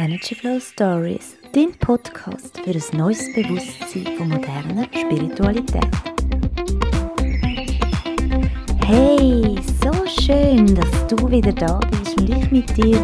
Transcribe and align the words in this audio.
Energy 0.00 0.36
Flow 0.36 0.60
Stories, 0.60 1.36
dein 1.52 1.72
Podcast 1.80 2.56
für 2.62 2.70
ein 2.70 2.96
neues 2.96 3.32
Bewusstsein 3.34 4.06
von 4.16 4.28
moderner 4.28 4.86
Spiritualität. 4.96 5.88
Hey, 8.86 9.56
so 9.82 9.90
schön, 10.06 10.72
dass 10.76 11.06
du 11.08 11.28
wieder 11.28 11.52
da 11.52 11.80
bist 11.90 12.16
und 12.16 12.30
ich 12.30 12.48
mit 12.52 12.76
dir 12.76 12.96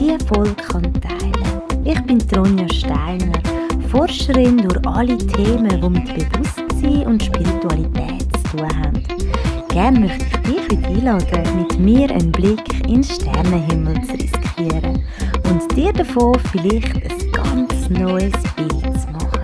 diese 0.00 0.18
Folge 0.26 0.54
kann 0.54 0.92
teilen 1.00 1.62
Ich 1.84 2.02
bin 2.02 2.18
Tronja 2.18 2.68
Steiner, 2.72 3.40
Forscherin 3.88 4.58
durch 4.58 4.84
alle 4.88 5.16
Themen, 5.18 5.80
die 5.80 5.88
mit 5.88 6.32
Bewusstsein 6.32 7.06
und 7.06 7.22
Spiritualität 7.22 8.22
zu 8.38 8.56
tun 8.56 8.76
haben. 8.76 9.04
Gerne 9.68 10.00
möchte 10.00 10.24
ich 10.50 10.66
dich 10.66 10.84
einladen, 10.84 11.58
mit 11.58 11.78
mir 11.78 12.10
einen 12.10 12.32
Blick 12.32 12.68
in 12.88 12.94
den 12.94 13.04
Sternenhimmel 13.04 14.02
zu 14.02 14.14
riskieren 14.14 15.00
und 15.50 15.76
dir 15.76 15.92
davon 15.92 16.38
vielleicht 16.52 16.94
ein 16.94 17.32
ganz 17.32 17.90
neues 17.90 18.32
Bild 18.56 19.00
zu 19.00 19.08
machen. 19.12 19.40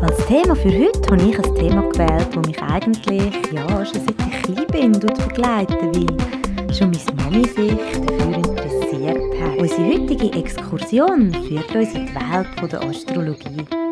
Als 0.00 0.26
Thema 0.26 0.56
für 0.56 0.70
heute 0.70 1.10
habe 1.10 1.22
ich 1.22 1.38
ein 1.38 1.54
Thema 1.54 1.82
gewählt, 1.90 2.28
das 2.34 2.46
mich 2.46 2.62
eigentlich 2.62 3.32
ja, 3.52 3.84
schon 3.84 4.00
seit 4.00 4.14
ich 4.26 4.42
klein 4.42 4.66
bin 4.72 4.92
begleiten 5.28 5.94
will. 5.94 6.74
Schon 6.74 6.90
meine 6.90 7.14
Mami 7.14 7.44
sich 7.46 7.72
dafür 8.06 8.36
interessiert 8.36 9.18
hat. 9.40 9.58
Unsere 9.58 9.86
heutige 9.86 10.32
Exkursion 10.32 11.32
führt 11.46 11.74
uns 11.74 11.94
in 11.94 12.06
die 12.06 12.14
Welt 12.14 12.72
der 12.72 12.82
Astrologie. 12.82 13.83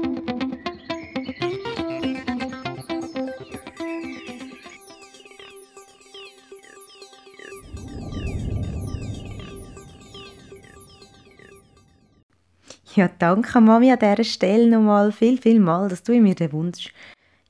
Ja, 12.95 13.09
danke 13.19 13.59
Mami 13.61 13.91
an 13.91 13.98
dieser 13.98 14.23
Stelle 14.23 14.69
nochmal 14.69 15.12
viel, 15.12 15.41
viel 15.41 15.61
mal, 15.61 15.89
dass 15.89 16.03
du 16.03 16.12
mir 16.21 16.35
den 16.35 16.53
Wunsch, 16.53 16.93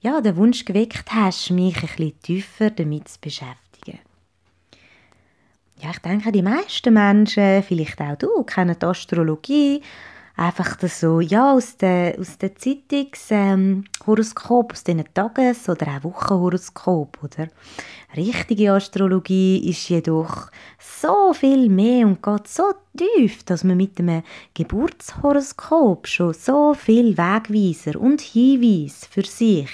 ja, 0.01 0.21
den 0.21 0.37
Wunsch 0.37 0.65
geweckt 0.65 1.13
hast, 1.13 1.51
mich 1.51 1.75
ein 1.77 1.89
bisschen 1.89 2.23
tiefer 2.23 2.71
damit 2.71 3.09
zu 3.09 3.19
beschäftigen. 3.21 3.99
Ja, 5.81 5.91
ich 5.91 5.99
denke, 5.99 6.31
die 6.31 6.43
meisten 6.43 6.95
Menschen, 6.95 7.65
vielleicht 7.65 8.01
auch 8.01 8.17
du, 8.17 8.45
kennen 8.45 8.77
die 8.81 8.87
Astrologie, 8.87 9.83
einfach 10.43 10.77
das 10.77 11.01
so, 11.01 11.21
ja, 11.21 11.53
aus 11.53 11.77
den, 11.77 12.19
aus 12.19 12.39
den 12.39 12.57
Zeitungshoroskop, 12.57 14.71
ähm, 14.71 14.73
aus 14.73 14.85
diesen 14.85 15.15
Tages- 15.15 15.69
oder 15.69 15.97
auch 15.97 16.05
Wochenhoroskop, 16.05 17.19
oder? 17.23 17.49
Richtige 18.17 18.73
Astrologie 18.73 19.71
ist 19.71 19.89
jedoch 19.89 20.51
so 20.79 21.33
viel 21.33 21.69
mehr 21.69 22.07
und 22.07 22.23
geht 22.23 22.49
so 22.49 22.73
tief, 22.97 23.45
dass 23.45 23.65
man 23.65 23.77
mit 23.77 23.99
einem 23.99 24.23
Geburtshoroskop 24.55 26.07
schon 26.07 26.35
so 26.35 26.75
viel 26.75 27.17
Wegweiser 27.17 27.99
und 27.99 28.21
Hinweis 28.21 29.07
für 29.11 29.25
sich 29.25 29.71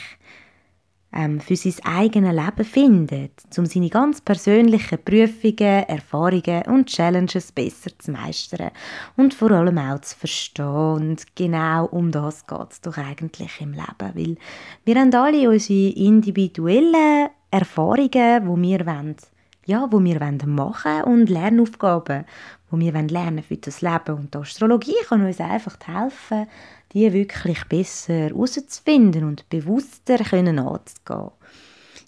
ähm, 1.13 1.41
für 1.41 1.57
sein 1.57 1.75
eigenes 1.85 2.35
Leben 2.35 2.65
findet, 2.65 3.33
um 3.57 3.67
seine 3.67 3.89
ganz 3.89 4.21
persönlichen 4.21 5.03
Prüfungen, 5.03 5.85
Erfahrungen 5.89 6.63
und 6.67 6.87
Challenges 6.87 7.53
besser 7.53 7.91
zu 7.99 8.13
meistern 8.13 8.71
und 9.17 9.33
vor 9.33 9.51
allem 9.51 9.79
auch 9.79 10.01
zu 10.01 10.17
verstehen. 10.17 10.67
Und 10.67 11.35
genau 11.35 11.87
um 11.87 12.11
das 12.11 12.47
geht 12.47 12.73
es 12.73 12.81
doch 12.81 12.99
eigentlich 12.99 13.61
im 13.61 13.73
Leben, 13.73 14.15
weil 14.15 14.37
wir 14.85 15.01
haben 15.01 15.15
alle 15.15 15.49
unsere 15.49 15.91
individuellen 15.95 17.29
Erfahrungen, 17.51 18.11
die 18.11 18.69
wir 18.69 18.87
wollen, 18.87 19.17
ja, 19.65 19.87
wo 19.91 20.03
wir 20.03 20.19
machen 20.47 21.03
und 21.05 21.29
Lernaufgaben, 21.29 22.25
wo 22.71 22.79
wir 22.79 22.93
lernen 22.93 23.43
für 23.43 23.57
das 23.57 23.83
Leben. 23.83 24.15
Und 24.17 24.35
die 24.35 24.39
Astrologie 24.39 24.97
kann 25.09 25.25
uns 25.25 25.41
einfach 25.41 25.77
helfen, 25.87 26.47
die 26.93 27.13
wirklich 27.13 27.65
besser 27.65 28.15
herauszufinden 28.15 29.25
und 29.25 29.49
bewusster 29.49 30.19
können 30.19 30.59
anzugehen. 30.59 31.31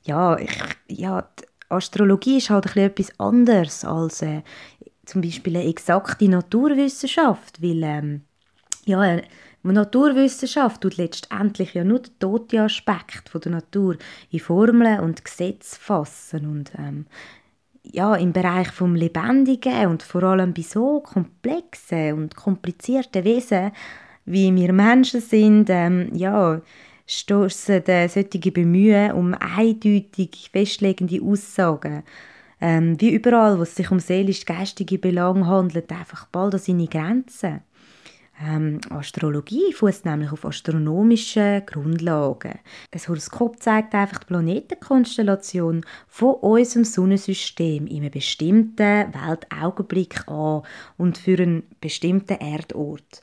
Ja, 0.05 0.39
ich, 0.39 0.59
ja, 0.89 1.29
Astrologie 1.69 2.39
ist 2.39 2.51
halt 2.51 2.77
etwas 2.77 3.19
anderes 3.19 3.85
als 3.85 4.23
äh, 4.23 4.43
zum 5.05 5.21
Beispiel 5.21 5.57
eine 5.57 5.69
exakte 5.69 6.29
Naturwissenschaft, 6.29 7.63
weil 7.63 7.83
ähm, 7.83 8.23
ja, 8.85 9.01
eine 9.01 9.23
Naturwissenschaft 9.63 10.81
tut 10.81 10.97
letztendlich 10.97 11.75
ja 11.75 11.85
nur 11.85 12.01
den 12.01 12.19
toten 12.19 12.61
Aspekt 12.61 13.29
von 13.29 13.41
der 13.41 13.53
Natur 13.53 13.97
in 14.31 14.41
Formeln 14.41 15.01
und 15.01 15.25
Gesetze 15.25 15.79
fassen 15.79 16.47
und 16.47 16.73
ähm, 16.79 17.07
ja, 17.83 18.15
im 18.15 18.33
Bereich 18.33 18.69
vom 18.69 18.95
Lebendigen 18.95 19.87
und 19.87 20.03
vor 20.03 20.23
allem 20.23 20.55
bei 20.55 20.63
so 20.63 21.01
komplexen 21.01 22.15
und 22.15 22.37
komplizierten 22.37 23.25
Wesen 23.25 23.73
wie 24.31 24.55
wir 24.55 24.73
Menschen 24.73 25.21
sind, 25.21 25.69
ähm, 25.71 26.11
ja, 26.15 26.61
stoßen 27.07 27.87
äh, 27.87 28.09
solche 28.09 28.53
Bemühen 28.53 29.13
um 29.13 29.35
eindeutig 29.35 30.51
festlegende 30.53 31.21
Aussagen. 31.23 32.05
Ähm, 32.61 33.01
wie 33.01 33.11
überall, 33.11 33.59
wo 33.59 33.63
es 33.63 33.75
sich 33.75 33.91
um 33.91 34.01
seelisch-geistige 34.01 34.99
Belange 34.99 35.47
handelt, 35.47 35.91
einfach 35.91 36.27
bald 36.27 36.55
an 36.55 36.61
seine 36.61 36.87
Grenzen. 36.87 37.63
Ähm, 38.43 38.81
Astrologie 38.89 39.73
fußt 39.73 40.07
nämlich 40.07 40.33
auf 40.33 40.47
astronomischen 40.47 41.65
Grundlagen. 41.67 42.59
Ein 42.91 43.01
Horoskop 43.09 43.63
zeigt 43.63 43.95
einfach 43.95 44.21
die 44.21 44.27
Planetenkonstellation 44.27 45.85
von 46.09 46.35
unserem 46.37 46.85
Sonnensystem 46.85 47.87
in 47.87 47.99
einem 47.99 48.11
bestimmten 48.11 49.13
Weltaugenblick 49.13 50.27
an 50.27 50.63
und 50.97 51.19
für 51.19 51.39
einen 51.43 51.65
bestimmten 51.81 52.39
Erdort. 52.39 53.23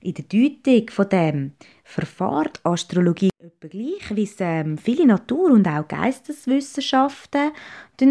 In 0.00 0.14
der 0.14 0.24
Deutung 0.26 0.90
von 0.90 1.08
dem 1.08 1.52
verfahrt 1.82 2.60
Astrologie 2.62 3.30
etwa 3.40 3.66
gleich, 3.66 4.14
wie 4.14 4.22
es 4.22 4.36
ähm, 4.38 4.78
viele 4.78 5.04
Natur- 5.06 5.50
und 5.50 5.66
auch 5.66 5.88
Geisteswissenschaften 5.88 7.50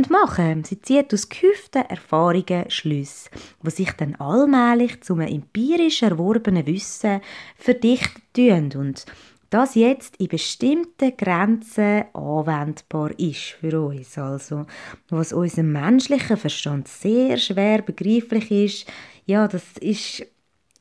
machen. 0.10 0.66
Sie 0.66 0.82
zieht 0.82 1.14
aus 1.14 1.30
gehäuften 1.30 1.86
Erfahrungen 1.86 2.70
Schlüsse, 2.70 3.30
die 3.66 3.70
sich 3.70 3.92
dann 3.94 4.16
allmählich 4.16 5.02
zum 5.02 5.22
empirisch 5.22 6.04
erworbenen 6.04 6.66
Wissen 6.66 7.22
verdichten 7.56 8.74
und 8.76 9.06
das 9.50 9.76
jetzt 9.76 10.18
in 10.18 10.28
bestimmten 10.28 11.16
Grenzen 11.16 12.04
anwendbar 12.14 13.18
ist 13.18 13.56
für 13.62 13.82
uns. 13.82 14.18
Also, 14.18 14.66
was 15.08 15.32
unserem 15.32 15.72
menschlichen 15.72 16.36
Verstand 16.36 16.90
sehr 16.90 17.38
schwer 17.38 17.82
begreiflich 17.82 18.52
ist, 18.52 18.92
ja, 19.26 19.48
das 19.48 19.64
ist 19.80 20.26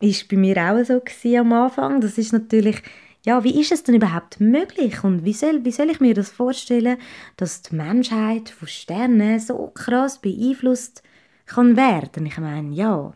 ist 0.00 0.28
bei 0.28 0.36
mir 0.36 0.56
auch 0.56 0.84
so 0.84 1.00
am 1.36 1.52
Anfang. 1.52 2.00
Das 2.00 2.18
ist 2.18 2.32
natürlich, 2.32 2.82
ja, 3.24 3.42
wie 3.44 3.60
ist 3.60 3.72
es 3.72 3.82
denn 3.82 3.96
überhaupt 3.96 4.40
möglich 4.40 5.02
und 5.02 5.24
wie 5.24 5.32
soll, 5.32 5.64
wie 5.64 5.72
soll 5.72 5.90
ich 5.90 6.00
mir 6.00 6.14
das 6.14 6.30
vorstellen, 6.30 6.98
dass 7.36 7.62
die 7.62 7.74
Menschheit 7.74 8.50
von 8.50 8.68
Sternen 8.68 9.40
so 9.40 9.70
krass 9.74 10.18
beeinflusst 10.18 11.02
kann 11.46 11.76
werden? 11.76 12.26
Ich 12.26 12.38
meine, 12.38 12.74
ja. 12.74 13.12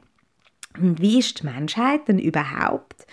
Und 0.78 1.00
wie 1.00 1.18
ist 1.18 1.40
die 1.40 1.46
Menschheit 1.46 2.08
denn 2.08 2.18
überhaupt 2.18 3.06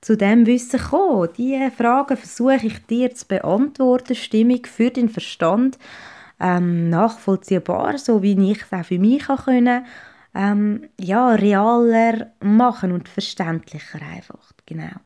zu 0.00 0.16
dem 0.16 0.46
Wissen 0.46 0.78
gekommen? 0.78 1.30
Diese 1.36 1.70
Fragen 1.70 2.16
versuche 2.16 2.66
ich 2.66 2.86
dir 2.86 3.14
zu 3.14 3.26
beantworten, 3.26 4.14
stimmig 4.14 4.68
für 4.68 4.90
den 4.90 5.08
Verstand, 5.08 5.78
ähm, 6.40 6.88
nachvollziehbar, 6.88 7.98
so 7.98 8.22
wie 8.22 8.52
ich 8.52 8.62
es 8.62 8.72
auch 8.72 8.84
für 8.84 8.98
mich 8.98 9.24
kann 9.24 9.38
können 9.38 9.84
ähm, 10.34 10.88
ja, 10.98 11.30
realer 11.30 12.32
machen 12.40 12.92
und 12.92 13.08
verständlicher 13.08 14.00
einfach, 14.02 14.52
genau. 14.66 14.96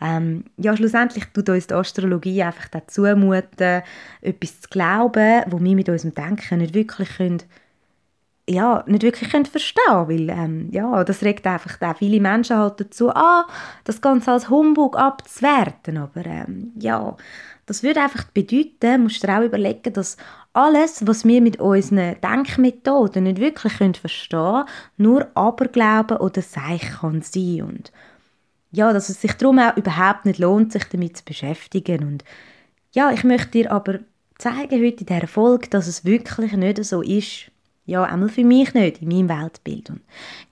Ähm, 0.00 0.44
ja, 0.56 0.76
schlussendlich 0.76 1.24
tut 1.32 1.48
uns 1.48 1.68
die 1.68 1.74
Astrologie 1.74 2.42
einfach 2.42 2.68
dazu 2.68 3.02
muten, 3.16 3.82
etwas 4.20 4.60
zu 4.60 4.68
glauben, 4.68 5.42
wo 5.46 5.60
wir 5.60 5.74
mit 5.74 5.88
unserem 5.88 6.14
Denken 6.14 6.58
nicht 6.58 6.74
wirklich 6.74 7.16
können, 7.16 7.42
ja, 8.48 8.84
nicht 8.86 9.02
wirklich 9.02 9.30
können 9.30 9.46
verstehen 9.46 9.84
weil 9.86 10.28
ähm, 10.28 10.68
ja, 10.70 11.02
das 11.04 11.22
regt 11.22 11.46
einfach 11.46 11.80
auch 11.80 11.96
viele 11.96 12.20
Menschen 12.20 12.58
halt 12.58 12.80
dazu 12.80 13.08
an, 13.10 13.44
das 13.84 14.02
Ganze 14.02 14.32
als 14.32 14.50
Humbug 14.50 14.98
abzuwerten, 14.98 15.96
aber 15.96 16.26
ähm, 16.26 16.72
ja, 16.78 17.16
das 17.66 17.82
würde 17.82 18.02
einfach 18.02 18.24
bedeuten, 18.24 19.04
musst 19.04 19.22
du 19.22 19.26
dir 19.26 19.38
auch 19.38 19.42
überlegen, 19.42 19.92
dass 19.92 20.16
alles, 20.52 21.06
was 21.06 21.24
wir 21.24 21.40
mit 21.40 21.58
unseren 21.60 22.16
Denkmethoden 22.20 23.24
nicht 23.24 23.40
wirklich 23.40 23.72
verstehen 23.72 24.40
können, 24.40 24.68
nur 24.96 25.28
Aberglauben 25.34 26.18
oder 26.18 26.42
Seich 26.42 26.82
kann 27.00 27.22
sein. 27.22 27.62
Und 27.62 27.92
ja, 28.70 28.92
dass 28.92 29.08
es 29.08 29.20
sich 29.20 29.32
darum 29.34 29.58
auch 29.58 29.76
überhaupt 29.76 30.24
nicht 30.26 30.38
lohnt, 30.38 30.72
sich 30.72 30.84
damit 30.84 31.16
zu 31.16 31.24
beschäftigen. 31.24 32.04
Und 32.04 32.24
ja, 32.92 33.10
ich 33.10 33.24
möchte 33.24 33.50
dir 33.50 33.72
aber 33.72 34.00
zeigen 34.38 34.84
heute 34.84 35.00
in 35.00 35.06
dieser 35.06 35.26
Folge, 35.26 35.68
dass 35.68 35.86
es 35.86 36.04
wirklich 36.04 36.52
nicht 36.52 36.84
so 36.84 37.02
ist. 37.02 37.50
Ja, 37.86 38.04
einmal 38.04 38.30
für 38.30 38.44
mich 38.44 38.72
nicht, 38.72 39.02
in 39.02 39.08
meinem 39.08 39.28
Weltbild. 39.28 39.90
Und 39.90 40.00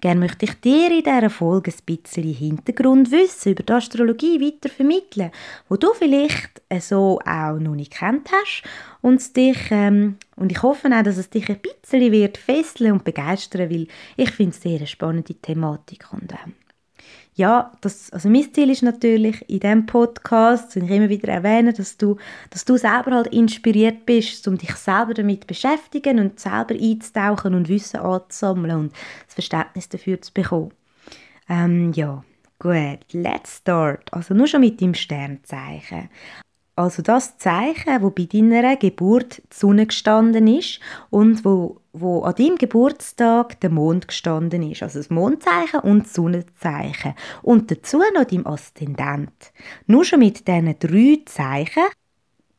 gerne 0.02 0.20
möchte 0.20 0.44
ich 0.44 0.61
dir 0.61 0.90
in 0.90 1.02
dieser 1.02 1.31
Folge 1.31 1.70
ein 1.70 1.96
bisschen 1.96 2.25
Hintergrundwissen 2.25 3.52
über 3.52 3.62
die 3.62 3.73
Astrologie 3.73 4.38
weiter 4.38 4.69
vermitteln, 4.69 5.31
wo 5.70 5.76
du 5.76 5.94
vielleicht 5.94 6.61
so 6.81 7.20
auch 7.25 7.58
noch 7.58 7.75
nicht 7.75 7.94
kennt 7.94 8.31
hast 8.31 8.64
und 9.00 9.34
dich, 9.34 9.56
ähm, 9.70 10.17
und 10.37 10.52
ich 10.52 10.62
hoffe 10.62 10.88
auch, 10.88 11.02
dass 11.02 11.17
es 11.17 11.31
dich 11.31 11.49
ein 11.49 11.61
bisschen 11.61 12.12
wird 12.12 12.37
fesseln 12.37 12.93
und 12.93 13.05
begeistern, 13.05 13.70
weil 13.70 13.87
ich 14.19 14.31
finde 14.31 14.55
es 14.55 14.61
sehr 14.61 14.76
eine 14.76 14.87
spannende 14.87 15.34
Thematik 15.34 16.12
und 16.12 16.32
ähm, 16.32 16.52
ja, 17.34 17.73
das, 17.81 18.12
also 18.12 18.29
mein 18.29 18.52
Ziel 18.52 18.69
ist 18.69 18.82
natürlich 18.82 19.49
in 19.49 19.61
diesem 19.61 19.87
Podcast, 19.87 20.76
und 20.76 20.84
ich 20.84 20.90
immer 20.90 21.08
wieder 21.08 21.29
erwähne, 21.32 21.73
dass 21.73 21.96
du, 21.96 22.17
dass 22.50 22.64
du 22.64 22.76
selber 22.76 23.12
halt 23.12 23.29
inspiriert 23.29 24.05
bist, 24.05 24.46
um 24.49 24.58
dich 24.58 24.75
selber 24.75 25.14
damit 25.14 25.43
zu 25.43 25.46
beschäftigen 25.46 26.19
und 26.19 26.38
selber 26.38 26.75
einzutauchen 26.75 27.55
und 27.55 27.69
Wissen 27.69 28.00
anzusammeln 28.00 28.76
und 28.76 28.93
das 29.26 29.34
Verständnis 29.34 29.88
dafür 29.88 30.20
zu 30.20 30.32
bekommen. 30.32 30.73
Ähm, 31.49 31.93
ja, 31.94 32.23
gut, 32.58 33.00
let's 33.12 33.58
start. 33.58 34.12
Also 34.12 34.34
nur 34.34 34.46
schon 34.46 34.61
mit 34.61 34.81
dem 34.81 34.93
Sternzeichen. 34.93 36.11
Also 36.76 37.02
das 37.02 37.38
Zeichen, 37.38 38.02
wo 38.02 38.11
bei 38.11 38.25
deiner 38.25 38.76
Geburt 38.76 39.38
die 39.38 39.56
Sonne 39.56 39.87
gestanden 39.87 40.49
ist 40.49 40.81
und 41.11 41.44
wo, 41.44 41.81
wo 41.93 42.23
an 42.23 42.35
deinem 42.35 42.56
Geburtstag 42.56 43.61
der 43.61 43.71
Mond 43.71 44.09
gestanden 44.09 44.62
ist. 44.71 44.83
Also 44.83 44.99
das 44.99 45.11
Mondzeichen 45.11 45.81
und 45.81 46.05
das 46.05 46.15
Sonnenzeichen. 46.15 47.15
Und 47.43 47.71
dazu 47.71 47.99
noch 48.15 48.25
dein 48.25 48.47
Aszendent. 48.47 49.53
Nur 49.87 50.05
schon 50.05 50.21
mit 50.21 50.49
diesen 50.49 50.79
drei 50.79 51.23
Zeichen 51.27 51.85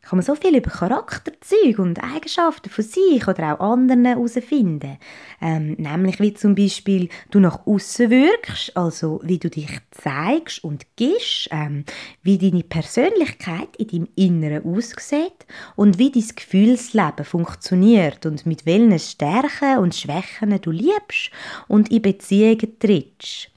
kann 0.03 0.17
man 0.17 0.25
so 0.25 0.35
viel 0.35 0.55
über 0.55 0.69
Charakterzüge 0.69 1.81
und 1.81 2.03
Eigenschaften 2.03 2.69
von 2.69 2.83
sich 2.83 3.25
oder 3.25 3.53
auch 3.53 3.71
anderen 3.71 4.03
herausfinden. 4.03 4.97
Ähm, 5.41 5.75
nämlich 5.79 6.19
wie 6.19 6.33
zum 6.33 6.55
Beispiel 6.55 7.07
du 7.31 7.39
nach 7.39 7.65
außen 7.65 8.09
wirkst, 8.09 8.75
also 8.75 9.21
wie 9.23 9.39
du 9.39 9.49
dich 9.49 9.79
zeigst 9.91 10.61
und 10.63 10.85
gibst, 10.97 11.47
ähm, 11.51 11.85
wie 12.21 12.37
deine 12.37 12.63
Persönlichkeit 12.63 13.75
in 13.77 13.87
deinem 13.87 14.07
Inneren 14.15 14.75
aussieht 14.75 15.45
und 15.77 15.97
wie 15.97 16.11
dein 16.11 16.27
Gefühlsleben 16.35 17.23
funktioniert 17.23 18.25
und 18.25 18.45
mit 18.45 18.65
welchen 18.65 18.99
Stärken 18.99 19.77
und 19.77 19.95
Schwächen 19.95 20.59
du 20.61 20.71
liebst 20.71 21.31
und 21.69 21.91
in 21.91 22.01
Beziehungen 22.01 22.77
trittst. 22.77 23.49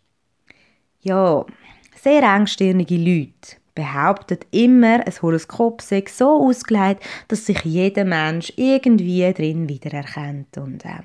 Ja, 1.01 1.45
sehr 2.01 2.23
engstirnige 2.23 2.97
Leute 2.97 3.57
behauptet 3.77 4.47
immer, 4.51 5.07
ein 5.07 5.23
Horoskop 5.23 5.81
sei 5.81 6.03
so 6.09 6.49
ausgelegt, 6.49 7.05
dass 7.29 7.47
sich 7.47 7.63
jeder 7.63 8.05
Mensch 8.05 8.53
irgendwie 8.57 9.33
drin 9.33 9.69
wiedererkennt. 9.69 10.59
Und 10.59 10.85
äh, 10.85 11.03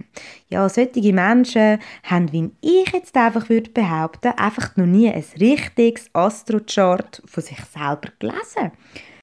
ja, 0.50 0.68
solche 0.68 1.14
Menschen 1.14 1.78
haben, 2.04 2.32
wie 2.32 2.50
ich 2.62 2.92
jetzt 2.92 3.16
einfach 3.16 3.50
würde 3.50 3.70
behaupten, 3.70 4.34
einfach 4.38 4.76
noch 4.78 4.88
nie 4.88 5.12
ein 5.12 5.24
richtiges 5.40 6.10
Astrochart 6.14 7.22
von 7.26 7.44
sich 7.44 7.60
selber 7.72 8.10
gelesen. 8.18 8.72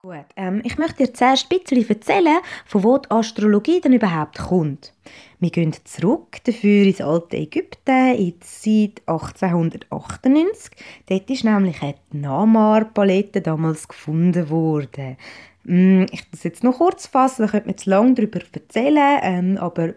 Gut, 0.03 0.27
ähm, 0.37 0.62
ich 0.65 0.79
möchte 0.79 1.06
dir 1.06 1.12
zuerst 1.12 1.49
ein 1.50 1.59
bisschen 1.59 1.89
erzählen, 1.89 2.39
von 2.67 2.85
wo 2.85 2.99
die 2.99 3.11
Astrologie 3.11 3.81
denn 3.81 3.95
überhaupt 3.95 4.39
kommt. 4.39 4.93
Wir 5.40 5.50
gehen 5.50 5.73
zurück 5.85 6.38
dafür 6.44 6.85
ins 6.85 7.00
alte 7.00 7.37
Ägypten, 7.37 8.14
in 8.14 8.17
die 8.17 8.40
Zeit 8.40 9.02
1898. 9.06 10.73
Dort 11.08 11.31
ist 11.31 11.44
nämlich 11.44 11.81
eine 11.81 11.94
Namar-Palette 12.11 13.40
damals 13.40 13.87
gefunden 13.87 14.50
worden. 14.50 15.17
Mm, 15.62 16.06
ich 16.11 16.29
das 16.31 16.43
jetzt 16.43 16.64
noch 16.64 16.79
kurz 16.79 17.06
fassen, 17.06 17.43
da 17.43 17.49
könnte 17.49 17.67
man 17.67 17.75
jetzt 17.75 17.87
lange 17.87 18.14
darüber 18.14 18.40
erzählen, 18.52 19.20
ähm, 19.23 19.58
aber 19.58 19.94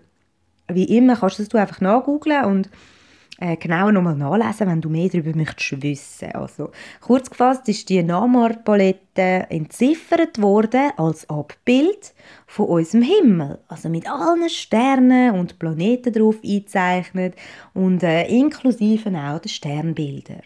wie 0.67 0.95
immer 0.95 1.15
kannst 1.15 1.39
du 1.39 1.43
das 1.43 1.55
einfach 1.55 1.81
nachgoogeln 1.81 2.45
und 2.45 2.69
äh, 3.41 3.57
genauer 3.57 3.91
nochmal 3.91 4.15
nachlesen, 4.15 4.67
wenn 4.67 4.81
du 4.81 4.89
mehr 4.89 5.09
darüber 5.09 5.35
möchtest 5.35 5.81
wissen. 5.81 6.31
Also, 6.33 6.69
kurz 7.01 7.29
gefasst 7.29 7.67
ist 7.69 7.89
die 7.89 8.03
Namor-Palette 8.03 9.47
entziffert 9.49 10.39
worden 10.39 10.91
als 10.95 11.27
Abbild 11.27 12.13
von 12.45 12.67
unserem 12.67 13.01
Himmel. 13.01 13.57
Also 13.67 13.89
mit 13.89 14.07
allen 14.07 14.47
Sternen 14.47 15.33
und 15.33 15.57
Planeten 15.57 16.13
drauf 16.13 16.35
eingezeichnet 16.43 17.35
und 17.73 18.03
äh, 18.03 18.27
inklusive 18.27 19.09
auch 19.09 19.39
den 19.39 19.49
Sternbilder. 19.49 20.41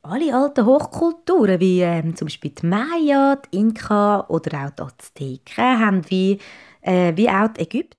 Alle 0.00 0.34
alten 0.34 0.64
Hochkulturen, 0.64 1.60
wie 1.60 1.82
äh, 1.82 2.14
zum 2.14 2.26
Beispiel 2.26 2.52
die 2.52 2.66
Maya, 2.66 3.36
die 3.36 3.58
Inka 3.58 4.24
oder 4.28 4.64
auch 4.64 4.70
die 4.70 4.82
Azteken, 4.82 5.78
haben 5.78 6.10
wie, 6.10 6.38
äh, 6.80 7.12
wie 7.14 7.28
auch 7.28 7.48
die 7.48 7.60
Ägypter 7.60 7.97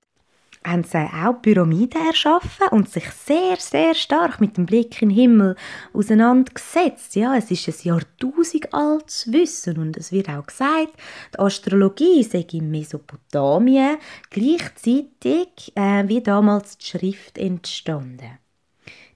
haben 0.66 0.84
sie 0.84 0.98
auch 0.98 1.42
Pyramiden 1.42 2.06
erschaffen 2.06 2.68
und 2.72 2.90
sich 2.90 3.10
sehr, 3.12 3.58
sehr 3.58 3.96
stark 3.96 4.42
mit 4.42 4.58
dem 4.58 4.66
Blick 4.66 5.02
in 5.02 5.10
den 5.10 5.16
Himmel 5.16 5.56
auseinandergesetzt. 5.94 7.16
Ja, 7.16 7.36
es 7.36 7.50
ist 7.50 7.68
ein 7.68 7.76
Jahrtausend 7.84 8.74
altes 8.74 9.32
Wissen 9.32 9.78
und 9.78 9.98
es 9.98 10.12
wird 10.12 10.30
auch 10.30 10.46
gesagt, 10.46 10.94
die 11.34 11.40
Astrologie 11.40 12.24
sei 12.24 12.46
in 12.52 12.70
Mesopotamien 12.72 13.98
gleichzeitig 14.30 15.72
äh, 15.76 16.08
wie 16.08 16.22
damals 16.22 16.78
die 16.78 16.86
Schrift 16.86 17.38
entstanden. 17.38 18.40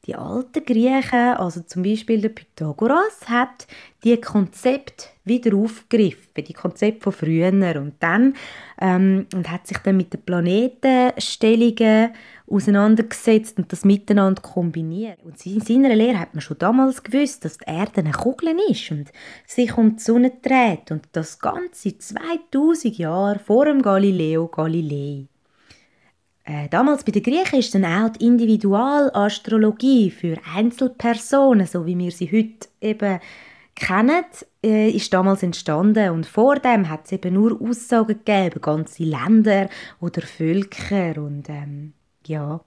Die 0.06 0.16
alten 0.16 0.66
Griechen, 0.66 1.38
also 1.38 1.62
zum 1.62 1.84
Beispiel 1.84 2.20
der 2.20 2.30
Pythagoras, 2.30 3.22
hat 3.28 3.68
die 4.04 4.20
Konzept 4.20 5.12
wieder 5.24 5.56
aufgegriffen, 5.56 6.44
die 6.46 6.52
Konzept 6.52 7.04
von 7.04 7.14
früher 7.14 7.48
und 7.48 7.94
dann 8.02 8.36
ähm, 8.82 9.28
und 9.34 9.50
hat 9.50 9.66
sich 9.66 9.78
dann 9.78 9.96
mit 9.96 10.12
den 10.12 10.22
Planetenstellungen 10.22 12.12
auseinandergesetzt 12.48 13.58
und 13.58 13.72
das 13.72 13.86
miteinander 13.86 14.42
kombiniert. 14.42 15.24
Und 15.24 15.46
in 15.46 15.62
seiner 15.62 15.96
Lehre 15.96 16.20
hat 16.20 16.34
man 16.34 16.42
schon 16.42 16.58
damals 16.58 17.02
gewusst, 17.02 17.46
dass 17.46 17.60
die 17.60 17.66
Erde 17.70 18.02
eine 18.02 18.12
Kugel 18.12 18.58
ist 18.70 18.92
und 18.92 19.10
sich 19.48 19.78
um 19.78 19.96
die 19.96 20.04
Sonne 20.04 20.34
dreht 20.42 20.92
und 20.92 21.08
das 21.14 21.40
ganze 21.40 21.98
2000 21.98 22.98
Jahre 22.98 23.40
vor 23.40 23.64
dem 23.64 23.82
Galileo 23.82 24.50
Galilei. 24.50 25.28
Äh, 26.46 26.68
damals 26.70 27.04
bei 27.04 27.12
den 27.12 27.24
Griechen 27.24 27.60
ist 27.60 27.74
dann 27.74 27.86
auch 27.86 28.10
die 28.10 28.26
Individualastrologie 28.26 30.12
für 30.12 30.38
Einzelpersonen, 30.56 31.68
so 31.68 31.86
wie 31.86 31.98
wir 31.98 32.12
sie 32.12 32.32
heute 32.32 32.68
eben 32.82 33.20
kennen, 33.76 34.26
äh, 34.64 34.90
ist 34.90 35.14
damals 35.14 35.44
entstanden. 35.44 36.10
Und 36.10 36.26
vor 36.26 36.56
dem 36.56 36.90
hat 36.90 37.06
es 37.06 37.14
eben 37.14 37.36
nur 37.36 37.62
Aussagen 37.62 38.20
gegeben, 38.24 38.62
ganze 38.62 39.04
Länder 39.04 39.70
oder 40.02 40.22
Völker 40.22 41.18
und 41.18 41.50
ähm, 41.50 41.94
ja, 42.26 42.62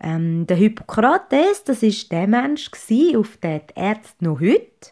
ähm, 0.00 0.46
der 0.46 0.56
Hippokrates, 0.56 1.64
das 1.64 1.82
ist 1.82 2.10
der 2.10 2.26
Mensch 2.26 2.70
gewesen, 2.70 3.16
auf 3.16 3.36
den 3.36 3.60
die 3.70 3.80
Ärzte 3.80 4.24
noch 4.24 4.40
heute 4.40 4.91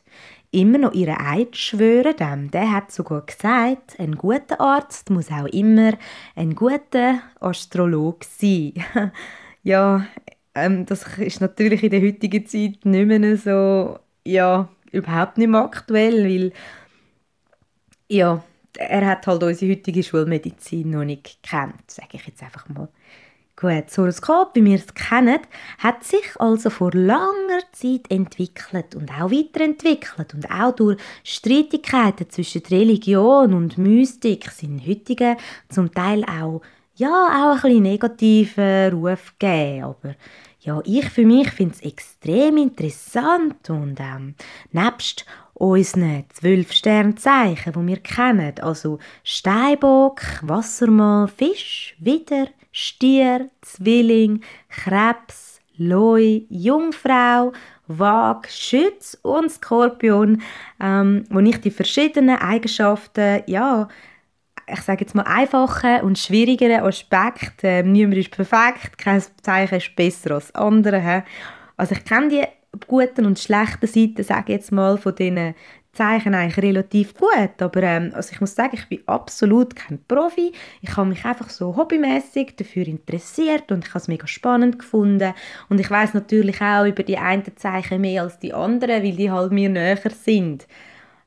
immer 0.52 0.78
noch 0.78 0.92
ihre 0.92 1.20
Eid 1.20 1.56
schwören. 1.56 2.16
Ähm, 2.20 2.50
der 2.50 2.72
hat 2.72 2.92
sogar 2.92 3.22
gesagt, 3.22 3.98
ein 3.98 4.16
guter 4.16 4.60
Arzt 4.60 5.10
muss 5.10 5.30
auch 5.30 5.46
immer 5.46 5.92
ein 6.34 6.54
guter 6.54 7.20
Astrolog 7.40 8.24
sein. 8.24 8.74
ja, 9.62 10.06
ähm, 10.54 10.86
das 10.86 11.18
ist 11.18 11.40
natürlich 11.40 11.82
in 11.82 11.90
der 11.90 12.02
heutigen 12.02 12.46
Zeit 12.46 12.84
nicht 12.84 13.06
mehr 13.06 13.36
so, 13.36 13.98
ja, 14.24 14.68
überhaupt 14.92 15.38
nicht 15.38 15.48
mehr 15.48 15.62
aktuell, 15.62 16.24
weil 16.24 16.52
ja, 18.08 18.42
er 18.76 19.06
hat 19.06 19.26
halt 19.26 19.42
unsere 19.42 19.72
heutige 19.72 20.02
Schulmedizin 20.02 20.90
noch 20.90 21.04
nicht 21.04 21.42
gekannt, 21.42 21.90
sage 21.90 22.08
ich 22.14 22.26
jetzt 22.26 22.42
einfach 22.42 22.68
mal. 22.68 22.88
Gut, 23.60 23.84
das 23.88 23.98
Horoskop, 23.98 24.54
wie 24.54 24.64
wir 24.64 24.76
es 24.76 24.94
kennen, 24.94 25.40
hat 25.76 26.02
sich 26.02 26.24
also 26.38 26.70
vor 26.70 26.92
langer 26.94 27.60
Zeit 27.72 28.10
entwickelt 28.10 28.94
und 28.94 29.10
auch 29.10 29.30
weiterentwickelt. 29.30 30.32
Und 30.32 30.50
auch 30.50 30.74
durch 30.74 30.98
Streitigkeiten 31.24 32.30
zwischen 32.30 32.62
Religion 32.70 33.52
und 33.52 33.76
Mystik 33.76 34.50
sind 34.50 34.86
heutige 34.86 35.36
zum 35.68 35.92
Teil 35.92 36.24
auch 36.24 36.62
ja 36.94 37.08
auch 37.08 37.56
ein 37.56 37.60
bisschen 37.60 37.82
negativen 37.82 38.92
Ruf 38.94 39.34
gegeben, 39.38 39.84
aber 39.84 40.14
ja, 40.60 40.80
ich 40.84 41.10
für 41.10 41.26
mich 41.26 41.50
finde 41.50 41.74
es 41.74 41.82
extrem 41.82 42.56
interessant 42.56 43.68
und 43.68 43.98
ähm, 44.00 44.34
nebst 44.72 45.26
unseren 45.54 46.24
zwölf 46.32 46.72
Sternzeichen, 46.72 47.72
die 47.74 47.86
wir 47.86 47.98
kennen, 47.98 48.58
also 48.60 48.98
Steinbock, 49.22 50.22
Wassermann, 50.42 51.28
Fisch, 51.28 51.96
Widder, 51.98 52.48
Stier, 52.72 53.50
Zwilling, 53.62 54.42
Krebs, 54.68 55.60
Leu, 55.76 56.42
Jungfrau, 56.48 57.52
Waag, 57.88 58.48
Schütz 58.48 59.18
und 59.22 59.50
Skorpion, 59.50 60.42
ähm, 60.80 61.24
wo 61.30 61.40
ich 61.40 61.60
die 61.60 61.70
verschiedenen 61.70 62.36
Eigenschaften, 62.38 63.42
ja, 63.46 63.88
ich 64.72 64.80
sage 64.82 65.00
jetzt 65.00 65.14
mal 65.14 65.22
einfache 65.24 66.02
und 66.02 66.18
schwierigere 66.18 66.82
Aspekte, 66.82 67.66
äh, 67.66 67.82
niemand 67.82 68.18
ist 68.18 68.30
perfekt, 68.30 68.98
kein 68.98 69.22
Zeichen 69.42 69.78
ist 69.78 69.96
besser 69.96 70.34
als 70.34 70.54
andere. 70.54 71.24
Also 71.76 71.94
ich 71.94 72.04
kenne 72.04 72.28
die 72.28 72.44
guten 72.86 73.26
und 73.26 73.38
schlechten 73.38 73.86
Seiten, 73.86 74.22
sage 74.22 74.52
jetzt 74.52 74.70
mal, 74.70 74.96
von 74.96 75.14
diesen 75.14 75.54
Zeichen 75.92 76.34
eigentlich 76.34 76.64
relativ 76.64 77.14
gut, 77.14 77.60
aber 77.60 77.82
ähm, 77.82 78.12
also 78.14 78.30
ich 78.32 78.40
muss 78.40 78.54
sagen, 78.54 78.74
ich 78.74 78.88
bin 78.88 79.02
absolut 79.06 79.74
kein 79.74 79.98
Profi. 80.06 80.52
Ich 80.82 80.96
habe 80.96 81.08
mich 81.08 81.24
einfach 81.24 81.50
so 81.50 81.76
hobbymäßig 81.76 82.54
dafür 82.56 82.86
interessiert 82.86 83.72
und 83.72 83.84
ich 83.84 83.90
habe 83.90 83.98
es 83.98 84.08
mega 84.08 84.26
spannend 84.28 84.78
gefunden 84.78 85.34
und 85.68 85.80
ich 85.80 85.90
weiß 85.90 86.14
natürlich 86.14 86.60
auch 86.60 86.86
über 86.86 87.02
die 87.02 87.18
einen 87.18 87.56
Zeichen 87.56 88.00
mehr 88.00 88.22
als 88.22 88.38
die 88.38 88.54
anderen, 88.54 89.02
weil 89.02 89.16
die 89.16 89.30
halt 89.30 89.50
mir 89.50 89.68
näher 89.68 89.98
sind. 90.10 90.68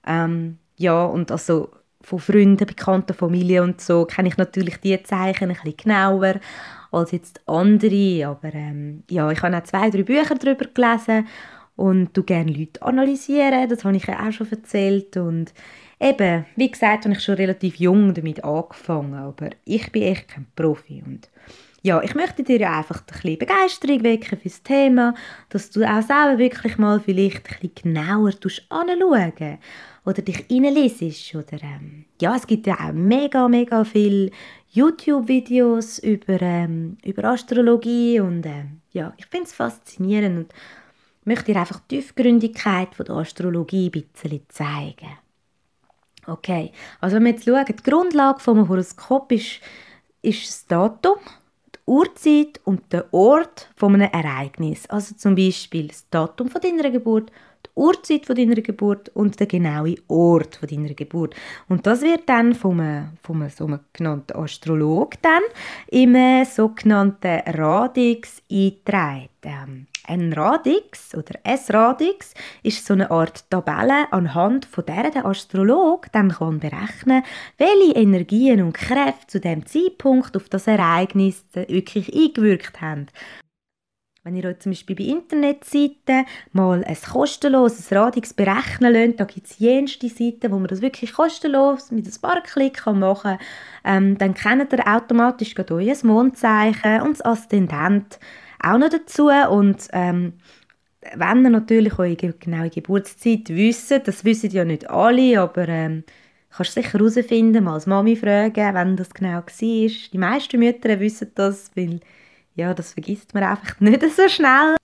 Ähm, 0.07 0.59
ja, 0.77 1.05
und 1.05 1.29
also 1.29 1.69
von 2.01 2.19
Freunden, 2.19 2.65
Bekannten, 2.65 3.13
Familie 3.13 3.63
und 3.63 3.81
so 3.81 4.05
kenne 4.05 4.29
ich 4.29 4.37
natürlich 4.37 4.77
die 4.77 5.01
Zeichen 5.03 5.49
ein 5.49 5.55
bisschen 5.55 5.77
genauer 5.77 6.35
als 6.91 7.11
jetzt 7.11 7.41
andere, 7.47 8.27
aber 8.27 8.53
ähm, 8.53 9.03
ja, 9.09 9.29
ich 9.31 9.41
habe 9.41 9.57
auch 9.57 9.63
zwei, 9.63 9.89
drei 9.89 10.03
Bücher 10.03 10.35
darüber 10.35 10.65
gelesen 10.65 11.27
und 11.75 12.15
du 12.15 12.23
gerne 12.23 12.51
Leute 12.51 12.81
analysieren, 12.81 13.69
das 13.69 13.83
habe 13.83 13.97
ich 13.97 14.05
ja 14.05 14.27
auch 14.27 14.31
schon 14.31 14.51
erzählt. 14.51 15.17
Und 15.17 15.53
eben, 15.99 16.45
wie 16.55 16.71
gesagt, 16.71 17.05
habe 17.05 17.15
ich 17.15 17.23
schon 17.23 17.35
relativ 17.35 17.75
jung 17.77 18.13
damit 18.13 18.43
angefangen, 18.43 19.15
aber 19.15 19.49
ich 19.65 19.91
bin 19.91 20.03
echt 20.03 20.29
kein 20.29 20.45
Profi. 20.55 21.03
Und 21.05 21.29
ja, 21.81 22.01
ich 22.01 22.15
möchte 22.15 22.43
dir 22.43 22.71
einfach 22.71 23.01
ein 23.01 23.05
bisschen 23.05 23.39
Begeisterung 23.39 24.03
wecken 24.03 24.39
für 24.39 24.49
das 24.49 24.63
Thema, 24.63 25.13
dass 25.49 25.69
du 25.69 25.83
auch 25.83 26.01
selber 26.01 26.37
wirklich 26.37 26.77
mal 26.77 26.99
vielleicht 26.99 27.45
ein 27.49 27.59
bisschen 27.59 27.93
genauer 27.93 28.31
anschauen 28.69 29.57
oder 30.05 30.21
dich 30.21 30.45
reinlesest 30.49 31.35
oder 31.35 31.61
ähm, 31.61 32.05
ja, 32.21 32.35
es 32.35 32.47
gibt 32.47 32.67
ja 32.67 32.75
auch 32.75 32.93
mega, 32.93 33.47
mega 33.47 33.83
viele 33.83 34.31
YouTube-Videos 34.73 35.99
über, 35.99 36.41
ähm, 36.41 36.97
über 37.05 37.25
Astrologie. 37.25 38.19
Und 38.19 38.45
ähm, 38.45 38.81
ja, 38.91 39.13
ich 39.17 39.25
finde 39.27 39.45
es 39.45 39.53
faszinierend. 39.53 40.37
Und 40.37 40.53
möchte 41.25 41.51
dir 41.51 41.59
einfach 41.59 41.79
die 41.81 41.97
Tiefgründigkeit 41.97 42.95
von 42.95 43.05
der 43.05 43.15
Astrologie 43.15 43.91
ein 43.93 44.03
bisschen 44.03 44.41
zeigen. 44.49 45.17
Okay, 46.25 46.71
also 47.01 47.15
wenn 47.15 47.23
wir 47.25 47.31
jetzt 47.31 47.45
schauen, 47.45 47.65
die 47.65 47.75
Grundlage 47.89 48.39
vom 48.39 48.67
Horoskop 48.69 49.31
ist, 49.31 49.59
ist 50.21 50.47
das 50.47 50.65
Datum, 50.67 51.17
die 51.75 51.79
Uhrzeit 51.85 52.61
und 52.63 52.93
der 52.93 53.13
Ort 53.13 53.69
von 53.75 53.93
einem 53.93 54.09
Ereignis. 54.11 54.85
Also 54.89 55.15
zum 55.15 55.35
Beispiel 55.35 55.87
das 55.89 56.09
Datum 56.09 56.49
von 56.49 56.61
deiner 56.61 56.89
Geburt, 56.91 57.31
Uhrzeit 57.75 58.25
von 58.25 58.35
deiner 58.35 58.55
Geburt 58.55 59.09
und 59.09 59.39
der 59.39 59.47
genaue 59.47 59.95
Ort 60.07 60.57
von 60.57 60.69
deiner 60.69 60.93
Geburt. 60.93 61.35
Und 61.67 61.87
das 61.87 62.01
wird 62.01 62.27
dann 62.27 62.53
vom, 62.53 62.81
vom 63.21 63.49
sogenannten 63.49 64.37
Astrolog 64.37 65.21
dann 65.21 65.41
im 65.87 66.45
sogenannten 66.45 67.41
Radix 67.47 68.41
eingetragen. 68.51 69.87
Ein 70.05 70.33
Radix 70.33 71.15
oder 71.15 71.39
ein 71.45 71.59
Radix 71.69 72.33
ist 72.61 72.85
so 72.85 72.93
eine 72.93 73.09
Art 73.09 73.49
Tabelle, 73.49 74.11
anhand 74.11 74.65
von 74.65 74.85
der 74.85 75.11
der 75.11 75.25
Astrolog 75.25 76.07
dann 76.11 76.29
kann 76.29 76.59
berechnen 76.59 77.23
welche 77.57 77.95
Energien 77.95 78.61
und 78.61 78.73
Kräfte 78.73 79.27
zu 79.27 79.39
dem 79.39 79.65
Zeitpunkt 79.65 80.35
auf 80.35 80.49
das 80.49 80.67
Ereignis 80.67 81.45
wirklich 81.53 82.13
eingewirkt 82.13 82.81
haben. 82.81 83.07
Wenn 84.25 84.37
ihr 84.37 84.45
euch 84.45 84.59
zum 84.59 84.71
Beispiel 84.71 84.95
bei 84.95 85.03
Internetseiten 85.03 86.25
mal 86.53 86.81
ein 86.85 86.95
kostenloses 86.95 87.91
Radix 87.91 88.33
berechnen 88.33 88.93
lasst, 88.93 89.19
da 89.19 89.25
gibt 89.25 89.47
es 89.47 89.59
jenste 89.59 90.07
Seiten, 90.07 90.49
wo 90.49 90.59
man 90.59 90.67
das 90.69 90.81
wirklich 90.81 91.11
kostenlos 91.11 91.91
mit 91.91 92.07
ein 92.07 92.21
paar 92.21 92.41
Klick 92.41 92.85
machen 92.85 93.37
kann, 93.37 93.39
ähm, 93.83 94.17
dann 94.17 94.33
kennt 94.33 94.71
ihr 94.71 94.87
automatisch 94.87 95.53
euer 95.69 95.95
Mondzeichen 96.03 97.01
und 97.01 97.19
das 97.19 97.25
Aszendent 97.25 98.17
auch 98.61 98.77
noch 98.77 98.87
dazu. 98.87 99.27
Und 99.27 99.89
ähm, 99.91 100.35
wenn 101.15 101.43
ihr 101.43 101.49
natürlich 101.49 101.99
eure 101.99 102.15
genaue 102.15 102.69
Geburtszeit 102.69 103.49
wisst, 103.49 103.91
das 103.91 104.23
wissen 104.23 104.51
ja 104.51 104.63
nicht 104.63 104.89
alle, 104.89 105.41
aber 105.41 105.67
ähm, 105.67 106.05
kannst 106.49 106.75
sicher 106.75 106.97
herausfinden, 106.97 107.65
mal 107.65 107.73
als 107.73 107.87
Mami 107.87 108.15
fragen, 108.15 108.73
wenn 108.73 108.95
das 108.95 109.13
genau 109.13 109.33
war. 109.33 109.43
Die 109.57 110.17
meisten 110.17 110.59
Mütter 110.59 110.97
wissen 111.01 111.31
das, 111.35 111.71
weil 111.75 111.99
ja, 112.55 112.73
das 112.73 112.93
vergisst 112.93 113.33
man 113.33 113.43
einfach 113.43 113.79
nicht 113.79 114.01
so 114.15 114.27
schnell. 114.27 114.75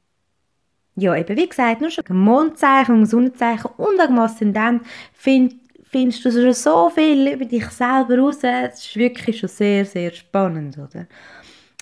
Ja, 0.95 1.15
eben 1.15 1.37
wie 1.37 1.47
gesagt, 1.47 1.81
nur 1.81 1.89
schon 1.89 2.03
ein 2.09 2.17
Mondzeichen, 2.17 3.01
ein 3.01 3.05
Sonnenzeichen 3.05 3.71
und 3.77 3.99
ein 3.99 4.19
Aszendent 4.19 4.83
find, 5.13 5.55
findest 5.83 6.25
du 6.25 6.31
schon 6.31 6.53
so 6.53 6.89
viel 6.89 7.33
über 7.33 7.45
dich 7.45 7.65
selber 7.69 8.15
heraus. 8.15 8.39
Das 8.39 8.85
ist 8.85 8.95
wirklich 8.95 9.39
schon 9.39 9.49
sehr, 9.49 9.85
sehr 9.85 10.11
spannend, 10.11 10.77
oder? 10.77 11.07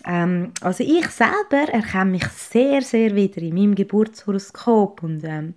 Ähm, 0.06 0.52
also 0.62 0.84
ich 0.84 1.08
selber 1.10 1.72
erkenne 1.72 2.12
mich 2.12 2.28
sehr, 2.28 2.82
sehr 2.82 3.16
wieder 3.16 3.42
in 3.42 3.56
meinem 3.56 3.76
Geburtshoroskop 3.76 5.04
und 5.04 5.24
ähm, 5.24 5.56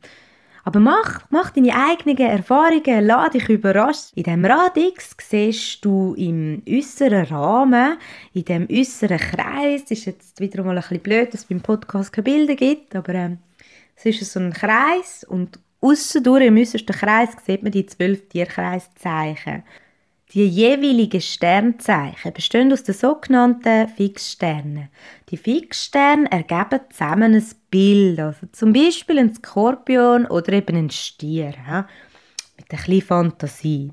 aber 0.65 0.81
mach, 0.81 1.21
mach 1.31 1.51
deine 1.51 1.75
eigenen 1.75 2.19
Erfahrungen, 2.19 3.07
lass 3.07 3.31
dich 3.31 3.49
überraschen. 3.49 4.11
In 4.15 4.23
diesem 4.25 4.45
Radix 4.45 5.17
siehst 5.19 5.85
du 5.85 6.15
im 6.15 6.63
äußeren 6.69 7.25
Rahmen, 7.25 7.97
in 8.35 8.45
dem 8.45 8.69
äußeren 8.71 9.19
Kreis, 9.19 9.83
das 9.83 9.93
ist 9.93 10.05
jetzt 10.07 10.41
wieder 10.41 10.63
mal 10.63 10.77
ein 10.77 10.83
bisschen 10.83 11.01
blöd, 11.01 11.33
dass 11.33 11.41
es 11.41 11.47
beim 11.47 11.61
Podcast 11.61 12.13
keine 12.13 12.25
Bilder 12.25 12.55
gibt, 12.55 12.95
aber 12.95 13.15
ähm, 13.15 13.39
es 13.97 14.05
ist 14.05 14.33
so 14.33 14.41
ein 14.41 14.53
Kreis 14.53 15.25
und 15.25 15.59
aussen 15.81 16.23
durch 16.23 16.45
im 16.45 16.57
äußersten 16.57 16.95
Kreis 16.95 17.31
sieht 17.45 17.63
man 17.63 17.73
die 17.73 17.87
zwölf 17.87 18.29
Tierkreiszeichen. 18.29 19.63
Die 20.33 20.47
jeweiligen 20.47 21.21
Sternzeichen 21.21 22.33
bestehen 22.33 22.73
aus 22.73 22.85
den 22.85 22.95
sogenannten 22.95 23.89
Fixsternen. 23.89 24.89
Die 25.29 25.37
Fixsterne 25.37 26.31
ergeben 26.31 26.81
zusammen 26.89 27.35
ein 27.35 27.45
Bild, 27.69 28.21
also 28.21 28.47
zum 28.53 28.73
Beispiel 28.73 29.19
ein 29.19 29.35
Skorpion 29.35 30.27
oder 30.27 30.53
eben 30.53 30.77
ein 30.77 30.91
Stier 30.91 31.53
ein 32.73 32.79
bisschen 32.79 33.03
Fantasie. 33.03 33.93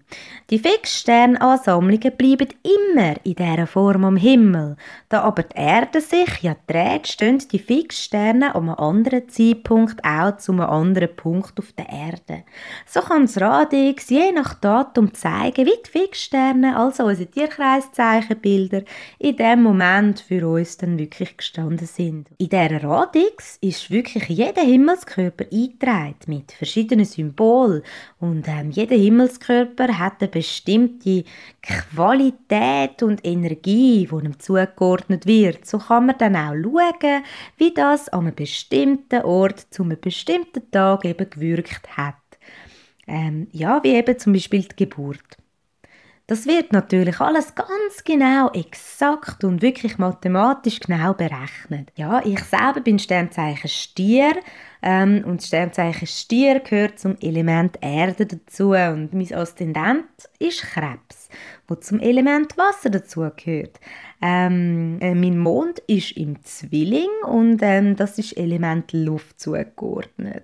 Die 0.50 0.60
Fixsternansammlungen 0.60 2.15
bleiben 2.17 2.48
immer 2.63 3.15
in 3.24 3.36
dieser 3.36 3.67
Form 3.67 4.05
am 4.05 4.17
Himmel. 4.17 4.77
Da 5.10 5.22
aber 5.22 5.43
die 5.43 5.57
Erde 5.57 6.01
sich 6.01 6.41
ja 6.41 6.55
dreht, 6.67 7.07
stehen 7.07 7.39
die 7.51 7.60
Fixsterne 7.60 8.55
an 8.55 8.69
einem 8.69 8.79
anderen 8.79 9.27
Zeitpunkt 9.29 10.03
auch 10.05 10.38
zu 10.38 10.51
einem 10.51 10.62
anderen 10.62 11.15
Punkt 11.15 11.60
auf 11.60 11.72
der 11.74 11.89
Erde. 11.89 12.43
So 12.86 13.01
kann 13.01 13.24
das 13.24 13.39
Radix 13.39 14.10
je 14.10 14.31
nach 14.31 14.53
Datum 14.53 15.13
zeigen, 15.13 15.65
wie 15.65 15.81
die 15.86 15.89
Fixsterne, 15.89 16.77
also 16.77 17.05
unsere 17.05 17.29
Tierkreiszeichenbilder, 17.29 18.84
in 19.19 19.36
dem 19.36 19.63
Moment 19.63 20.19
für 20.19 20.48
uns 20.48 20.77
dann 20.77 20.98
wirklich 20.98 21.38
gestanden 21.38 21.88
sind. 21.88 22.29
In 22.38 22.50
dieser 22.50 22.84
Radix 22.84 23.57
ist 23.62 23.91
wirklich 23.91 24.27
jeder 24.29 24.62
Himmelskörper 24.62 25.46
eingetragen 25.51 26.15
mit 26.27 26.51
verschiedenen 26.51 27.05
Symbolen 27.05 27.84
und 28.19 28.48
ähm, 28.48 28.67
jeder 28.72 28.96
Himmelskörper 28.96 30.00
hat 30.00 30.22
eine 30.22 30.30
bestimmte 30.30 31.24
Qualität 31.62 33.04
und 33.04 33.26
Energie, 33.26 34.08
die 34.10 34.26
ihm 34.26 34.40
zugeordnet 34.40 35.26
wird. 35.26 35.66
So 35.66 35.78
kann 35.80 36.08
man 36.08 36.18
dann 36.18 36.36
auch 36.36 36.54
schauen, 36.54 37.24
wie 37.58 37.74
das 37.74 38.10
an 38.10 38.22
einem 38.22 38.36
bestimmten 38.36 39.22
Ort 39.24 39.60
zu 39.72 39.84
einem 39.84 40.00
bestimmten 40.00 40.70
Tag 40.72 41.06
eben 41.06 41.30
gewirkt 41.30 41.98
hat. 41.98 42.16
Ähm, 43.08 43.48
ja, 43.52 43.84
wie 43.84 43.96
eben 43.96 44.20
zum 44.20 44.34
Beispiel 44.34 44.64
die 44.64 44.76
Geburt. 44.76 45.38
Das 46.29 46.46
wird 46.46 46.74
natürlich 46.74 47.22
alles 47.22 47.55
ganz 47.55 48.03
genau, 48.03 48.51
exakt 48.51 49.46
und 49.46 49.62
wirklich 49.62 49.98
mathematisch 49.98 50.81
genau 50.81 51.13
berechnet. 51.13 51.89
Ja, 51.96 52.22
ich 52.22 52.43
selber 52.43 52.81
bin 52.81 53.00
Sternzeichen 53.00 53.69
Stier 53.69 54.34
ähm, 54.81 55.24
und 55.25 55.41
Sternzeichen 55.41 56.05
Stier 56.05 56.60
gehört 56.60 57.00
zum 57.00 57.15
Element 57.22 57.77
Erde 57.79 58.25
dazu 58.25 58.72
und 58.72 59.13
mein 59.13 59.34
Aszendent 59.34 60.03
ist 60.38 60.63
Krebs, 60.63 61.29
wo 61.65 61.75
zum 61.75 62.01
Element 62.01 62.57
Wasser 62.57 62.89
dazu 62.89 63.29
gehört. 63.38 63.79
Ähm, 64.22 64.98
äh, 65.00 65.15
mein 65.15 65.39
Mond 65.39 65.79
ist 65.88 66.12
im 66.17 66.43
Zwilling 66.43 67.07
und 67.25 67.60
ähm, 67.62 67.96
das 67.96 68.19
ist 68.19 68.36
Element 68.36 68.91
Luft 68.91 69.39
zugeordnet. 69.39 70.43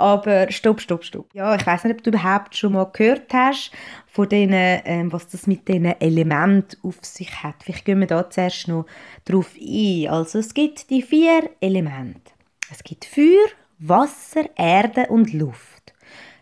Aber 0.00 0.50
stopp, 0.50 0.80
stopp, 0.80 1.04
stopp. 1.04 1.26
Ja, 1.34 1.54
ich 1.54 1.66
weiß 1.66 1.84
nicht, 1.84 1.94
ob 1.94 2.02
du 2.02 2.08
überhaupt 2.08 2.56
schon 2.56 2.72
mal 2.72 2.88
gehört 2.90 3.34
hast 3.34 3.70
von 4.06 4.26
denen, 4.26 4.80
ähm, 4.86 5.12
was 5.12 5.28
das 5.28 5.46
mit 5.46 5.68
diesen 5.68 6.00
Elementen 6.00 6.78
auf 6.82 6.96
sich 7.02 7.42
hat. 7.42 7.56
Vielleicht 7.62 7.84
gehen 7.84 8.00
wir 8.00 8.06
da 8.06 8.30
zuerst 8.30 8.66
noch 8.68 8.86
drauf 9.26 9.54
ein. 9.60 10.08
Also 10.08 10.38
es 10.38 10.54
gibt 10.54 10.88
die 10.88 11.02
vier 11.02 11.50
Elemente. 11.60 12.32
Es 12.72 12.82
gibt 12.82 13.04
Feuer, 13.04 13.46
Wasser, 13.78 14.48
Erde 14.56 15.06
und 15.08 15.34
Luft. 15.34 15.92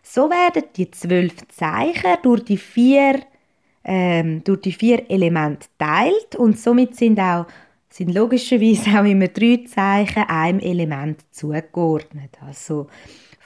So 0.04 0.30
werden 0.30 0.62
die 0.76 0.92
zwölf 0.92 1.34
Zeichen 1.48 2.16
durch 2.22 2.44
die 2.44 2.58
vier, 2.58 3.20
ähm, 3.82 4.44
durch 4.44 4.60
die 4.60 4.72
vier 4.72 5.10
Elemente 5.10 5.66
teilt 5.78 6.36
und 6.36 6.56
somit 6.58 6.94
sind 6.94 7.18
auch 7.18 7.46
sind 7.90 8.14
logischerweise 8.14 9.00
auch 9.00 9.04
immer 9.04 9.28
drei 9.28 9.64
Zeichen 9.66 10.22
einem 10.28 10.60
Element 10.60 11.22
zugeordnet. 11.32 12.38
Also 12.46 12.86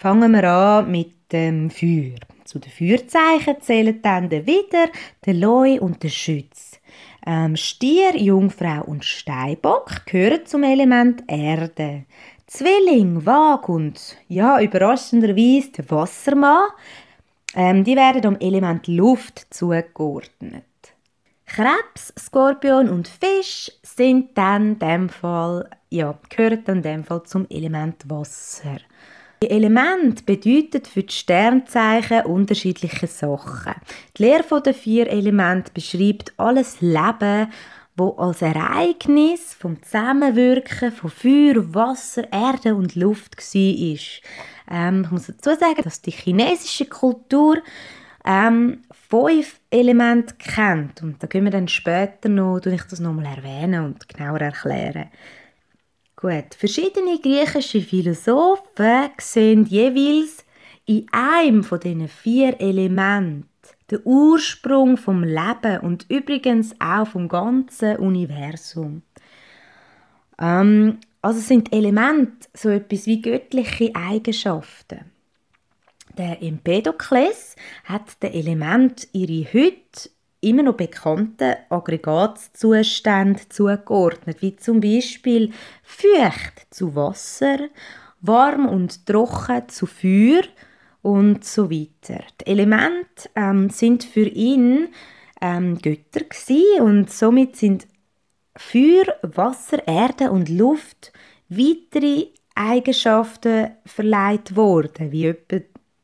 Fangen 0.02 0.32
wir 0.32 0.42
an 0.42 0.90
mit 0.90 1.30
dem 1.30 1.70
Feuer. 1.70 2.16
Zu 2.42 2.58
den 2.58 2.72
Feuerzeichen 2.72 3.60
zählen 3.60 4.02
dann 4.02 4.28
der 4.28 4.48
Widder, 4.48 4.88
der 5.24 5.34
Leu 5.34 5.78
und 5.78 6.02
der 6.02 6.08
Schütz. 6.08 6.80
Ähm, 7.24 7.54
Stier, 7.54 8.16
Jungfrau 8.16 8.82
und 8.84 9.04
Steinbock 9.04 10.04
gehören 10.06 10.44
zum 10.44 10.64
Element 10.64 11.22
Erde. 11.28 12.06
Zwilling, 12.48 13.24
Waag 13.24 13.68
und, 13.68 14.16
ja, 14.26 14.60
überraschenderweise 14.60 15.70
der 15.70 15.88
Wassermann 15.92 16.64
Ähm, 17.54 17.84
die 17.84 17.94
werden 17.94 18.22
dem 18.22 18.40
Element 18.40 18.88
Luft 18.88 19.54
zugeordnet. 19.54 20.64
Krebs, 21.46 22.12
Skorpion 22.18 22.88
und 22.88 23.06
Fisch 23.06 23.70
sind 23.84 24.36
dann 24.36 24.80
dem 24.80 25.08
Fall, 25.08 25.70
ja, 25.90 26.18
gehören 26.28 26.64
dann 26.64 26.82
dem 26.82 27.04
Fall 27.04 27.22
zum 27.22 27.46
Element 27.48 28.02
Wasser. 28.10 28.80
Die 29.42 29.50
Elemente 29.50 30.22
bedeuten 30.22 30.84
für 30.84 31.02
die 31.02 31.12
Sternzeichen 31.12 32.26
unterschiedliche 32.26 33.08
Sachen. 33.08 33.74
Die 34.16 34.22
Lehre 34.22 34.62
der 34.62 34.72
vier 34.72 35.08
Elemente 35.08 35.72
beschreibt 35.74 36.32
alles 36.36 36.80
Leben, 36.80 37.48
wo 37.96 38.10
als 38.18 38.40
Ereignis 38.40 39.52
vom 39.54 39.82
Zusammenwirken 39.82 40.92
von 40.92 41.10
Feuer, 41.10 41.74
Wasser, 41.74 42.32
Erde 42.32 42.76
und 42.76 42.94
Luft 42.94 43.36
war. 43.36 43.98
Ähm, 44.70 45.02
ich 45.06 45.10
muss 45.10 45.26
dazu 45.26 45.58
sagen, 45.58 45.82
dass 45.82 46.00
die 46.00 46.12
chinesische 46.12 46.84
Kultur 46.84 47.56
ähm, 48.24 48.82
fünf 49.10 49.58
Elemente 49.70 50.36
kennt. 50.38 51.02
Und 51.02 51.20
da 51.20 51.26
können 51.26 51.46
wir 51.46 51.50
dann 51.50 51.66
später 51.66 52.28
noch, 52.28 52.64
ich 52.64 52.82
das 52.82 53.00
nochmal 53.00 53.26
erwähnen 53.26 53.86
und 53.86 54.08
genauer 54.08 54.40
erklären. 54.40 55.10
Gut, 56.22 56.54
verschiedene 56.56 57.18
griechische 57.18 57.80
Philosophen 57.80 59.10
sehen 59.18 59.66
jeweils 59.66 60.44
in 60.86 61.04
einem 61.10 61.64
von 61.64 61.80
diesen 61.80 62.06
vier 62.06 62.60
Elementen 62.60 63.48
den 63.90 63.98
Ursprung 64.04 64.96
vom 64.96 65.24
Leben 65.24 65.80
und 65.80 66.06
übrigens 66.08 66.76
auch 66.78 67.08
vom 67.08 67.26
ganzen 67.26 67.96
Universum. 67.96 69.02
Ähm, 70.38 70.98
also 71.22 71.40
sind 71.40 71.72
Elemente 71.72 72.48
so 72.54 72.68
etwas 72.68 73.06
wie 73.06 73.20
göttliche 73.20 73.90
Eigenschaften. 73.92 75.00
Der 76.16 76.40
Empedokles 76.40 77.56
hat 77.82 78.22
den 78.22 78.32
Element 78.32 79.08
ihre 79.12 79.52
heute 79.52 80.08
immer 80.42 80.64
noch 80.64 80.76
bekannten 80.76 81.54
Aggregatzustände 81.70 83.48
zugeordnet, 83.48 84.42
wie 84.42 84.56
zum 84.56 84.80
Beispiel 84.80 85.52
feucht 85.82 86.66
zu 86.70 86.94
Wasser, 86.94 87.58
warm 88.20 88.68
und 88.68 89.06
trocken 89.06 89.68
zu 89.68 89.86
Feuer 89.86 90.42
und 91.00 91.44
so 91.44 91.70
weiter. 91.70 92.22
Die 92.40 92.46
Elemente 92.46 93.30
ähm, 93.34 93.70
sind 93.70 94.04
für 94.04 94.26
ihn 94.26 94.88
ähm, 95.40 95.78
Götter 95.78 96.24
und 96.80 97.10
somit 97.10 97.56
sind 97.56 97.86
Feuer, 98.56 99.16
Wasser, 99.22 99.86
Erde 99.86 100.30
und 100.30 100.48
Luft 100.48 101.12
weitere 101.48 102.26
Eigenschaften 102.54 103.70
verleiht 103.84 104.56
worden, 104.56 105.10
wie, 105.10 105.26
etwa, 105.26 105.60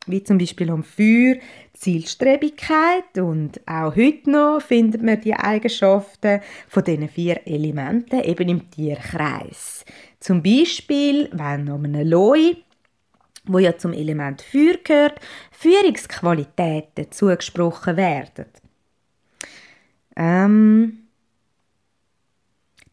wie 0.07 0.23
zum 0.23 0.39
Beispiel 0.39 0.71
am 0.71 0.83
Feuer 0.83 1.37
Zielstrebigkeit 1.79 3.19
und 3.19 3.61
auch 3.67 3.95
heute 3.95 4.31
noch 4.31 4.61
findet 4.61 5.03
man 5.03 5.21
die 5.21 5.35
Eigenschaften 5.35 6.41
von 6.69 6.85
diesen 6.85 7.09
vier 7.09 7.47
Elementen 7.47 8.21
eben 8.21 8.49
im 8.49 8.71
Tierkreis. 8.71 9.85
Zum 10.21 10.43
Beispiel, 10.43 11.29
wenn 11.33 11.71
um 11.71 11.85
einen 11.85 12.09
Loi, 12.09 12.57
wo 13.45 13.59
ja 13.59 13.77
zum 13.79 13.93
Element 13.93 14.43
Feuer 14.43 14.77
gehört, 14.83 15.21
Führungsqualitäten 15.53 17.11
zugesprochen 17.11 17.97
werden. 17.97 18.47
Ähm, 20.17 21.08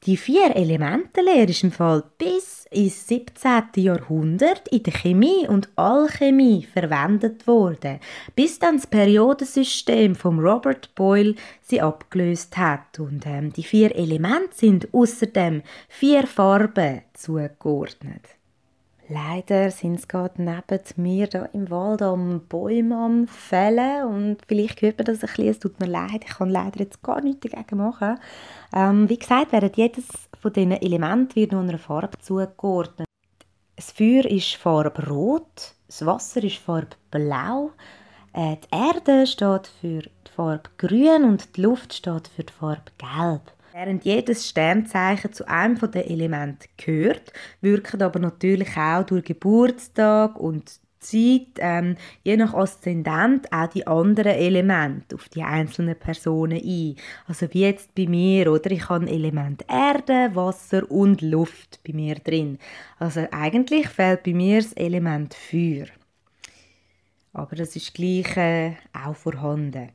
die 0.05 0.17
vier 0.17 0.55
Elementenlehre 0.55 1.49
ist 1.49 1.63
im 1.63 1.71
Fall 1.71 2.03
bis 2.19 2.67
ins 2.69 3.07
17. 3.07 3.63
Jahrhundert 3.77 4.67
in 4.67 4.83
der 4.83 4.93
Chemie 4.93 5.47
und 5.47 5.69
Alchemie 5.75 6.67
verwendet 6.71 7.47
worden, 7.47 7.99
bis 8.35 8.59
dann 8.59 8.75
das 8.75 8.85
Periodensystem 8.85 10.13
von 10.13 10.39
Robert 10.39 10.93
Boyle 10.93 11.35
sie 11.61 11.81
abgelöst 11.81 12.55
hat. 12.57 12.99
Und 12.99 13.25
ähm, 13.25 13.51
die 13.51 13.63
vier 13.63 13.95
Elemente 13.95 14.55
sind 14.55 14.93
außerdem 14.93 15.63
vier 15.89 16.27
Farben 16.27 17.01
zugeordnet. 17.13 18.34
Leider 19.07 19.69
sind 19.69 19.99
es 19.99 20.07
gerade 20.07 20.41
neben 20.41 20.81
mir 20.95 21.27
da 21.27 21.45
im 21.53 21.69
Wald 21.69 22.01
am 22.01 22.41
Bäume 22.49 22.95
am 22.95 23.27
Fällen 23.27 24.07
und 24.07 24.37
vielleicht 24.47 24.81
hört 24.81 24.97
man 24.97 25.05
das 25.05 25.21
ein 25.21 25.27
bisschen, 25.27 25.47
es 25.49 25.59
tut 25.59 25.79
mir 25.79 25.85
leid, 25.85 26.23
ich 26.25 26.37
kann 26.37 26.49
leider 26.49 26.79
jetzt 26.79 27.03
gar 27.03 27.21
nichts 27.21 27.47
dagegen 27.47 27.77
machen. 27.77 28.17
Ähm, 28.73 29.07
wie 29.07 29.19
gesagt, 29.19 29.51
während 29.51 29.77
jedes 29.77 30.05
von 30.41 30.53
diesen 30.53 30.71
Elementen 30.71 31.35
wird 31.35 31.51
nur 31.51 31.61
einer 31.61 31.77
Farbe 31.77 32.17
zugeordnet. 32.17 33.07
Das 33.75 33.91
Feuer 33.91 34.25
ist 34.25 34.55
Farbe 34.55 35.07
Rot, 35.07 35.75
das 35.85 36.03
Wasser 36.03 36.43
ist 36.43 36.57
Farbe 36.57 36.95
Blau, 37.11 37.71
äh, 38.33 38.57
die 38.57 38.75
Erde 38.75 39.27
steht 39.27 39.67
für 39.81 40.01
die 40.01 40.31
Farbe 40.35 40.69
Grün 40.77 41.25
und 41.25 41.55
die 41.55 41.61
Luft 41.61 41.93
steht 41.93 42.27
für 42.27 42.43
die 42.43 42.53
Farbe 42.53 42.91
Gelb. 42.97 43.51
Während 43.77 44.05
jedes 44.05 44.47
Sternzeichen 44.47 45.33
zu 45.33 45.49
einem 45.49 45.77
der 45.91 46.09
Elemente 46.09 46.69
gehört, 46.77 47.33
wirken 47.59 48.01
aber 48.01 48.21
natürlich 48.21 48.77
auch 48.77 49.03
durch 49.03 49.25
Geburtstag 49.25 50.39
und 50.39 50.79
Zeit, 50.99 51.47
ähm, 51.57 51.97
je 52.23 52.37
nach 52.37 52.53
Aszendent, 52.53 53.51
auch 53.51 53.67
die 53.67 53.85
anderen 53.85 54.31
Elemente 54.31 55.15
auf 55.15 55.27
die 55.27 55.43
einzelnen 55.43 55.99
Personen 55.99 56.57
ein. 56.57 56.95
Also 57.27 57.53
wie 57.53 57.63
jetzt 57.63 57.93
bei 57.95 58.07
mir, 58.07 58.49
oder? 58.49 58.71
Ich 58.71 58.87
habe 58.87 59.09
Element 59.09 59.65
Erde, 59.67 60.33
Wasser 60.33 60.89
und 60.89 61.21
Luft 61.21 61.81
bei 61.85 61.91
mir 61.91 62.15
drin. 62.15 62.59
Also 62.97 63.27
eigentlich 63.29 63.89
fehlt 63.89 64.23
bei 64.23 64.33
mir 64.33 64.61
das 64.61 64.71
Element 64.71 65.33
Feuer. 65.33 65.87
Aber 67.33 67.57
das 67.57 67.75
ist 67.75 67.93
gleich 67.93 68.37
äh, 68.37 68.71
auch 68.93 69.17
vorhanden. 69.17 69.89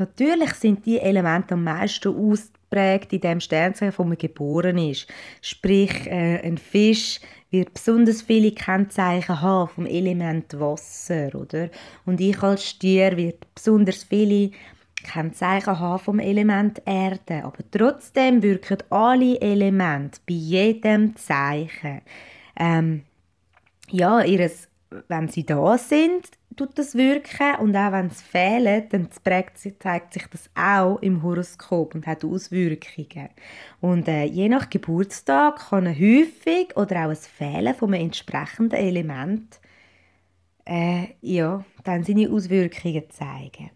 Natürlich 0.00 0.54
sind 0.54 0.86
die 0.86 0.98
Elemente 0.98 1.54
am 1.54 1.64
meisten 1.64 2.08
aus 2.08 2.50
geprägt 2.70 3.12
in 3.12 3.20
dem 3.20 3.40
Sternzeichen, 3.40 3.98
wo 3.98 4.04
man 4.04 4.16
geboren 4.16 4.78
ist. 4.78 5.06
Sprich, 5.42 6.06
äh, 6.06 6.40
ein 6.42 6.56
Fisch 6.56 7.20
wird 7.50 7.74
besonders 7.74 8.22
viele 8.22 8.52
Kennzeichen 8.52 9.42
haben 9.42 9.68
vom 9.68 9.86
Element 9.86 10.58
Wasser, 10.58 11.34
oder? 11.34 11.68
Und 12.06 12.20
ich 12.20 12.42
als 12.42 12.64
Stier 12.64 13.16
wird 13.16 13.46
besonders 13.54 14.04
viele 14.04 14.52
Kennzeichen 15.02 15.78
haben 15.78 15.98
vom 15.98 16.18
Element 16.18 16.80
Erde. 16.86 17.44
Aber 17.44 17.58
trotzdem 17.70 18.42
wirken 18.42 18.78
alle 18.90 19.38
Elemente 19.40 20.20
bei 20.26 20.34
jedem 20.34 21.16
Zeichen 21.16 22.00
ähm, 22.56 23.02
ja, 23.90 24.22
ihres, 24.22 24.68
wenn 25.08 25.28
sie 25.28 25.46
da 25.46 25.78
sind, 25.78 26.28
tut 26.56 26.76
das 26.78 26.94
wirken 26.94 27.56
und 27.60 27.76
auch 27.76 27.92
wenn 27.92 28.06
es 28.06 28.22
fehlt, 28.22 28.92
dann 28.92 29.08
zeigt 29.10 29.58
sich 29.58 29.74
das 29.78 30.50
auch 30.54 30.98
im 31.00 31.22
Horoskop 31.22 31.94
und 31.94 32.06
hat 32.06 32.24
Auswirkungen. 32.24 33.28
Und 33.80 34.08
äh, 34.08 34.24
je 34.24 34.48
nach 34.48 34.68
Geburtstag 34.68 35.68
kann 35.70 35.86
ein 35.86 35.94
häufig 35.94 36.76
oder 36.76 37.06
auch 37.06 37.10
ein 37.10 37.16
Fehlen 37.16 37.74
von 37.74 37.94
einem 37.94 38.04
entsprechenden 38.04 38.78
Element 38.78 39.60
äh, 40.64 41.08
ja, 41.20 41.64
dann 41.84 42.04
seine 42.04 42.30
Auswirkungen 42.30 43.10
zeigen. 43.10 43.70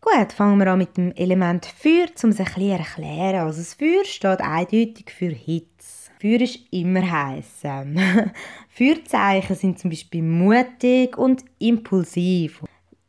Gut, 0.00 0.32
fangen 0.32 0.58
wir 0.58 0.68
an 0.68 0.78
mit 0.78 0.96
dem 0.96 1.12
Element 1.12 1.66
Feuer, 1.66 2.06
um 2.22 2.30
es 2.30 2.38
ein 2.38 2.44
bisschen 2.44 2.70
erklären. 2.70 3.46
Also 3.46 3.58
das 3.58 3.74
Feuer 3.74 4.04
steht 4.04 4.40
eindeutig 4.40 5.10
für 5.10 5.30
Hitze. 5.30 5.75
Feuer 6.20 6.40
ist 6.40 6.60
immer 6.70 7.10
heiß. 7.10 7.62
Feuerzeichen 8.68 9.56
sind 9.56 9.78
zum 9.78 9.90
Beispiel 9.90 10.22
mutig 10.22 11.18
und 11.18 11.44
impulsiv. 11.58 12.62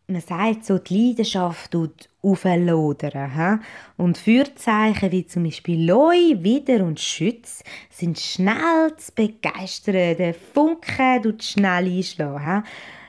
Man 0.10 0.22
sagt 0.22 0.66
so, 0.66 0.78
die 0.78 1.10
Leidenschaft 1.10 1.72
tut 1.72 2.10
auflodern. 2.22 3.62
Und 3.98 4.18
Feuerzeichen 4.18 5.12
wie 5.12 5.26
zum 5.26 5.44
Beispiel 5.44 5.86
Loi, 5.90 6.36
Wider 6.38 6.86
und 6.86 7.00
Schütz 7.00 7.64
sind 7.90 8.20
schnell 8.20 8.96
zu 8.98 9.12
begeistern. 9.14 10.16
Der 10.18 10.34
Funke 10.34 11.22
tut 11.22 11.44
schnell 11.44 11.86
einschlagen. 11.86 12.64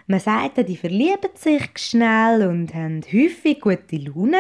Man 0.07 0.21
sagt, 0.21 0.69
die 0.69 0.77
verlieben 0.77 1.31
sich 1.35 1.71
schnell 1.77 2.49
und 2.49 2.75
haben 2.75 3.03
häufig 3.13 3.61
gute 3.61 3.97
Laune. 3.97 4.39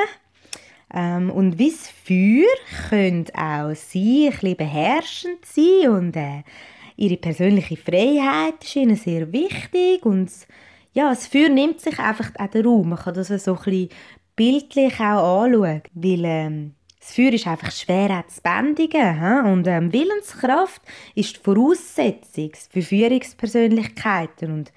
Ähm, 0.92 1.30
und 1.30 1.58
wie 1.58 1.70
das 1.70 1.90
Feuer 1.90 2.88
könnte 2.88 3.34
auch 3.34 3.74
sie 3.74 4.26
ein 4.26 4.32
bisschen 4.32 4.56
beherrschend 4.56 5.44
sein 5.44 5.90
und 5.90 6.16
äh, 6.16 6.42
ihre 6.96 7.16
persönliche 7.16 7.76
Freiheit 7.76 8.62
ist 8.62 8.76
ihnen 8.76 8.96
sehr 8.96 9.32
wichtig 9.32 10.04
und 10.04 10.30
ja, 10.94 11.10
das 11.10 11.26
Feuer 11.26 11.48
nimmt 11.48 11.80
sich 11.80 11.98
einfach 11.98 12.30
auch 12.38 12.48
den 12.48 12.66
Raum. 12.66 12.88
Man 12.88 12.98
kann 12.98 13.14
das 13.14 13.28
so 13.28 13.52
ein 13.52 13.58
bisschen 13.58 13.88
bildlich 14.34 14.98
auch 14.98 15.44
anschauen, 15.44 15.82
weil 15.92 16.24
ähm, 16.24 16.74
das 16.98 17.14
Feuer 17.14 17.32
ist 17.32 17.46
einfach 17.46 17.70
schwer 17.70 18.24
zu 18.26 18.40
bändigen 18.42 19.20
he? 19.20 19.50
und 19.50 19.66
ähm, 19.66 19.92
Willenskraft 19.92 20.82
ist 21.14 21.36
die 21.36 21.40
Voraussetzung 21.40 22.50
für 22.70 22.82
Führungspersönlichkeiten 22.82 24.52
und 24.52 24.72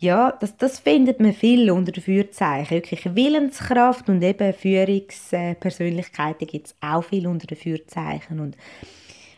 ja, 0.00 0.32
das, 0.32 0.56
das 0.56 0.78
findet 0.78 1.20
man 1.20 1.34
viel 1.34 1.70
unter 1.70 1.92
den 1.92 2.02
Führzeichen. 2.02 2.70
Wirklich 2.70 3.14
Willenskraft 3.14 4.08
und 4.08 4.22
eben 4.22 4.54
Führungspersönlichkeiten 4.54 6.46
gibt 6.46 6.68
es 6.68 6.74
auch 6.80 7.04
viel 7.04 7.26
unter 7.26 7.46
den 7.46 7.58
Führzeichen. 7.58 8.40
Und 8.40 8.56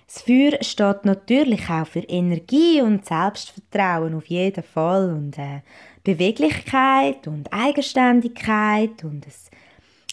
Das 0.07 0.23
Feuer 0.23 0.63
steht 0.63 1.05
natürlich 1.05 1.69
auch 1.69 1.89
für 1.89 2.05
Energie 2.05 2.81
und 2.81 3.05
Selbstvertrauen 3.05 4.15
auf 4.15 4.27
jeden 4.27 4.63
Fall 4.63 5.11
und 5.11 5.37
äh, 5.37 5.63
Beweglichkeit 6.05 7.27
und 7.27 7.53
Eigenständigkeit 7.53 9.03
und 9.03 9.27
es, 9.27 9.51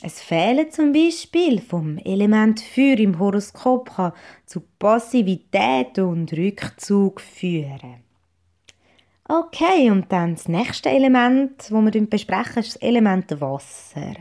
es 0.01 0.19
Fehlen 0.19 0.71
zum 0.71 0.93
Beispiel 0.93 1.62
vom 1.62 1.99
Element 1.99 2.59
Feuer 2.59 2.97
im 2.97 3.19
Horoskop 3.19 3.95
kann 3.95 4.13
zu 4.47 4.63
Passivität 4.79 5.99
und 5.99 6.33
Rückzug 6.33 7.21
führen. 7.21 8.09
Okay, 9.32 9.92
und 9.92 10.12
dann 10.12 10.34
das 10.34 10.48
nächste 10.48 10.89
Element, 10.89 11.52
das 11.60 11.70
wir 11.70 12.08
besprechen, 12.08 12.63
ist 12.63 12.74
das 12.74 12.82
Element 12.82 13.39
Wasser. 13.39 14.15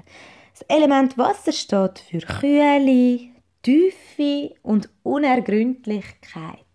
Das 0.52 0.60
Element 0.68 1.16
Wasser 1.16 1.50
steht 1.52 2.00
für 2.00 2.18
Kühle, 2.18 3.30
Tiefe 3.62 4.54
und 4.60 4.90
Unergründlichkeit. 5.04 6.66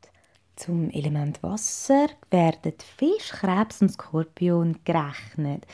Zum 0.56 0.89
Element 0.89 1.43
Wasser 1.43 2.08
werden 2.32 2.74
Fisch, 2.98 3.30
Krebs 3.34 3.84
und 3.84 3.89
Skorpion 3.89 4.80
gerechnet. 4.84 5.67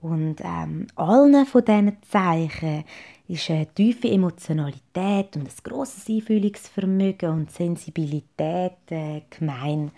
Und 0.00 0.36
ähm, 0.44 0.86
allen 0.94 1.44
von 1.44 1.64
diesen 1.64 1.96
Zeichen 2.08 2.84
ist 3.26 3.50
eine 3.50 3.66
tiefe 3.74 4.08
Emotionalität 4.08 5.34
und 5.34 5.48
ein 5.48 5.62
grosses 5.64 6.08
Einfühlungsvermögen 6.08 7.30
und 7.30 7.50
Sensibilität 7.50 8.76
äh, 8.90 9.22
gemein. 9.28 9.90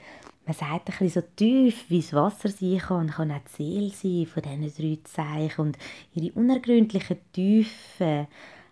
Man 0.48 0.56
sagt 0.56 0.88
ein 0.88 0.98
bisschen 0.98 1.10
so 1.10 1.28
tief, 1.36 1.84
wie 1.90 2.00
das 2.00 2.14
Wasser 2.14 2.48
sein 2.48 2.78
kann, 2.78 3.10
kann 3.10 3.30
auch 3.30 3.40
die 3.58 3.90
Seele 3.90 3.90
sein 3.90 4.26
von 4.26 4.42
diesen 4.42 4.74
drei 4.74 4.98
Zeichen. 5.04 5.60
Und 5.60 5.78
ihre 6.14 6.32
unergründlichen 6.32 7.18
Tiefen 7.34 8.26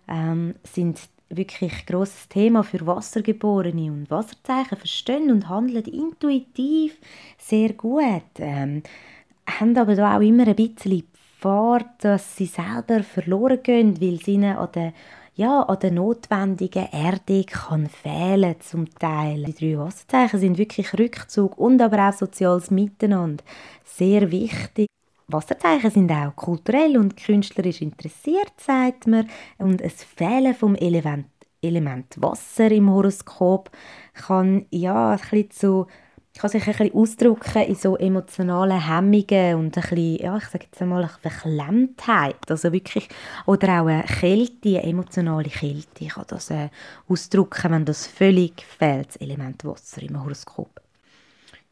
ähm, 0.07 0.55
sind 0.63 0.99
wirklich 1.29 1.71
ein 1.71 1.85
grosses 1.85 2.27
Thema 2.29 2.63
für 2.63 2.87
Wassergeborene 2.87 3.91
und 3.91 4.09
Wasserzeichen 4.09 4.75
verstehen 4.75 5.29
und 5.29 5.49
handeln 5.49 5.85
intuitiv 5.85 6.97
sehr 7.37 7.73
gut. 7.73 8.23
Ähm, 8.39 8.81
haben 9.47 9.77
aber 9.77 10.15
auch 10.15 10.21
immer 10.21 10.47
ein 10.47 10.55
bisschen 10.55 11.03
Gefahr, 11.11 11.85
dass 11.99 12.37
sie 12.37 12.47
selber 12.47 13.03
verloren 13.03 13.61
gehen, 13.61 14.01
weil 14.01 14.19
sie 14.19 14.33
ihnen 14.33 14.57
an 14.57 14.69
der, 14.73 14.93
ja, 15.37 15.61
an 15.61 15.79
der 15.79 15.91
notwendigen 15.91 16.87
Erdung 16.91 17.45
kann 17.45 17.87
fehlen 17.87 18.55
zum 18.59 18.89
Teil. 18.95 19.43
Die 19.43 19.53
drei 19.53 19.77
Wasserzeichen 19.77 20.39
sind 20.39 20.57
wirklich 20.57 20.91
Rückzug 20.97 21.59
und 21.59 21.79
aber 21.79 22.09
auch 22.09 22.13
soziales 22.13 22.71
Miteinander 22.71 23.43
sehr 23.83 24.31
wichtig. 24.31 24.87
Wasserzeichen 25.27 25.91
sind 25.91 26.11
auch 26.11 26.35
kulturell 26.35 26.97
und 26.97 27.17
künstlerisch 27.17 27.81
interessiert, 27.81 28.51
sagt 28.57 29.05
man. 29.05 29.29
Und 29.59 29.79
es 29.81 30.03
Fehlen 30.03 30.55
vom 30.55 30.73
Element, 30.73 31.27
Element 31.61 32.19
Wasser 32.19 32.71
im 32.71 32.89
Horoskop 32.89 33.69
kann, 34.15 34.65
ja, 34.71 35.11
ein 35.11 35.17
bisschen 35.19 35.51
zu, 35.51 35.87
kann 36.37 36.49
sich 36.49 36.67
ein 36.67 36.73
bisschen 36.73 36.93
ausdrücken 36.93 37.63
in 37.63 37.75
so 37.75 37.95
emotionalen 37.95 38.85
Hemmungen 38.85 39.55
und 39.55 39.77
ein 39.77 39.81
bisschen, 39.81 40.17
ja, 40.17 40.37
ich 40.37 40.45
sage 40.45 40.65
jetzt 40.65 40.81
einmal, 40.81 41.03
eine 41.03 41.09
Verklemmtheit. 41.09 42.49
Also 42.49 42.71
wirklich, 42.73 43.07
oder 43.45 43.81
auch 43.81 43.87
eine 43.87 44.03
Kälte, 44.03 44.69
eine 44.69 44.83
emotionale 44.83 45.49
Kälte 45.49 46.07
kann 46.07 46.25
das 46.27 46.49
äh, 46.49 46.69
ausdrücken, 47.07 47.71
wenn 47.71 47.85
das 47.85 48.07
völlig 48.07 48.61
fehlt, 48.61 49.09
das 49.09 49.15
Element 49.17 49.63
Wasser 49.63 50.01
im 50.01 50.21
Horoskop. 50.21 50.81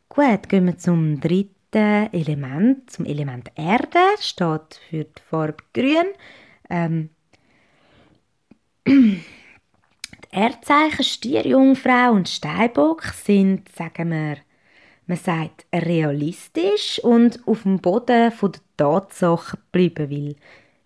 Gut, 0.07 0.47
gehen 0.47 0.67
wir 0.67 0.77
zum 0.77 1.19
dritten 1.19 2.09
Element, 2.13 2.89
zum 2.89 3.05
Element 3.05 3.51
Erde, 3.55 3.99
steht 4.19 4.79
für 4.89 5.03
die 5.03 5.21
Farbe 5.29 5.63
Grün. 5.73 6.07
Ähm, 6.69 7.09
Erdzeichen 10.31 11.03
Stier, 11.03 11.45
Jungfrau 11.45 12.11
und 12.11 12.29
Steinbock 12.29 13.03
sind, 13.03 13.69
sagen 13.69 14.11
wir, 14.11 14.37
man 15.07 15.17
sagt 15.17 15.65
realistisch 15.73 16.99
und 17.03 17.39
auf 17.47 17.63
dem 17.63 17.79
Boden 17.79 18.31
der 18.31 18.51
Tatsachen 18.77 19.59
bleiben, 19.71 20.09
weil 20.09 20.35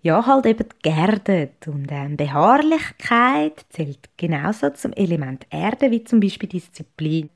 ja, 0.02 0.26
halt 0.26 0.46
eben 0.46 0.68
geerdet 0.82 1.68
und 1.68 1.88
ähm, 1.92 2.16
Beharrlichkeit 2.16 3.66
zählt 3.70 4.10
genauso 4.16 4.70
zum 4.70 4.94
Element 4.94 5.46
Erde 5.50 5.92
wie 5.92 6.04
zum 6.04 6.20
Beispiel 6.20 6.48
Disziplin. 6.48 7.30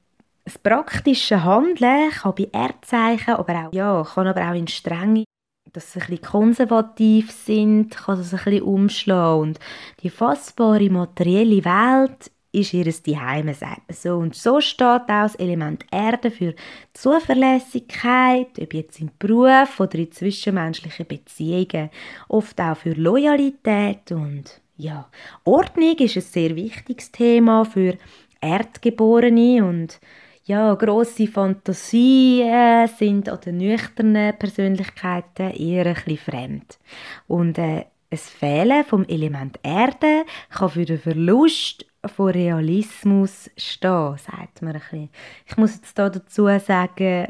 Das 0.46 0.58
praktische 0.58 1.44
Handeln 1.44 2.12
kann 2.12 2.36
bei 2.36 2.50
Erdzeichen, 2.52 3.36
aber 3.36 3.68
auch, 3.68 3.74
ja, 3.74 4.04
kann 4.04 4.28
aber 4.28 4.50
auch 4.50 4.56
in 4.56 4.68
Strenge, 4.68 5.26
dass 5.72 5.92
sie 5.94 6.00
ein 6.00 6.08
bisschen 6.08 6.22
konservativ 6.22 7.32
sind, 7.32 7.92
kann 7.92 8.18
das 8.18 8.34
ein 8.34 8.44
bisschen 8.44 8.64
umschlagen. 8.64 9.42
Und 9.42 9.60
die 10.02 10.10
fassbare 10.10 10.90
materielle 10.90 11.64
Welt 11.66 12.32
ist 12.54 12.74
ihr 12.74 12.86
Zuhause, 12.86 13.54
sagt 13.54 13.82
man 13.88 13.98
so. 13.98 14.16
Und 14.16 14.36
so 14.36 14.62
steht 14.62 14.88
auch 14.88 15.06
das 15.08 15.36
Element 15.36 15.86
Erde 15.92 16.32
für 16.32 16.54
Zuverlässigkeit, 16.94 18.48
ob 18.60 18.74
jetzt 18.74 19.02
im 19.02 19.10
Beruf 19.20 19.80
oder 19.80 19.96
in 19.96 20.12
zwischenmenschlichen 20.12 21.08
Beziehungen, 21.08 21.90
oft 22.30 22.62
auch 22.62 22.78
für 22.78 22.94
Loyalität 22.94 24.12
und 24.12 24.62
ja, 24.78 25.10
Ordnung 25.44 25.96
ist 25.98 26.16
ein 26.16 26.22
sehr 26.22 26.56
wichtiges 26.56 27.12
Thema 27.12 27.64
für 27.64 27.98
Erdgeborene 28.42 29.64
und 29.64 30.00
ja, 30.46 30.74
grosse 30.74 31.28
Fantasien 31.28 32.88
sind 32.88 33.30
an 33.30 33.40
den 33.46 33.58
nüchternen 33.58 34.38
Persönlichkeiten 34.38 35.52
eher 35.52 35.86
ein 35.86 35.94
bisschen 35.94 36.18
fremd. 36.18 36.80
Und 37.28 37.58
äh, 37.58 37.86
ein 38.10 38.18
Fehlen 38.18 38.84
vom 38.84 39.06
Element 39.06 39.60
Erde 39.64 40.26
kann 40.50 40.70
für 40.70 40.86
den 40.86 41.00
Verlust 41.00 41.86
von 42.06 42.32
Realismus 42.32 43.50
stehen, 43.58 44.18
sagt 44.18 44.62
man 44.62 44.76
ein 44.76 44.82
bisschen. 44.82 45.10
Ich 45.46 45.58
muss 45.58 45.76
jetzt 45.76 45.98
da 45.98 46.10
dazu 46.10 46.48
sagen, 46.60 47.28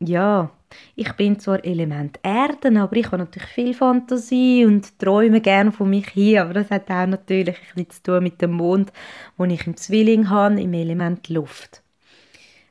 ja, 0.00 0.50
ich 0.94 1.12
bin 1.12 1.38
zwar 1.38 1.64
Element 1.64 2.18
Erde, 2.22 2.78
aber 2.80 2.96
ich 2.96 3.06
habe 3.06 3.18
natürlich 3.18 3.48
viel 3.48 3.74
Fantasie 3.74 4.64
und 4.66 4.98
träume 4.98 5.40
gerne 5.40 5.72
von 5.72 5.88
mich 5.88 6.08
hin, 6.08 6.38
aber 6.38 6.54
das 6.54 6.70
hat 6.70 6.90
auch 6.90 7.06
natürlich 7.06 7.56
ein 7.56 7.62
bisschen 7.84 7.90
zu 7.90 8.02
tun 8.02 8.22
mit 8.22 8.42
dem 8.42 8.52
Mond, 8.52 8.92
den 9.38 9.50
ich 9.50 9.66
im 9.66 9.76
Zwilling 9.76 10.28
habe, 10.28 10.60
im 10.60 10.74
Element 10.74 11.28
Luft. 11.28 11.82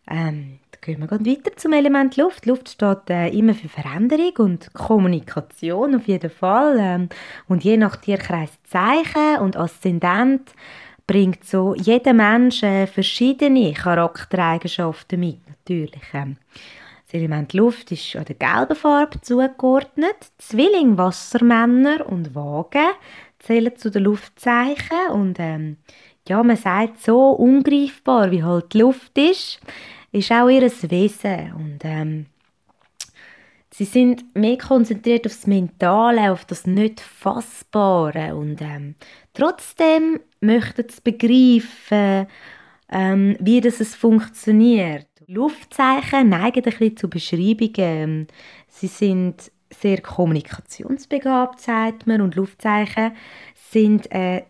Ähm, 0.07 0.59
da 0.71 0.77
gehen 0.81 1.01
wir 1.01 1.09
weiter 1.09 1.55
zum 1.55 1.73
Element 1.73 2.15
Luft. 2.17 2.45
Luft 2.45 2.69
steht 2.69 3.09
äh, 3.09 3.29
immer 3.29 3.55
für 3.55 3.69
Veränderung 3.69 4.33
und 4.37 4.73
Kommunikation 4.73 5.95
auf 5.95 6.07
jeden 6.07 6.29
Fall. 6.29 6.77
Ähm, 6.79 7.09
und 7.47 7.63
je 7.63 7.77
nach 7.77 7.95
Tierkreis 7.95 8.51
Zeichen 8.65 9.39
und 9.41 9.57
Aszendent 9.57 10.53
bringt 11.07 11.43
so 11.43 11.75
jeder 11.75 12.13
Mensch 12.13 12.63
äh, 12.63 12.87
verschiedene 12.87 13.73
Charaktereigenschaften 13.73 15.19
mit, 15.19 15.47
natürlich. 15.47 16.03
Ähm, 16.13 16.37
das 17.05 17.13
Element 17.13 17.53
Luft 17.53 17.91
ist 17.91 18.15
an 18.15 18.25
der 18.25 18.35
gelben 18.35 18.75
Farbe 18.75 19.21
zugeordnet. 19.21 20.17
Zwilling, 20.37 20.97
Wassermänner 20.97 22.07
und 22.07 22.33
Wagen 22.33 22.93
zählen 23.39 23.75
zu 23.77 23.91
den 23.91 24.03
Luftzeichen 24.03 25.11
und 25.11 25.37
ähm, 25.39 25.77
ja, 26.27 26.41
man 26.41 26.57
sagt 26.57 27.01
so 27.01 27.29
ungreifbar, 27.31 28.31
wie 28.31 28.43
halt 28.43 28.73
die 28.73 28.79
Luft 28.79 29.15
ist, 29.17 29.59
ist 30.11 30.31
auch 30.31 30.49
ihr 30.49 30.63
Wesen. 30.63 31.53
Und 31.53 31.79
ähm, 31.83 32.25
sie 33.69 33.85
sind 33.85 34.35
mehr 34.35 34.57
konzentriert 34.57 35.27
aufs 35.27 35.45
Mentale, 35.45 36.31
auf 36.31 36.45
das 36.45 36.65
nicht 36.65 36.99
Fassbare. 36.99 38.35
Und 38.35 38.59
ähm, 38.61 38.95
trotzdem 39.35 40.19
möchten 40.45 40.87
sie 40.89 41.01
begreifen, 41.03 42.27
ähm, 42.89 43.35
wie 43.39 43.61
das 43.61 43.79
es 43.79 43.95
funktioniert. 43.95 45.07
Luftzeichen 45.27 46.29
neigen 46.29 46.63
ein 46.63 46.63
bisschen 46.63 46.97
zu 46.97 47.09
Beschreibungen. 47.09 48.27
Sie 48.67 48.87
sind 48.87 49.51
sehr 49.71 50.01
kommunikationsbegabt, 50.01 51.59
sagt 51.59 52.07
man, 52.07 52.21
und 52.21 52.35
Luftzeichen 52.35 53.13
sind, 53.71 54.11
äh, 54.11 54.43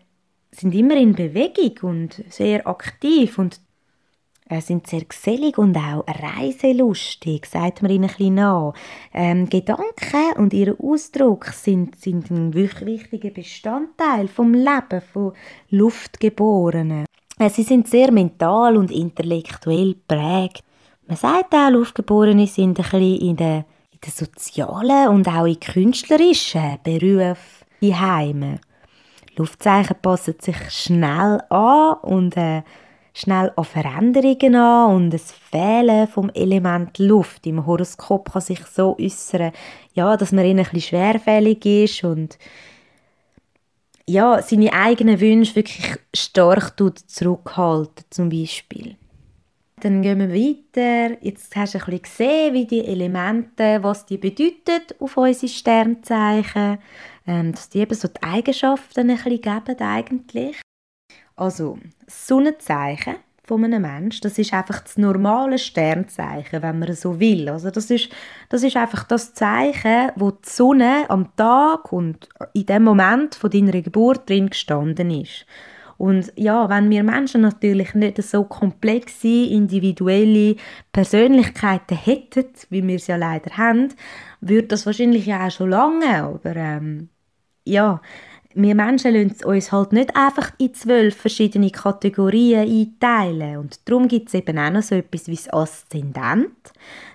sind 0.50 0.74
immer 0.74 0.96
in 0.96 1.14
Bewegung 1.14 1.90
und 1.90 2.24
sehr 2.28 2.66
aktiv 2.66 3.38
und 3.38 3.60
äh, 4.48 4.60
sind 4.60 4.86
sehr 4.86 5.04
gesellig 5.04 5.58
und 5.58 5.76
auch 5.76 6.04
reiselustig, 6.06 7.46
sagt 7.46 7.82
man 7.82 7.90
ihnen 7.90 8.04
ein 8.04 8.08
bisschen 8.08 8.34
nach. 8.34 8.74
Ähm, 9.12 9.48
Gedanken 9.48 10.32
und 10.36 10.52
ihr 10.52 10.76
Ausdruck 10.80 11.46
sind, 11.46 11.96
sind 11.96 12.30
ein 12.30 12.54
wichtiger 12.54 13.30
Bestandteil 13.30 14.28
vom 14.28 14.54
Leben 14.54 15.02
von 15.12 15.32
Luftgeborenen. 15.70 17.06
Äh, 17.38 17.50
sie 17.50 17.64
sind 17.64 17.88
sehr 17.88 18.12
mental 18.12 18.76
und 18.76 18.90
intellektuell 18.90 19.96
prägt. 20.06 20.62
Man 21.06 21.16
sagt 21.16 21.54
auch, 21.54 21.70
Luftgeborene 21.70 22.46
sind 22.46 22.78
ein 22.78 22.84
bisschen 22.84 23.16
in 23.16 23.36
den, 23.36 23.64
in 23.90 23.98
den 24.04 24.12
sozialen 24.12 25.08
und 25.08 25.28
auch 25.28 25.46
in 25.46 25.60
künstlerischen 25.60 26.78
Berufen 26.82 27.66
die 27.80 27.94
Heime. 27.94 28.60
Luftzeichen 29.36 29.96
passen 30.00 30.36
sich 30.40 30.56
schnell 30.70 31.42
an 31.50 31.94
und 32.02 32.36
äh, 32.36 32.62
schnell 33.16 33.50
an 33.56 33.64
Veränderungen 33.64 34.54
an 34.54 34.94
und 34.94 35.10
das 35.10 35.32
Fehlen 35.32 36.06
vom 36.06 36.30
Element 36.34 36.98
Luft 36.98 37.46
im 37.46 37.64
Horoskop 37.64 38.30
kann 38.30 38.42
sich 38.42 38.60
so 38.66 38.94
äußern, 39.00 39.52
ja, 39.94 40.18
dass 40.18 40.32
man 40.32 40.44
ihnen 40.44 40.58
ein 40.58 40.64
bisschen 40.64 40.82
schwerfällig 40.82 41.64
ist 41.64 42.04
und 42.04 42.38
ja, 44.06 44.40
seine 44.42 44.72
eigenen 44.72 45.18
Wünsche 45.18 45.56
wirklich 45.56 45.96
stark 46.14 46.74
zurückhalten, 47.06 48.04
zum 48.10 48.28
Beispiel. 48.28 48.96
Dann 49.80 50.02
gehen 50.02 50.18
wir 50.18 50.30
weiter. 50.30 51.16
Jetzt 51.22 51.56
hast 51.56 51.74
du 51.74 51.78
ein 51.78 51.84
bisschen 51.84 52.02
gesehen, 52.02 52.54
wie 52.54 52.66
die 52.66 52.84
Elemente, 52.84 53.78
was 53.82 54.06
die 54.06 54.16
bedeuten 54.16 54.94
auf 55.00 55.16
unsere 55.16 55.48
Sternzeichen. 55.48 56.78
Ähm, 57.26 57.52
dass 57.52 57.68
die 57.68 57.80
eben 57.80 57.94
so 57.94 58.08
die 58.08 58.22
Eigenschaften 58.22 59.10
ein 59.10 59.16
bisschen 59.16 59.40
geben 59.40 59.80
eigentlich. 59.80 60.65
Also, 61.36 61.78
Sonnenzeichen 62.06 63.16
von 63.46 63.64
einem 63.64 63.82
Menschen, 63.82 64.22
das 64.22 64.38
ist 64.38 64.52
einfach 64.52 64.80
das 64.80 64.96
normale 64.96 65.58
Sternzeichen, 65.58 66.62
wenn 66.62 66.78
man 66.80 66.92
so 66.94 67.20
will. 67.20 67.48
Also 67.48 67.70
das 67.70 67.90
ist, 67.90 68.10
das 68.48 68.64
ist 68.64 68.76
einfach 68.76 69.04
das 69.04 69.34
Zeichen, 69.34 70.10
wo 70.16 70.32
die 70.32 70.48
Sonne 70.48 71.04
am 71.08 71.34
Tag 71.36 71.92
und 71.92 72.28
in 72.54 72.66
dem 72.66 72.82
Moment 72.82 73.36
von 73.36 73.50
deiner 73.50 73.80
Geburt 73.82 74.28
drin 74.28 74.50
gestanden 74.50 75.10
ist. 75.10 75.46
Und 75.98 76.32
ja, 76.36 76.68
wenn 76.68 76.90
wir 76.90 77.02
Menschen 77.02 77.40
natürlich 77.40 77.94
nicht 77.94 78.22
so 78.22 78.44
komplexe, 78.44 79.46
individuelle 79.46 80.56
Persönlichkeiten 80.92 81.96
hätten, 81.96 82.46
wie 82.68 82.86
wir 82.86 82.96
es 82.96 83.06
ja 83.06 83.16
leider 83.16 83.56
haben, 83.56 83.94
würde 84.40 84.68
das 84.68 84.84
wahrscheinlich 84.84 85.26
ja 85.26 85.46
auch 85.46 85.50
schon 85.50 85.70
lange. 85.70 86.24
Aber 86.24 86.56
ähm, 86.56 87.08
ja, 87.64 88.00
wir 88.58 88.74
Menschen 88.74 89.12
lassen 89.12 89.44
uns 89.44 89.70
halt 89.70 89.92
nicht 89.92 90.16
einfach 90.16 90.50
in 90.56 90.72
zwölf 90.72 91.14
verschiedene 91.14 91.70
Kategorien 91.70 92.66
einteilen. 92.66 93.58
Und 93.58 93.86
darum 93.86 94.08
gibt 94.08 94.28
es 94.28 94.34
eben 94.34 94.58
auch 94.58 94.70
noch 94.70 94.82
so 94.82 94.94
etwas 94.94 95.28
wie 95.28 95.36
das 95.36 95.52
Aszendent. 95.52 96.48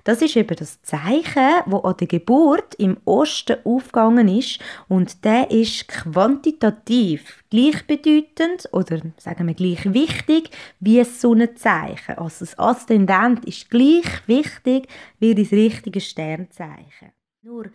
Das 0.03 0.21
ist 0.21 0.35
eben 0.35 0.55
das 0.55 0.81
Zeichen, 0.83 1.63
wo 1.65 1.77
an 1.77 1.97
der 1.97 2.07
Geburt 2.07 2.75
im 2.75 2.97
Osten 3.05 3.57
aufgegangen 3.63 4.27
ist. 4.27 4.59
Und 4.87 5.25
der 5.25 5.49
ist 5.49 5.87
quantitativ 5.87 7.43
gleichbedeutend 7.49 8.69
oder 8.71 8.99
sagen 9.17 9.47
wir 9.47 9.55
gleich 9.55 9.91
wichtig 9.93 10.51
wie 10.79 10.99
das 10.99 11.21
Sonnenzeichen. 11.21 12.19
Also 12.19 12.45
das 12.45 12.59
Aszendent 12.59 13.45
ist 13.45 13.69
gleich 13.71 14.27
wichtig 14.27 14.87
wie 15.19 15.33
das 15.33 15.51
richtige 15.51 16.01
Sternzeichen. 16.01 17.13
Nur 17.41 17.71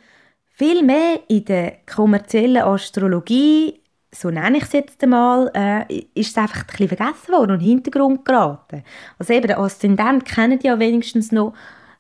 viel 0.57 0.83
mehr 0.83 1.21
in 1.29 1.45
der 1.45 1.79
kommerziellen 1.85 2.63
Astrologie, 2.63 3.79
so 4.11 4.31
nenne 4.31 4.57
ich 4.57 4.65
es 4.65 4.73
jetzt 4.73 5.03
einmal, 5.03 5.51
äh, 5.55 6.05
ist 6.15 6.31
es 6.31 6.39
einfach 6.39 6.61
ein 6.61 6.67
bisschen 6.67 6.97
vergessen 6.97 7.33
worden 7.33 7.51
und 7.51 7.61
in 7.61 7.67
den 7.67 7.69
Hintergrund 7.69 8.25
geraten. 8.25 8.83
Also 9.19 9.35
eben, 9.35 9.49
der 9.49 9.59
Aszendent 9.59 10.25
kennen 10.25 10.59
ja 10.63 10.79
wenigstens 10.79 11.31
noch 11.31 11.53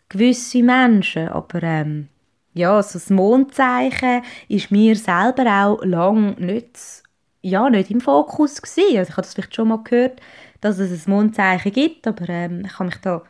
gewisse 0.09 0.62
Menschen, 0.62 1.29
aber 1.29 1.62
ähm, 1.62 2.09
ja, 2.55 2.83
so 2.83 2.95
das 2.95 3.11
Mondzeichen 3.11 4.23
ist 4.49 4.71
mir 4.71 4.97
selber 4.97 5.45
auch 5.47 5.85
lange 5.85 6.33
nicht, 6.38 6.79
ja, 7.42 7.69
nicht 7.69 7.90
im 7.90 8.01
Fokus 8.01 8.62
gewesen. 8.62 8.97
Also 8.97 9.11
ich 9.11 9.16
habe 9.19 9.23
das 9.23 9.35
vielleicht 9.35 9.55
schon 9.55 9.69
mal 9.69 9.85
gehört, 9.85 10.23
dass 10.62 10.79
es 10.79 11.07
ein 11.07 11.11
Mondzeichen 11.11 11.73
gibt, 11.73 12.07
aber 12.07 12.27
ähm, 12.31 12.62
ich 12.64 12.73
habe 12.79 12.87
mich 12.87 12.97
da, 13.03 13.23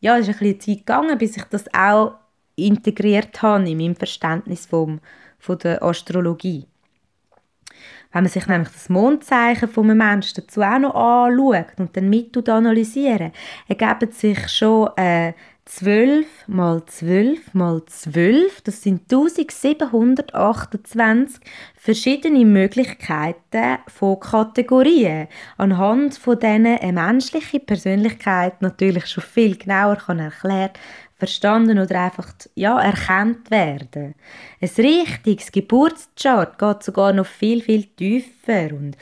ja, 0.00 0.18
es 0.18 0.28
ist 0.28 0.34
ein 0.34 0.38
bisschen 0.38 0.60
Zeit 0.60 0.78
gegangen, 0.86 1.16
bis 1.16 1.38
ich 1.38 1.44
das 1.44 1.64
auch 1.72 2.16
integriert 2.56 3.40
habe 3.42 3.68
in 3.68 3.78
meinem 3.78 3.96
Verständnis 3.96 4.66
vom, 4.66 5.00
von 5.38 5.58
der 5.58 5.82
Astrologie. 5.82 6.66
Wenn 8.12 8.22
man 8.22 8.32
sich 8.32 8.46
nämlich 8.46 8.70
das 8.70 8.88
Mondzeichen 8.88 9.68
von 9.68 9.90
einem 9.90 9.98
Menschen 9.98 10.36
dazu 10.36 10.62
auch 10.62 10.78
noch 10.78 10.94
anschaut 10.94 11.78
und 11.78 11.96
dann 11.96 12.08
mit 12.08 12.48
analysieren, 12.48 13.32
ergeben 13.68 14.10
sich 14.10 14.48
schon 14.48 14.88
äh, 14.96 15.34
12 15.66 16.26
mal 16.46 16.86
12 16.86 17.52
mal 17.52 17.84
12, 17.84 18.62
das 18.62 18.82
sind 18.82 19.12
1728 19.12 21.40
verschiedene 21.74 22.44
Möglichkeiten 22.44 23.78
von 23.88 24.20
Kategorien, 24.20 25.26
anhand 25.56 26.18
von 26.18 26.38
denen 26.38 26.78
eine 26.78 26.92
menschliche 26.92 27.58
Persönlichkeit 27.58 28.62
natürlich 28.62 29.08
schon 29.08 29.24
viel 29.24 29.56
genauer 29.56 29.96
kann 29.96 30.20
erklärt 30.20 30.78
verstanden 31.18 31.78
oder 31.78 32.04
einfach 32.04 32.32
ja, 32.54 32.80
erkannt 32.80 33.50
werden. 33.50 34.14
Ein 34.60 34.70
richtiges 34.76 35.50
Geburtschart 35.50 36.58
geht 36.58 36.82
sogar 36.82 37.12
noch 37.12 37.26
viel, 37.26 37.62
viel 37.62 37.84
tiefer 37.84 38.72
und 38.72 38.96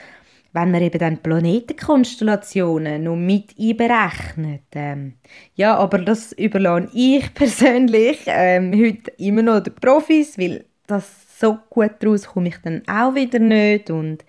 wenn 0.53 0.71
man 0.71 0.83
eben 0.83 0.99
dann 1.01 1.19
Planetenkonstellationen 1.19 3.03
noch 3.03 3.17
mit 3.17 3.57
einberechnet. 3.59 4.63
Ähm, 4.73 5.15
ja, 5.57 5.77
aber 5.77 5.99
das 5.99 6.33
überlasse 6.33 6.91
ich 6.95 7.35
persönlich 7.35 8.21
ähm, 8.27 8.73
heute 8.73 9.11
immer 9.19 9.43
noch 9.43 9.61
den 9.61 9.75
Profis, 9.75 10.39
weil 10.39 10.65
das 10.87 11.11
so 11.41 11.59
gut 11.69 11.93
daraus 11.99 12.27
komme 12.27 12.49
ich 12.49 12.57
dann 12.63 12.83
auch 12.87 13.17
wieder 13.17 13.41
nicht 13.41 13.91
und 13.91 14.25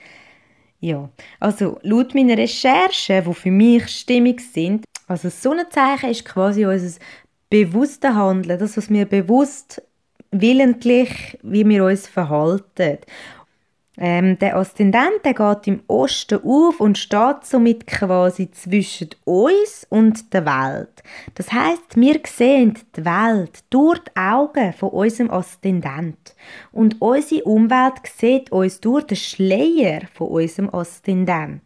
ja, 0.80 1.10
also 1.40 1.80
laut 1.84 2.16
meiner 2.16 2.38
Recherchen, 2.38 3.24
die 3.24 3.34
für 3.34 3.52
mich 3.52 3.88
stimmig 3.88 4.42
sind, 4.42 4.86
also 5.08 5.28
das 5.28 5.42
Sonnenzeichen 5.42 6.10
ist 6.10 6.26
quasi 6.26 6.66
unser 6.66 7.00
bewusste 7.64 8.14
Handeln, 8.14 8.60
das, 8.60 8.76
was 8.76 8.90
wir 8.90 9.06
bewusst 9.06 9.82
willentlich, 10.32 11.40
wie 11.42 11.68
wir 11.68 11.86
uns 11.86 12.06
verhalten. 12.08 12.98
Ähm, 13.98 14.38
der 14.40 14.58
Aszendent 14.58 15.24
geht 15.24 15.68
im 15.68 15.82
Osten 15.88 16.42
auf 16.44 16.82
und 16.82 16.98
steht 16.98 17.46
somit 17.46 17.88
quasi 17.88 18.52
zwischen 18.52 19.12
uns 19.24 19.88
und 19.90 20.34
der 20.34 20.46
Welt. 20.46 21.02
Das 21.36 21.54
heißt, 21.54 21.96
wir 21.96 22.20
sehen 22.26 22.78
die 22.98 23.06
Welt 23.06 23.64
durch 23.70 24.00
die 24.00 24.20
Augen 24.20 24.74
von 24.74 24.90
unserem 24.90 25.32
Aszendent 25.32 26.36
und 26.74 27.02
unsere 27.02 27.46
Umwelt 27.46 28.02
sieht 28.18 28.52
uns 28.52 28.82
durch 28.82 29.06
den 29.06 29.16
Schleier 29.16 30.02
von 30.14 30.28
unserem 30.28 30.76
Aszendent. 30.76 31.62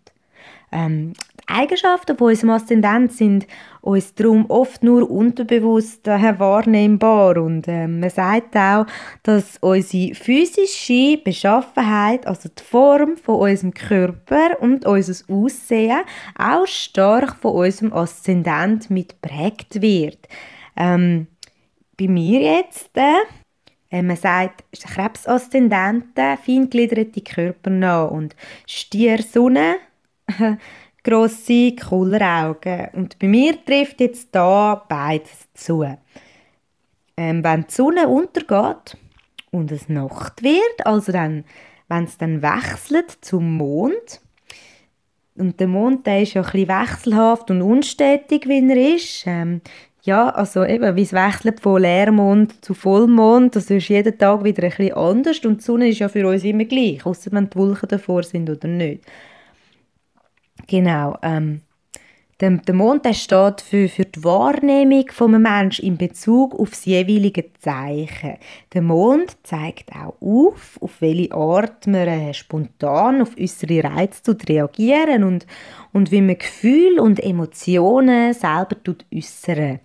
Ähm, 0.71 1.13
Eigenschaften 1.49 2.15
von 2.17 2.27
unserem 2.27 2.51
Aszendent 2.51 3.11
sind 3.11 3.47
uns 3.81 4.13
darum 4.13 4.45
oft 4.49 4.83
nur 4.83 5.09
unterbewusst 5.09 6.07
äh, 6.07 6.39
wahrnehmbar 6.39 7.37
und 7.37 7.67
äh, 7.67 7.87
man 7.87 8.09
sagt 8.09 8.55
auch, 8.55 8.85
dass 9.23 9.57
unsere 9.61 10.13
physische 10.13 11.17
Beschaffenheit, 11.17 12.27
also 12.27 12.49
die 12.49 12.63
Form 12.63 13.17
von 13.17 13.49
unserem 13.49 13.73
Körper 13.73 14.61
und 14.61 14.85
unser 14.85 15.23
Aussehen 15.33 16.01
auch 16.37 16.67
stark 16.67 17.35
von 17.37 17.53
unserem 17.53 17.93
Aszendent 17.93 18.89
mitprägt 18.91 19.81
wird. 19.81 20.19
Ähm, 20.77 21.27
bei 21.97 22.07
mir 22.07 22.41
jetzt 22.41 22.91
äh, 23.91 24.03
man 24.03 24.17
sagt, 24.17 24.63
Krebsaszendenten, 24.71 26.37
feingliederte 26.37 27.21
Körper 27.21 27.71
nach 27.71 28.11
und 28.11 28.35
Stier-Sonne 28.67 29.77
grosse 31.09 31.75
Kulleraugen. 31.75 32.87
Und 32.93 33.17
bei 33.19 33.27
mir 33.27 33.63
trifft 33.65 34.01
jetzt 34.01 34.29
da 34.31 34.85
beides 34.87 35.47
zu. 35.53 35.83
Ähm, 37.17 37.43
wenn 37.43 37.65
die 37.67 37.73
Sonne 37.73 38.07
untergeht 38.07 38.97
und 39.51 39.71
es 39.71 39.89
Nacht 39.89 40.43
wird, 40.43 40.85
also 40.85 41.11
dann, 41.11 41.43
wenn 41.87 42.03
es 42.05 42.17
dann 42.17 42.41
wechselt 42.41 43.17
zum 43.21 43.57
Mond, 43.57 44.21
und 45.39 45.59
der 45.59 45.67
Mond 45.67 46.05
der 46.05 46.21
ist 46.21 46.33
ja 46.33 46.41
ein 46.41 46.67
wechselhaft 46.67 47.49
und 47.49 47.61
unstetig, 47.61 48.45
wie 48.47 48.69
er 48.69 48.95
ist. 48.95 49.23
Ähm, 49.25 49.61
ja, 50.03 50.29
also 50.29 50.65
eben, 50.65 50.95
wie 50.95 51.01
es 51.01 51.13
wechselt 51.13 51.61
von 51.61 51.81
Leermond 51.81 52.63
zu 52.63 52.73
Vollmond, 52.73 53.55
das 53.55 53.69
ist 53.69 53.89
jeden 53.89 54.17
Tag 54.17 54.43
wieder 54.43 54.63
ein 54.63 54.93
anders 54.93 55.39
und 55.45 55.59
die 55.59 55.63
Sonne 55.63 55.89
ist 55.89 55.99
ja 55.99 56.09
für 56.09 56.27
uns 56.27 56.43
immer 56.43 56.65
gleich, 56.65 57.05
außer 57.05 57.31
wenn 57.31 57.49
die 57.49 57.57
Wolken 57.57 57.89
davor 57.89 58.23
sind 58.23 58.49
oder 58.49 58.67
nicht. 58.67 59.03
Genau. 60.69 61.17
Ähm, 61.23 61.61
der, 62.39 62.51
der 62.51 62.75
Mond 62.75 63.03
der 63.03 63.13
steht 63.13 63.59
für, 63.59 63.89
für 63.89 64.05
die 64.05 64.23
Wahrnehmung 64.23 65.05
von 65.11 65.33
einem 65.33 65.41
Menschen 65.41 65.83
in 65.83 65.97
Bezug 65.97 66.57
auf 66.57 66.69
das 66.69 66.85
jeweilige 66.85 67.51
Zeichen. 67.59 68.37
Der 68.71 68.81
Mond 68.81 69.35
zeigt 69.43 69.91
auch 69.91 70.15
auf, 70.21 70.77
auf 70.79 71.01
welche 71.01 71.33
Art 71.33 71.87
man 71.87 72.07
äh, 72.07 72.33
spontan 72.33 73.23
auf 73.23 73.35
unsere 73.35 73.83
Reize 73.83 74.37
reagieren 74.47 75.23
und, 75.23 75.47
und 75.91 76.11
wie 76.11 76.21
man 76.21 76.37
Gefühle 76.37 77.01
und 77.01 77.19
Emotionen 77.19 78.33
selber 78.33 78.77
äußern. 79.13 79.79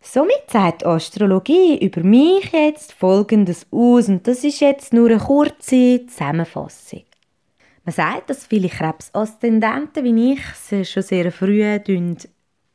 Somit 0.00 0.50
sagt 0.50 0.84
Astrologie 0.84 1.78
über 1.78 2.02
mich 2.02 2.52
jetzt 2.52 2.92
Folgendes 2.92 3.66
aus 3.70 4.08
und 4.08 4.26
das 4.26 4.44
ist 4.44 4.60
jetzt 4.60 4.92
nur 4.92 5.08
eine 5.08 5.18
kurze 5.18 6.04
Zusammenfassung. 6.06 7.04
Man 7.86 7.94
sagt, 7.94 8.30
dass 8.30 8.48
viele 8.48 8.68
Krebsaszendenten 8.68 10.02
wie 10.02 10.32
ich 10.32 10.88
schon 10.90 11.04
sehr 11.04 11.30
früh, 11.30 11.78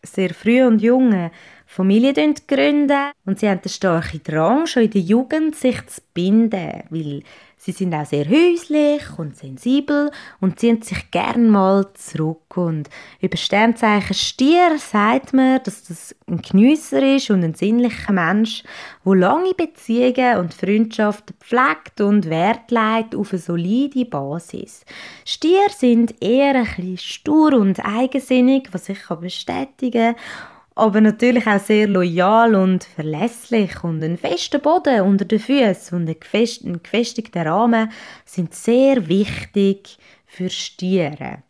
sehr 0.03 0.33
früh 0.33 0.63
und 0.63 0.81
junge 0.81 1.31
Familien 1.65 2.33
gründen. 2.47 3.11
Und 3.25 3.37
sie 3.37 3.49
haben 3.49 3.61
den 3.61 3.69
starken 3.69 4.23
Drang, 4.23 4.65
schon 4.67 4.83
in 4.83 4.91
der 4.91 5.01
Jugend 5.01 5.57
sich 5.57 5.85
zu 5.87 5.99
binden, 6.13 6.83
weil 6.89 7.23
Sie 7.63 7.73
sind 7.73 7.93
auch 7.93 8.07
sehr 8.07 8.27
häuslich 8.27 9.03
und 9.19 9.37
sensibel 9.37 10.09
und 10.39 10.59
ziehen 10.59 10.81
sich 10.81 11.11
gern 11.11 11.47
mal 11.47 11.85
zurück. 11.93 12.57
Und 12.57 12.89
über 13.19 13.37
Sternzeichen 13.37 14.15
Stier 14.15 14.79
sagt 14.79 15.33
man, 15.33 15.61
dass 15.61 15.83
das 15.83 16.15
ein 16.25 16.41
Geniesser 16.41 17.03
ist 17.15 17.29
und 17.29 17.43
ein 17.43 17.53
sinnlicher 17.53 18.13
Mensch, 18.13 18.63
der 19.05 19.13
lange 19.13 19.53
Beziehungen 19.53 20.39
und 20.39 20.55
Freundschaften 20.55 21.35
pflegt 21.39 22.01
und 22.01 22.31
Wert 22.31 22.71
legt 22.71 23.15
auf 23.15 23.31
eine 23.31 23.39
solide 23.39 24.05
Basis. 24.05 24.83
Stier 25.23 25.69
sind 25.69 26.15
eher 26.19 26.55
ein 26.55 26.65
bisschen 26.65 26.97
stur 26.97 27.53
und 27.53 27.79
eigensinnig, 27.85 28.69
was 28.71 28.89
ich 28.89 29.07
bestätigen 29.07 30.15
kann 30.15 30.50
aber 30.81 30.99
natürlich 30.99 31.45
auch 31.45 31.59
sehr 31.59 31.87
loyal 31.87 32.55
und 32.55 32.83
verlässlich 32.83 33.83
und 33.83 34.03
ein 34.03 34.17
fester 34.17 34.57
Boden 34.57 35.01
unter 35.01 35.25
den 35.25 35.37
Füßen 35.37 35.95
und 35.95 36.09
ein 36.09 36.79
gefestigter 36.81 37.45
Rahmen 37.45 37.91
sind 38.25 38.55
sehr 38.55 39.07
wichtig 39.07 39.99
für 40.25 40.49
Stiere. 40.49 41.43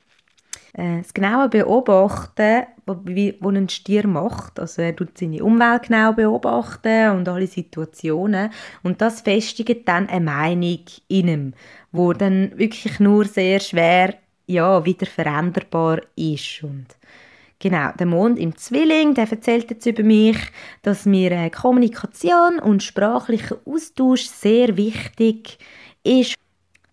Äh, 0.73 0.97
das 0.97 1.13
genaue 1.13 1.47
Beobachten, 1.47 2.63
was 2.85 2.97
ein 3.55 3.69
Stier 3.69 4.05
macht, 4.05 4.59
also 4.59 4.81
er 4.81 4.97
tut 4.97 5.17
seine 5.17 5.41
Umwelt 5.41 5.83
genau 5.83 6.11
beobachten 6.11 7.11
und 7.11 7.29
alle 7.29 7.47
Situationen 7.47 8.51
und 8.83 8.99
das 8.99 9.21
festigt 9.21 9.87
dann 9.87 10.09
eine 10.09 10.25
Meinung 10.25 10.83
in 11.07 11.27
ihm, 11.29 11.53
wo 11.93 12.11
dann 12.11 12.51
wirklich 12.57 12.99
nur 12.99 13.23
sehr 13.23 13.61
schwer 13.61 14.15
ja, 14.47 14.83
wieder 14.83 15.05
veränderbar 15.05 16.01
ist 16.17 16.63
und 16.63 16.87
Genau, 17.61 17.91
der 17.91 18.07
Mond 18.07 18.39
im 18.39 18.55
Zwilling, 18.55 19.13
der 19.13 19.31
erzählt 19.31 19.69
jetzt 19.69 19.85
über 19.85 20.01
mich, 20.01 20.37
dass 20.81 21.05
mir 21.05 21.31
äh, 21.31 21.51
Kommunikation 21.51 22.57
und 22.57 22.81
sprachlicher 22.81 23.59
Austausch 23.65 24.25
sehr 24.25 24.77
wichtig 24.77 25.59
ist 26.03 26.40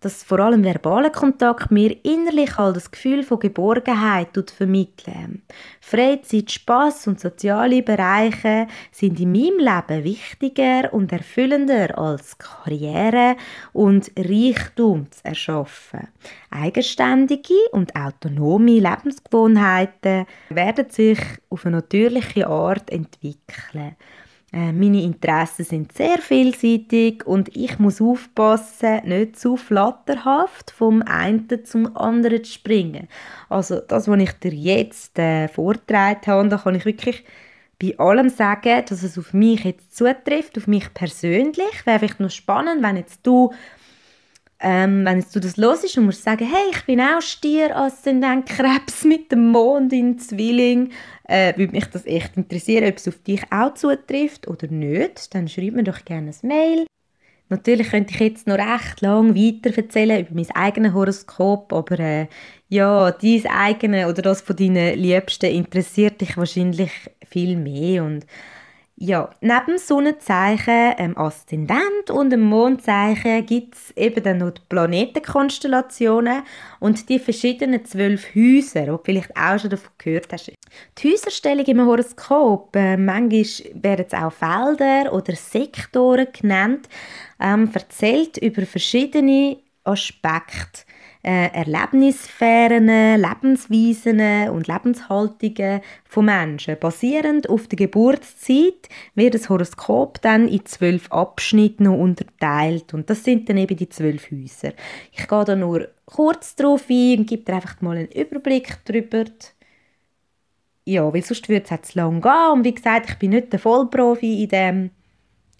dass 0.01 0.23
vor 0.23 0.39
allem 0.39 0.63
verbaler 0.63 1.09
Kontakt 1.09 1.71
mir 1.71 1.95
innerlich 2.03 2.57
all 2.57 2.73
das 2.73 2.89
Gefühl 2.89 3.23
von 3.23 3.39
Geborgenheit 3.39 4.29
vermitteln. 4.55 5.43
Freizeit, 5.81 6.51
Spaß 6.51 7.07
und 7.07 7.19
soziale 7.19 7.83
Bereiche 7.83 8.67
sind 8.91 9.19
in 9.19 9.31
meinem 9.31 9.59
Leben 9.59 10.03
wichtiger 10.03 10.93
und 10.93 11.11
erfüllender 11.11 11.97
als 11.97 12.37
Karriere 12.37 13.35
und 13.73 14.11
Reichtum 14.17 15.11
zu 15.11 15.19
erschaffen. 15.23 16.07
Eigenständige 16.49 17.55
und 17.71 17.95
autonome 17.95 18.79
Lebensgewohnheiten 18.79 20.25
werden 20.49 20.89
sich 20.89 21.19
auf 21.49 21.65
eine 21.65 21.77
natürliche 21.77 22.47
Art 22.47 22.89
entwickeln. 22.89 23.95
Äh, 24.51 24.71
meine 24.71 25.03
Interessen 25.03 25.63
sind 25.63 25.93
sehr 25.95 26.17
vielseitig 26.17 27.25
und 27.27 27.55
ich 27.55 27.77
muss 27.77 28.01
aufpassen, 28.01 29.01
nicht 29.05 29.39
zu 29.39 29.57
flatterhaft 29.57 30.71
vom 30.71 31.03
einen 31.03 31.47
zum 31.65 31.95
anderen 31.95 32.43
zu 32.43 32.53
springen. 32.53 33.07
Also 33.47 33.79
das, 33.79 34.07
was 34.07 34.19
ich 34.19 34.33
dir 34.33 34.53
jetzt 34.53 35.19
äh, 35.19 35.47
vorgetragen 35.47 36.21
habe, 36.25 36.49
da 36.49 36.57
kann 36.57 36.75
ich 36.75 36.85
wirklich 36.85 37.23
bei 37.81 37.97
allem 37.97 38.29
sagen, 38.29 38.83
dass 38.87 39.03
es 39.03 39.17
auf 39.17 39.33
mich 39.33 39.63
jetzt 39.63 39.95
zutrifft, 39.95 40.57
auf 40.57 40.67
mich 40.67 40.93
persönlich. 40.93 41.85
Wäre 41.85 41.99
vielleicht 41.99 42.19
noch 42.19 42.31
spannend, 42.31 42.81
wenn 42.81 42.97
jetzt 42.97 43.25
du 43.25 43.51
ähm, 44.61 45.05
wenn 45.05 45.19
jetzt 45.19 45.33
du 45.33 45.39
das 45.39 45.55
hörst 45.55 45.97
und 45.97 46.05
musst 46.05 46.23
sagen, 46.23 46.45
hey, 46.45 46.69
ich 46.71 46.85
bin 46.85 46.99
auch 46.99 47.21
Stier, 47.21 47.75
Aszendent 47.77 48.45
Krebs 48.45 49.05
mit 49.05 49.31
dem 49.31 49.47
Mond 49.51 49.93
in 49.93 50.19
Zwilling, 50.19 50.91
äh, 51.29 51.55
würde 51.57 51.73
mich 51.73 51.85
das 51.85 52.05
echt 52.05 52.35
interessieren, 52.35 52.89
ob 52.89 52.97
es 52.97 53.07
auf 53.07 53.21
dich 53.23 53.43
auch 53.51 53.73
zutrifft 53.75 54.47
oder 54.47 54.67
nicht, 54.67 55.33
dann 55.33 55.47
schreib 55.47 55.73
mir 55.73 55.83
doch 55.83 56.03
gerne 56.03 56.31
ein 56.31 56.47
Mail. 56.47 56.85
Natürlich 57.49 57.89
könnte 57.89 58.13
ich 58.13 58.19
jetzt 58.19 58.47
noch 58.47 58.57
recht 58.57 59.01
lang 59.01 59.35
weiter 59.35 59.75
erzählen 59.75 60.21
über 60.21 60.35
mein 60.35 60.51
eigenes 60.51 60.93
Horoskop, 60.93 61.73
aber 61.73 61.99
äh, 61.99 62.27
ja, 62.67 63.11
dein 63.11 63.47
eigene 63.47 64.07
oder 64.07 64.21
das 64.21 64.41
von 64.41 64.55
deinen 64.55 64.97
Liebsten 64.97 65.51
interessiert 65.51 66.21
dich 66.21 66.37
wahrscheinlich 66.37 66.91
viel 67.27 67.57
mehr 67.57 68.03
und 68.03 68.25
ja, 69.01 69.29
neben 69.39 69.77
Sonnenzeichen, 69.77 70.93
dem 70.97 71.17
Aszendent 71.17 72.11
und 72.11 72.31
dem 72.31 72.41
Mondzeichen 72.41 73.45
gibt 73.45 73.75
es 73.75 73.91
eben 73.95 74.21
dann 74.21 74.39
noch 74.39 74.51
die 74.51 74.61
Planetenkonstellationen 74.67 76.43
und 76.81 77.07
die 77.07 77.17
verschiedenen 77.17 77.85
zwölf 77.85 78.35
Häuser, 78.35 78.81
die 78.81 78.87
du 78.87 78.99
vielleicht 79.01 79.37
auch 79.37 79.57
schon 79.57 79.69
davon 79.69 79.91
gehört 79.97 80.33
hast. 80.33 80.51
Die 80.97 81.11
Häuserstellung 81.11 81.65
im 81.65 81.85
Horoskop, 81.85 82.75
äh, 82.75 82.97
manchmal 82.97 83.45
werden 83.81 84.05
es 84.05 84.13
auch 84.13 84.33
Felder 84.33 85.13
oder 85.13 85.33
Sektoren 85.33 86.27
genannt, 86.37 86.89
ähm, 87.39 87.69
erzählt 87.73 88.37
über 88.39 88.65
verschiedene 88.65 89.59
Aspekte 89.85 90.83
äh, 91.21 91.51
Erlebnissphären, 91.51 92.87
Lebensweisen 92.87 94.49
und 94.49 94.67
Lebenshaltungen 94.67 95.81
von 96.05 96.25
Menschen. 96.25 96.77
Basierend 96.79 97.49
auf 97.49 97.67
der 97.67 97.77
Geburtszeit 97.77 98.87
wird 99.15 99.33
das 99.33 99.49
Horoskop 99.49 100.21
dann 100.21 100.47
in 100.47 100.65
zwölf 100.65 101.11
Abschnitte 101.11 101.83
noch 101.83 101.97
unterteilt 101.97 102.93
und 102.93 103.09
das 103.09 103.23
sind 103.23 103.49
dann 103.49 103.57
eben 103.57 103.75
die 103.75 103.89
zwölf 103.89 104.31
Häuser. 104.31 104.71
Ich 105.11 105.27
gehe 105.27 105.45
da 105.45 105.55
nur 105.55 105.89
kurz 106.05 106.55
drauf 106.55 106.85
ein 106.89 107.19
und 107.19 107.27
gebe 107.27 107.43
dir 107.43 107.55
einfach 107.55 107.81
mal 107.81 107.97
einen 107.97 108.11
Überblick 108.11 108.77
darüber. 108.85 109.25
Ja, 110.85 111.13
weil 111.13 111.23
sonst 111.23 111.49
würde 111.49 111.65
es 111.65 111.69
jetzt 111.69 111.95
lang 111.95 112.21
gehen 112.21 112.51
und 112.53 112.63
wie 112.63 112.73
gesagt, 112.73 113.09
ich 113.09 113.15
bin 113.17 113.31
nicht 113.31 113.51
der 113.51 113.59
Vollprofi 113.59 114.43
in 114.43 114.49
dem. 114.49 114.89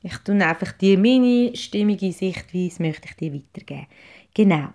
Ich 0.02 0.18
tue 0.20 0.36
einfach 0.36 0.72
die 0.72 0.96
meine 0.96 1.54
stimmige 1.56 2.14
Sichtweise 2.14 2.82
möchte 2.82 3.10
ich 3.10 3.16
dir 3.18 3.34
weitergeben. 3.34 3.88
Genau. 4.34 4.70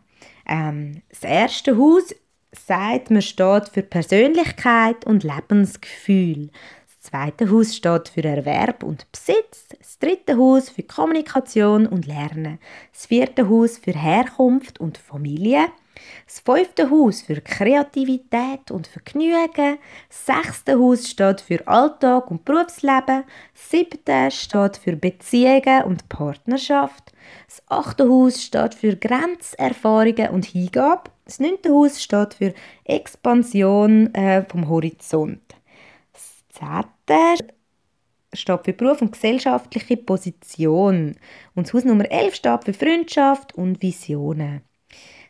Ähm, 0.46 1.02
das 1.09 1.22
erste 1.22 1.76
Haus 1.76 2.14
sagt, 2.52 3.11
man 3.11 3.22
steht 3.22 3.68
für 3.68 3.83
Persönlichkeit 3.83 5.04
und 5.04 5.24
Lebensgefühl. 5.24 6.50
Das 6.87 7.11
zweite 7.11 7.50
Haus 7.50 7.74
steht 7.76 8.09
für 8.09 8.24
Erwerb 8.24 8.83
und 8.83 9.11
Besitz. 9.12 9.66
Das 9.78 9.98
dritte 9.98 10.37
Haus 10.37 10.70
für 10.70 10.83
Kommunikation 10.83 11.87
und 11.87 12.07
Lernen. 12.07 12.59
Das 12.92 13.07
vierte 13.07 13.48
Haus 13.48 13.78
für 13.78 13.92
Herkunft 13.92 14.80
und 14.80 14.98
Familie. 14.98 15.66
Das 16.35 16.40
fünfte 16.40 16.90
Haus 16.90 17.23
für 17.23 17.40
Kreativität 17.40 18.73
und 18.73 18.88
Vergnügen. 18.88 19.79
Das 20.09 20.27
sechste 20.27 20.77
Haus 20.77 21.09
steht 21.09 21.40
für 21.40 21.64
Alltag 21.68 22.29
und 22.29 22.44
Berufsleben. 22.44 23.23
Das 23.53 23.70
siebte 23.70 24.33
steht 24.33 24.77
für 24.77 24.97
Beziehungen 24.97 25.85
und 25.85 26.09
Partnerschaft. 26.09 27.12
Das 27.47 27.62
achte 27.68 28.09
Haus 28.09 28.42
steht 28.42 28.75
für 28.75 28.97
Grenzerfahrungen 28.97 30.31
und 30.31 30.47
Hingabe. 30.47 31.09
Das 31.25 31.38
neunte 31.38 31.70
Haus 31.70 32.03
steht 32.03 32.35
für 32.35 32.53
Expansion 32.83 34.12
äh, 34.12 34.44
vom 34.44 34.68
Horizont. 34.68 35.55
Das 36.12 36.42
zehnte 36.49 37.47
steht 38.33 38.64
für 38.64 38.73
Beruf 38.73 39.03
und 39.03 39.12
gesellschaftliche 39.12 39.99
Position. 39.99 41.14
Und 41.55 41.68
das 41.68 41.75
Haus 41.75 41.85
Nummer 41.85 42.11
11 42.11 42.35
steht 42.35 42.64
für 42.64 42.75
Freundschaft 42.75 43.55
und 43.55 43.81
Visionen. 43.81 44.62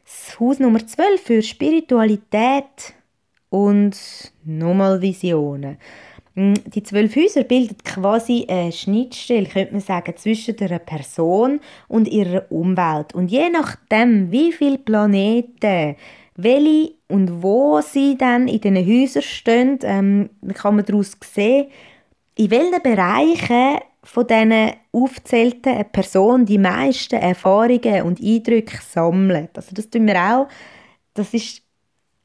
Das 0.05 0.39
Haus 0.39 0.59
Nummer 0.59 0.87
12 0.87 1.21
für 1.23 1.43
Spiritualität 1.43 2.93
und 3.49 3.97
nochmal 4.45 5.01
Visionen. 5.01 5.79
Mm, 6.35 6.55
die 6.67 6.83
zwölf 6.83 7.17
Häuser 7.17 7.45
bilden 7.45 7.77
quasi 7.85 8.45
eine 8.49 8.71
Schnittstelle, 8.71 9.47
könnte 9.47 9.73
man 9.73 9.81
sagen, 9.81 10.15
zwischen 10.17 10.57
der 10.57 10.79
Person 10.79 11.61
und 11.89 12.09
ihrer 12.09 12.45
Umwelt. 12.51 13.15
Und 13.15 13.31
je 13.31 13.49
nachdem, 13.49 14.31
wie 14.31 14.53
viele 14.53 14.77
Planeten, 14.77 15.97
welche 16.37 16.93
und 17.09 17.43
wo 17.43 17.81
sie 17.81 18.19
dann 18.19 18.47
in 18.47 18.61
diesen 18.61 18.77
Häusern 18.77 19.23
stehen, 19.23 19.79
ähm, 19.85 20.29
kann 20.53 20.77
man 20.77 20.85
daraus 20.85 21.17
sehen, 21.25 21.69
in 22.37 22.51
welchen 22.51 22.83
Bereichen 22.83 23.79
von 24.05 24.27
diesen 24.27 24.73
aufzählten 24.93 25.85
Person 25.91 26.45
die 26.45 26.59
meisten 26.59 27.17
Erfahrungen 27.17 28.03
und 28.03 28.21
Eindrücke 28.21 28.79
sammelt. 28.83 29.51
Also 29.57 29.71
das 29.75 29.91
tun 29.91 30.07
wir 30.07 30.17
auch, 30.17 30.49
das 31.15 31.33
ist 31.33 31.65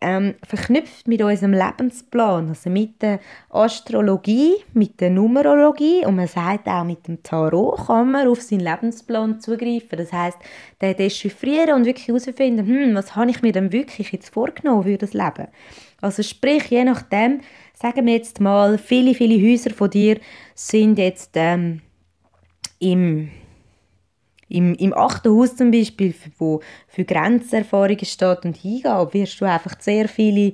ähm, 0.02 0.36
verknüpft 0.48 1.08
mit 1.08 1.22
unserem 1.22 1.54
Lebensplan, 1.54 2.50
also 2.50 2.70
mit 2.70 3.02
der 3.02 3.20
Astrologie, 3.50 4.54
mit 4.74 5.02
der 5.02 5.10
Numerologie 5.10 6.06
und 6.06 6.16
man 6.16 6.28
sagt 6.28 6.68
auch 6.68 6.86
mit 6.86 7.08
dem 7.08 7.22
Tarot 7.22 7.86
kann 7.86 8.12
man 8.12 8.28
auf 8.28 8.42
seinen 8.42 8.62
Lebensplan 8.62 9.42
zugreifen. 9.42 9.98
Das 9.98 10.14
heißt, 10.14 10.38
den 10.82 10.96
dechiffrieren 10.96 11.76
und 11.76 11.86
wirklich 11.86 12.08
herausfinden, 12.08 12.66
hm, 12.66 12.96
was 12.96 13.16
habe 13.16 13.32
ich 13.32 13.42
mir 13.42 13.52
denn 13.52 13.72
wirklich 13.72 14.12
jetzt 14.12 14.34
vorgenommen 14.34 14.84
für 14.84 14.98
das 14.98 15.14
Leben. 15.14 15.48
Also 16.02 16.24
sprich, 16.24 16.66
je 16.68 16.86
nachdem, 16.86 17.42
sagen 17.74 18.06
wir 18.06 18.14
jetzt 18.14 18.40
mal, 18.40 18.78
viele, 18.78 19.14
viele 19.14 19.36
Häuser 19.46 19.72
von 19.72 19.90
dir 19.90 20.20
sind 20.68 20.98
jetzt 20.98 21.32
ähm, 21.36 21.82
im 22.80 23.30
im, 24.50 24.74
im 24.76 24.94
achten 24.98 25.32
Haus 25.32 25.56
zum 25.56 25.72
Beispiel, 25.72 26.14
wo 26.38 26.62
für 26.88 27.06
Grenzerfahrungen 27.06 28.04
steht 28.04 28.46
und 28.46 28.58
Hingabe, 28.58 29.14
wirst 29.14 29.40
du 29.40 29.46
einfach 29.46 29.80
sehr 29.80 30.10
viele 30.10 30.54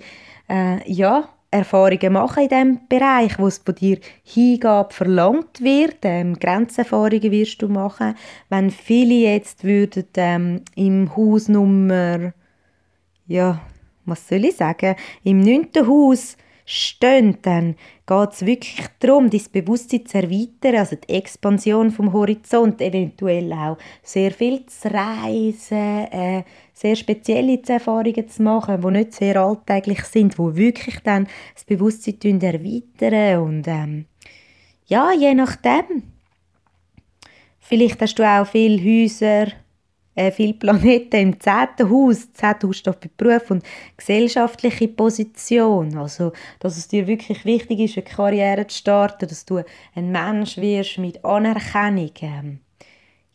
äh, 0.50 0.92
ja, 0.92 1.30
Erfahrungen 1.50 2.12
machen 2.12 2.44
in 2.44 2.50
diesem 2.50 2.80
Bereich, 2.90 3.40
wo 3.40 3.48
es 3.48 3.60
von 3.60 3.74
dir 3.74 3.98
Hingabe 4.24 4.94
verlangt 4.94 5.62
wird. 5.62 6.00
Ähm, 6.04 6.38
Grenzerfahrungen 6.38 7.32
wirst 7.32 7.62
du 7.62 7.70
machen. 7.70 8.16
Wenn 8.50 8.70
viele 8.70 9.14
jetzt 9.14 9.64
würden 9.64 10.08
ähm, 10.18 10.62
im 10.76 11.16
Hausnummer, 11.16 12.34
ja, 13.28 13.62
was 14.04 14.28
soll 14.28 14.44
ich 14.44 14.58
sagen, 14.58 14.96
im 15.24 15.40
neunten 15.40 15.88
Haus 15.88 16.36
stehen, 16.66 17.38
dann 17.44 17.76
geht 18.08 18.32
es 18.32 18.46
wirklich 18.46 18.88
darum, 19.00 19.30
dein 19.30 19.42
Bewusstsein 19.52 20.06
zu 20.06 20.18
erweitern, 20.18 20.76
also 20.76 20.96
die 20.96 21.14
Expansion 21.14 21.92
vom 21.92 22.12
Horizont, 22.12 22.82
eventuell 22.82 23.54
auch 23.54 23.78
sehr 24.02 24.32
viel 24.32 24.66
zu 24.66 24.92
reisen, 24.92 26.08
äh, 26.12 26.44
sehr 26.74 26.96
spezielle 26.96 27.62
Erfahrungen 27.68 28.28
zu 28.28 28.42
machen, 28.42 28.82
die 28.82 28.92
nicht 28.92 29.14
sehr 29.14 29.38
alltäglich 29.38 30.04
sind, 30.06 30.38
wo 30.40 30.56
wirklich 30.56 31.00
dann 31.02 31.28
das 31.54 31.64
Bewusstsein 31.64 32.42
erweitern 32.42 33.44
und 33.44 33.68
ähm, 33.68 34.06
ja, 34.88 35.12
je 35.14 35.34
nachdem. 35.34 36.04
Vielleicht 37.60 38.00
hast 38.02 38.20
du 38.20 38.24
auch 38.24 38.46
viele 38.46 38.84
Häuser, 38.84 39.48
äh, 40.16 40.32
viele 40.32 40.54
Planeten 40.54 41.16
im 41.18 41.40
zehnten 41.40 41.90
Haus. 41.90 42.32
Zehnte 42.34 42.68
Haus 42.68 42.78
steht 42.78 42.98
für 43.02 43.10
Beruf 43.18 43.52
und 43.52 43.64
gesellschaftliche 43.98 44.88
Position. 44.88 45.98
Also, 45.98 46.32
dass 46.60 46.78
es 46.78 46.88
dir 46.88 47.06
wirklich 47.08 47.46
wichtig 47.46 47.80
ist, 47.80 47.98
eine 47.98 48.06
Karriere 48.06 48.68
zu 48.68 48.78
starten, 48.78 49.28
dass 49.28 49.46
du 49.46 49.62
ein 49.94 50.12
Mensch 50.12 50.58
wirst 50.58 50.98
mit 50.98 51.24
Anerkennung. 51.24 52.12
Ähm, 52.22 52.60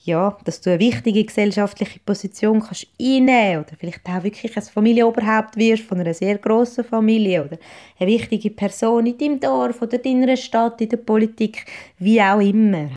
ja, 0.03 0.37
dass 0.45 0.63
du 0.63 0.71
eine 0.71 0.81
wichtige 0.81 1.25
gesellschaftliche 1.25 2.01
Position 2.01 2.61
kannst 2.61 2.87
einnehmen 2.99 3.65
oder 3.65 3.77
vielleicht 3.79 4.07
auch 4.07 4.23
wirklich 4.23 4.57
ein 4.57 4.63
Familienoberhaupt 4.63 5.57
wirst 5.57 5.83
von 5.83 6.01
einer 6.01 6.15
sehr 6.15 6.39
grossen 6.39 6.85
Familie 6.85 7.45
oder 7.45 7.59
eine 7.99 8.11
wichtige 8.11 8.51
Person 8.51 9.05
in 9.07 9.19
deinem 9.19 9.41
Dorf 9.41 9.83
oder 9.83 9.99
deiner 9.99 10.37
Stadt, 10.39 10.81
in 10.81 10.89
der 10.89 10.97
Politik, 10.97 11.67
wie 11.99 12.21
auch 12.21 12.41
immer. 12.41 12.89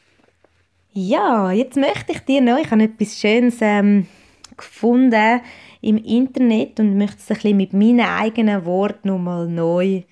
Ja, 0.96 1.52
jetzt 1.52 1.76
möchte 1.76 2.12
ich 2.12 2.20
dir 2.20 2.39
noch, 2.39 2.60
ich 2.60 2.70
habe 2.70 2.84
etwas 2.84 3.20
Schönes 3.20 3.58
ähm, 3.62 4.06
gefunden 4.56 5.41
im 5.82 5.98
Internet 5.98 6.80
und 6.80 6.98
möchte 7.00 7.18
es 7.18 7.32
ein 7.32 7.36
bisschen 7.36 7.58
mit 7.58 7.74
meinen 7.74 8.02
eigenen 8.02 8.64
Worten 8.66 9.08
nochmal 9.08 9.48
neu 9.48 10.04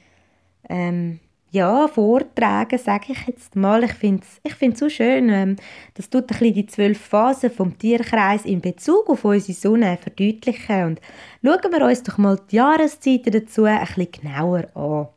ähm, 0.67 1.19
ja, 1.51 1.87
vortragen, 1.87 2.79
sage 2.79 3.11
ich 3.11 3.27
jetzt 3.27 3.55
mal. 3.55 3.83
Ich 3.83 3.93
finde 3.93 4.23
es 4.43 4.55
ich 4.59 4.77
so 4.77 4.89
schön. 4.89 5.29
Ähm, 5.29 5.55
das 5.93 6.09
tut 6.09 6.31
die 6.39 6.65
zwölf 6.65 6.99
Phasen 6.99 7.51
vom 7.51 7.77
Tierkreis 7.77 8.45
in 8.45 8.61
Bezug 8.61 9.07
auf 9.07 9.23
unsere 9.23 9.53
Sonne 9.53 9.99
verdeutlichen. 10.01 10.85
Und 10.85 11.01
schauen 11.43 11.71
wir 11.71 11.85
uns 11.85 12.01
doch 12.01 12.17
mal 12.17 12.39
die 12.49 12.55
Jahreszeiten 12.55 13.31
dazu 13.31 13.65
ein 13.65 13.85
bisschen 13.85 14.11
genauer 14.11 14.75
an. 14.75 15.09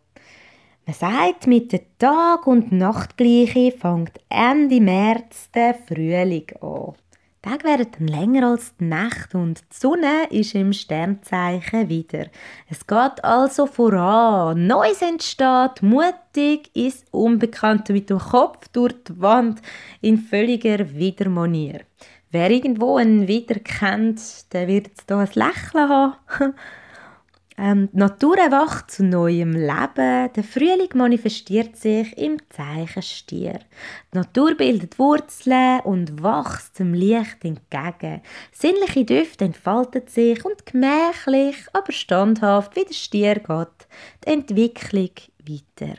Man 0.87 0.95
sagt, 0.95 1.47
mit 1.47 1.73
der 1.73 1.81
Tag- 1.99 2.47
und 2.47 2.71
Nachtgleiche 2.71 3.73
fängt 3.73 4.21
Ende 4.29 4.83
März 4.83 5.51
der 5.55 5.75
Frühling 5.75 6.45
an. 6.61 6.93
Die 7.43 7.49
Tage 7.49 7.65
werden 7.65 7.87
dann 7.99 8.09
länger 8.09 8.51
als 8.51 8.77
die 8.77 8.85
Nacht 8.85 9.35
und 9.35 9.61
die 9.61 9.77
Sonne 9.79 10.27
ist 10.29 10.55
im 10.55 10.75
Sternzeichen 10.75 11.89
wieder. 11.89 12.27
Es 12.69 12.87
geht 12.87 13.25
also 13.25 13.65
voran. 13.65 14.67
Neues 14.67 15.01
entsteht, 15.01 15.83
mutig 15.83 16.71
ins 16.75 17.07
Unbekannte 17.13 17.95
mit 17.95 18.11
dem 18.11 18.19
Kopf 18.19 18.69
durch 18.69 18.95
die 19.05 19.19
Wand 19.23 19.63
in 20.03 20.19
völliger 20.19 20.95
Wiedermanier. 20.95 21.81
Wer 22.31 22.51
irgendwo 22.51 22.99
einen 22.99 23.27
wieder 23.27 23.59
kennt, 23.61 24.53
der 24.53 24.69
wird 24.69 24.91
hier 25.09 25.17
ein 25.17 25.29
Lächeln 25.33 25.89
haben. 25.89 26.55
Ähm, 27.57 27.89
die 27.93 27.99
Natur 27.99 28.37
erwacht 28.37 28.91
zu 28.91 29.05
neuem 29.05 29.53
Leben. 29.53 30.33
Der 30.35 30.43
Frühling 30.43 30.89
manifestiert 30.95 31.77
sich 31.77 32.17
im 32.19 32.39
Zeichen 32.51 33.03
Stier. 33.03 33.61
Die 34.13 34.19
Natur 34.19 34.57
bildet 34.57 34.99
Wurzeln 34.99 35.81
und 35.81 36.23
wächst 36.23 36.79
dem 36.81 36.95
Licht 36.95 37.45
entgegen. 37.45 38.23
Sinnliche 38.53 39.05
Düfte 39.05 39.45
entfalten 39.45 40.07
sich 40.09 40.45
und 40.45 40.67
gemächlich, 40.67 41.57
aber 41.73 41.93
standhaft 41.93 42.75
wie 42.75 42.85
der 42.85 42.95
Stier 42.95 43.35
geht 43.37 43.89
die 44.25 44.31
Entwicklung 44.33 45.11
weiter. 45.47 45.95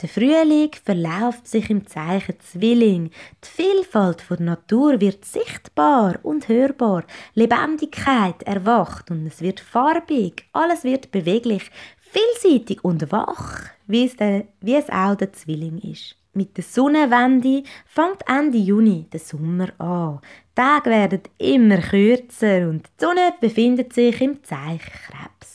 Der 0.00 0.08
Frühling 0.08 0.70
verläuft 0.84 1.46
sich 1.46 1.70
im 1.70 1.86
Zeichen 1.86 2.38
Zwilling. 2.40 3.10
Die 3.44 3.48
Vielfalt 3.48 4.24
der 4.30 4.40
Natur 4.40 5.00
wird 5.00 5.24
sichtbar 5.24 6.18
und 6.22 6.48
hörbar. 6.48 7.04
Lebendigkeit 7.34 8.42
erwacht 8.44 9.10
und 9.10 9.26
es 9.26 9.40
wird 9.40 9.60
farbig. 9.60 10.44
Alles 10.52 10.84
wird 10.84 11.10
beweglich, 11.10 11.70
vielseitig 12.12 12.84
und 12.84 13.10
wach, 13.12 13.64
wie 13.86 14.04
es, 14.04 14.16
der, 14.16 14.44
wie 14.60 14.76
es 14.76 14.90
auch 14.90 15.14
der 15.14 15.32
Zwilling 15.32 15.78
ist. 15.78 16.16
Mit 16.34 16.56
der 16.56 16.64
Sonnenwende 16.64 17.62
fängt 17.84 18.26
Ende 18.26 18.56
Juni 18.56 19.06
der 19.12 19.20
Sommer 19.20 19.68
an. 19.78 20.20
Die 20.22 20.54
Tage 20.54 20.90
werden 20.90 21.20
immer 21.36 21.78
kürzer 21.78 22.68
und 22.68 22.86
die 22.86 23.04
Sonne 23.04 23.34
befindet 23.38 23.92
sich 23.92 24.18
im 24.22 24.42
Zeichen 24.42 24.78
Krebs. 24.80 25.51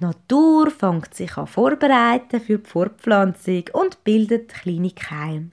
Die 0.00 0.04
Natur 0.04 0.70
fängt 0.70 1.12
sich 1.12 1.36
an 1.36 1.48
vorbereiten 1.48 2.40
für 2.40 2.58
die 2.58 2.68
Fortpflanzung 2.68 3.64
und 3.72 4.04
bildet 4.04 4.48
kleine 4.54 4.92
Keime. 4.92 5.50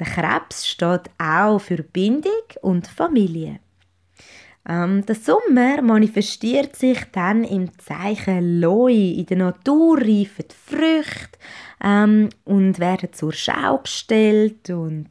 Der 0.00 0.06
Krebs 0.06 0.66
steht 0.66 1.10
auch 1.18 1.60
für 1.60 1.82
Bindung 1.84 2.42
und 2.62 2.88
Familie. 2.88 3.60
Ähm, 4.66 5.04
der 5.04 5.14
Sommer 5.14 5.82
manifestiert 5.82 6.74
sich 6.74 6.98
dann 7.12 7.44
im 7.44 7.78
Zeichen 7.78 8.60
Loi. 8.60 8.94
In 8.94 9.26
der 9.26 9.36
Natur 9.36 9.98
reifen 9.98 10.46
die 10.50 10.74
Früchte 10.76 11.38
ähm, 11.82 12.30
und 12.44 12.78
werden 12.78 13.12
zur 13.12 13.32
Schau 13.32 13.78
gestellt 13.78 14.70
und 14.70 15.08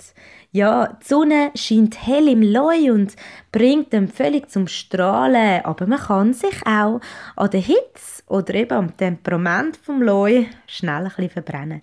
ja, 0.52 0.88
die 1.02 1.06
Sonne 1.08 1.52
scheint 1.56 2.06
hell 2.06 2.28
im 2.28 2.44
Leu 2.44 2.94
und 2.94 3.16
bringt 3.52 3.92
dann 3.94 4.08
völlig 4.08 4.52
zum 4.52 4.68
Strahlen, 4.68 5.66
aber 5.66 5.88
man 5.88 6.00
kann 6.00 6.34
sich 6.34 6.66
auch 6.66 7.00
an 7.36 7.50
der 7.50 7.60
Hitze 7.60 8.24
oder 8.28 8.54
eben 8.54 8.72
am 8.72 8.96
Temperament 8.96 9.78
vom 9.78 10.02
Leu 10.02 10.46
schnell 10.68 11.06
ein 11.06 11.06
bisschen 11.06 11.30
verbrennen. 11.32 11.82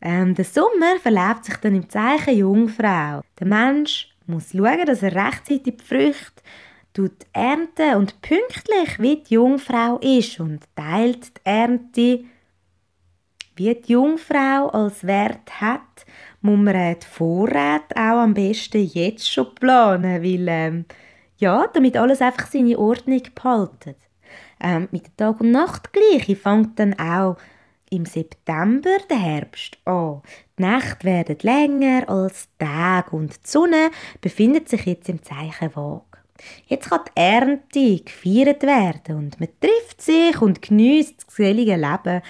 Ähm, 0.00 0.34
der 0.34 0.44
Sommer 0.44 0.98
verläuft 1.02 1.46
sich 1.46 1.56
dann 1.56 1.74
im 1.74 1.88
Zeichen 1.88 2.36
Jungfrau. 2.36 3.22
Der 3.38 3.46
Mensch 3.46 4.08
muss 4.26 4.52
schauen, 4.52 4.86
dass 4.86 5.02
er 5.02 5.14
rechtzeitig 5.14 5.76
die 5.76 5.84
Früchte 5.84 6.42
tut 7.00 7.26
ernten 7.32 7.96
und 7.96 8.20
pünktlich 8.20 8.98
wie 8.98 9.16
die 9.16 9.34
Jungfrau 9.34 9.98
ist 9.98 10.38
und 10.38 10.60
teilt 10.76 11.36
die 11.36 11.40
Ernte 11.44 12.24
wie 13.56 13.74
die 13.74 13.92
Jungfrau 13.92 14.68
als 14.68 15.06
Wert 15.06 15.60
hat 15.60 16.04
muss 16.42 16.58
man 16.58 16.96
die 16.98 17.06
Vorräte 17.06 17.94
auch 17.96 18.20
am 18.20 18.34
besten 18.34 18.88
jetzt 18.92 19.30
schon 19.30 19.54
planen, 19.54 20.22
weil 20.22 20.46
ähm, 20.48 20.84
ja, 21.36 21.66
damit 21.72 21.96
alles 21.96 22.22
einfach 22.22 22.46
seine 22.46 22.78
Ordnung 22.78 23.22
behalten. 23.34 23.94
Ähm, 24.60 24.88
mit 24.90 25.06
der 25.06 25.16
Tag- 25.16 25.40
und 25.40 25.52
Nachtgleiche 25.52 26.36
fängt 26.36 26.78
dann 26.78 26.98
auch 26.98 27.36
im 27.90 28.06
September 28.06 28.90
der 29.08 29.18
Herbst 29.18 29.78
an. 29.84 30.22
Die 30.58 30.62
Nächte 30.62 31.04
werden 31.04 31.36
länger 31.42 32.08
als 32.08 32.48
Tage 32.58 33.16
und 33.16 33.34
die 33.34 33.50
Sonne 33.50 33.90
befindet 34.20 34.68
sich 34.68 34.86
jetzt 34.86 35.08
im 35.08 35.22
Zeichen 35.22 35.74
Waage. 35.74 36.09
Jetzt 36.66 36.90
kann 36.90 37.00
die 37.06 37.20
Ernte 37.20 38.04
gefeiert 38.04 38.62
werden 38.62 39.16
und 39.16 39.40
man 39.40 39.48
trifft 39.60 40.02
sich 40.02 40.40
und 40.40 40.62
genießt 40.62 41.18
das 41.18 41.26
gesellige 41.26 41.76
Leben 41.76 42.22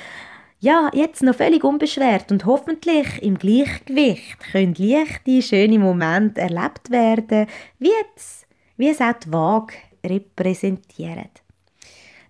ja, 0.62 0.90
jetzt 0.92 1.22
noch 1.22 1.34
völlig 1.34 1.64
unbeschwert 1.64 2.30
und 2.30 2.44
hoffentlich 2.44 3.22
im 3.22 3.38
Gleichgewicht 3.38 4.38
können 4.52 4.74
leichte, 4.74 5.40
schöne 5.40 5.78
Momente 5.78 6.42
erlebt 6.42 6.90
werden, 6.90 7.46
wie, 7.78 7.88
jetzt, 7.88 8.46
wie 8.76 8.90
es 8.90 9.00
auch 9.00 9.14
die 9.14 9.32
Waage 9.32 9.74
repräsentiert. 10.04 11.42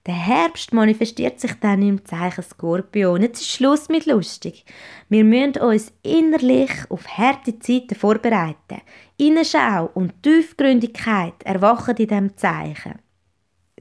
Der 0.07 0.15
Herbst 0.15 0.73
manifestiert 0.73 1.41
sich 1.41 1.53
dann 1.61 1.83
im 1.83 2.05
Zeichen 2.07 2.43
Skorpion. 2.43 3.21
Jetzt 3.21 3.43
ist 3.43 3.51
Schluss 3.51 3.89
mit 3.89 4.07
lustig. 4.07 4.65
Wir 5.09 5.25
müssen 5.25 5.61
uns 5.61 5.93
innerlich 6.03 6.71
auf 6.89 7.07
harte 7.07 7.59
Zeiten 7.59 7.95
vorbereiten. 7.95 8.81
Innenschau 9.21 9.91
und 9.95 10.23
Tiefgründigkeit 10.23 11.43
erwachen 11.45 11.97
in 11.97 12.09
diesem 12.09 12.37
Zeichen 12.37 12.95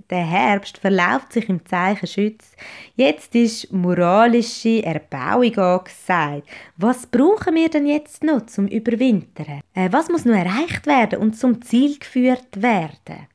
der 0.09 0.25
Herbst 0.25 0.79
verläuft 0.79 1.33
sich 1.33 1.49
im 1.49 1.65
Zeichen 1.65 2.07
Schütz. 2.07 2.51
Jetzt 2.95 3.35
ist 3.35 3.71
moralische 3.71 4.83
Erbauung 4.83 5.55
angesagt. 5.57 6.47
Was 6.77 7.05
brauchen 7.05 7.55
wir 7.55 7.69
denn 7.69 7.85
jetzt 7.85 8.23
noch 8.23 8.45
zum 8.47 8.67
Überwintern? 8.67 9.61
Äh, 9.73 9.89
was 9.91 10.09
muss 10.09 10.25
noch 10.25 10.35
erreicht 10.35 10.87
werden 10.87 11.19
und 11.19 11.37
zum 11.37 11.61
Ziel 11.61 11.99
geführt 11.99 12.61
werden? 12.61 13.27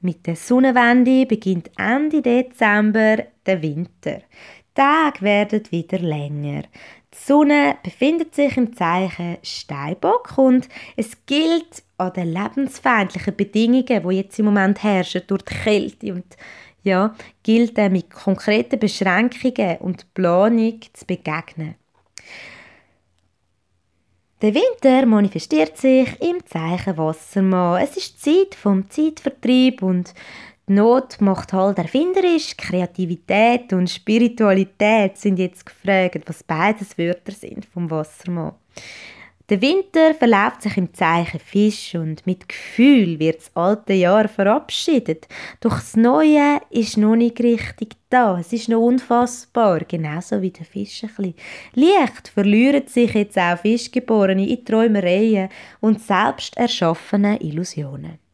Mit 0.00 0.26
der 0.26 0.36
Sonnenwende 0.36 1.26
beginnt 1.26 1.70
Ende 1.76 2.22
Dezember 2.22 3.24
der 3.44 3.62
Winter. 3.62 4.18
Die 4.18 4.74
Tage 4.74 5.22
werden 5.22 5.62
wieder 5.70 5.98
länger. 5.98 6.62
Die 7.18 7.32
Sonne 7.32 7.76
befindet 7.82 8.34
sich 8.34 8.56
im 8.56 8.76
Zeichen 8.76 9.38
Steinbock 9.42 10.36
und 10.36 10.68
es 10.96 11.24
gilt 11.26 11.82
an 11.96 12.12
den 12.12 12.32
lebensfeindlichen 12.32 13.34
Bedingungen, 13.36 14.08
die 14.08 14.16
jetzt 14.16 14.38
im 14.38 14.44
Moment 14.44 14.82
herrschen, 14.82 15.22
durch 15.26 15.42
die 15.42 15.54
Kälte 15.54 16.12
und 16.12 16.36
ja, 16.82 17.14
gilt 17.42 17.76
es 17.78 17.90
mit 17.90 18.10
konkreten 18.10 18.78
Beschränkungen 18.78 19.78
und 19.78 20.12
Planung 20.14 20.80
zu 20.92 21.04
begegnen. 21.04 21.74
Der 24.42 24.54
Winter 24.54 25.06
manifestiert 25.06 25.78
sich 25.78 26.20
im 26.20 26.44
Zeichen 26.44 26.98
Wassermann. 26.98 27.82
Es 27.82 27.96
ist 27.96 28.22
Zeit 28.22 28.54
vom 28.54 28.88
Zeitvertrieb 28.90 29.82
und 29.82 30.12
die 30.68 30.72
Not 30.72 31.20
macht 31.20 31.52
halt 31.52 31.78
erfinderisch. 31.78 32.56
Kreativität 32.56 33.72
und 33.72 33.88
Spiritualität 33.88 35.16
sind 35.16 35.38
jetzt 35.38 35.64
gefragt, 35.64 36.22
was 36.26 36.42
beides 36.42 36.98
Wörter 36.98 37.32
sind 37.32 37.64
vom 37.64 37.90
Wassermann. 37.90 38.54
Der 39.48 39.62
Winter 39.62 40.12
verläuft 40.12 40.62
sich 40.62 40.76
im 40.76 40.92
Zeichen 40.92 41.38
Fisch 41.38 41.94
und 41.94 42.26
mit 42.26 42.48
Gefühl 42.48 43.20
wird 43.20 43.38
das 43.38 43.52
alte 43.54 43.92
Jahr 43.92 44.26
verabschiedet. 44.26 45.28
Doch 45.60 45.76
das 45.76 45.94
Neue 45.94 46.60
ist 46.70 46.96
noch 46.96 47.14
nicht 47.14 47.38
richtig 47.38 47.94
da. 48.10 48.40
Es 48.40 48.52
ist 48.52 48.68
noch 48.68 48.80
unfassbar, 48.80 49.84
genauso 49.86 50.42
wie 50.42 50.50
der 50.50 50.66
Fisch 50.66 51.04
ein 51.04 51.10
bisschen. 51.14 51.34
Leicht 51.74 52.26
verlieren 52.26 52.88
sich 52.88 53.14
jetzt 53.14 53.38
auch 53.38 53.58
Fischgeborene 53.58 54.48
in 54.48 54.64
Träumereien 54.64 55.48
und 55.78 56.02
selbst 56.02 56.56
erschaffene 56.56 57.40
Illusionen. 57.40 58.25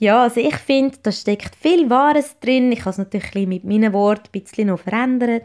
Ja, 0.00 0.22
also 0.22 0.40
ich 0.40 0.56
finde, 0.56 0.96
da 1.02 1.12
steckt 1.12 1.54
viel 1.54 1.90
Wahres 1.90 2.40
drin. 2.40 2.72
Ich 2.72 2.80
habe 2.80 2.90
es 2.90 2.98
natürlich 2.98 3.46
mit 3.46 3.64
meinen 3.64 3.92
Worten 3.92 4.28
ein 4.34 4.40
bisschen 4.40 4.68
noch 4.68 4.80
verändert. 4.80 5.44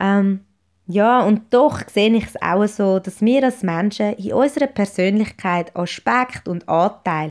Ähm, 0.00 0.40
ja, 0.88 1.22
und 1.24 1.54
doch 1.54 1.80
sehe 1.88 2.12
ich 2.16 2.24
es 2.24 2.42
auch 2.42 2.66
so, 2.66 2.98
dass 2.98 3.20
wir 3.20 3.44
als 3.44 3.62
Menschen 3.62 4.14
in 4.14 4.32
unserer 4.32 4.66
Persönlichkeit 4.66 5.74
Aspekt 5.76 6.48
und 6.48 6.68
Anteil 6.68 7.30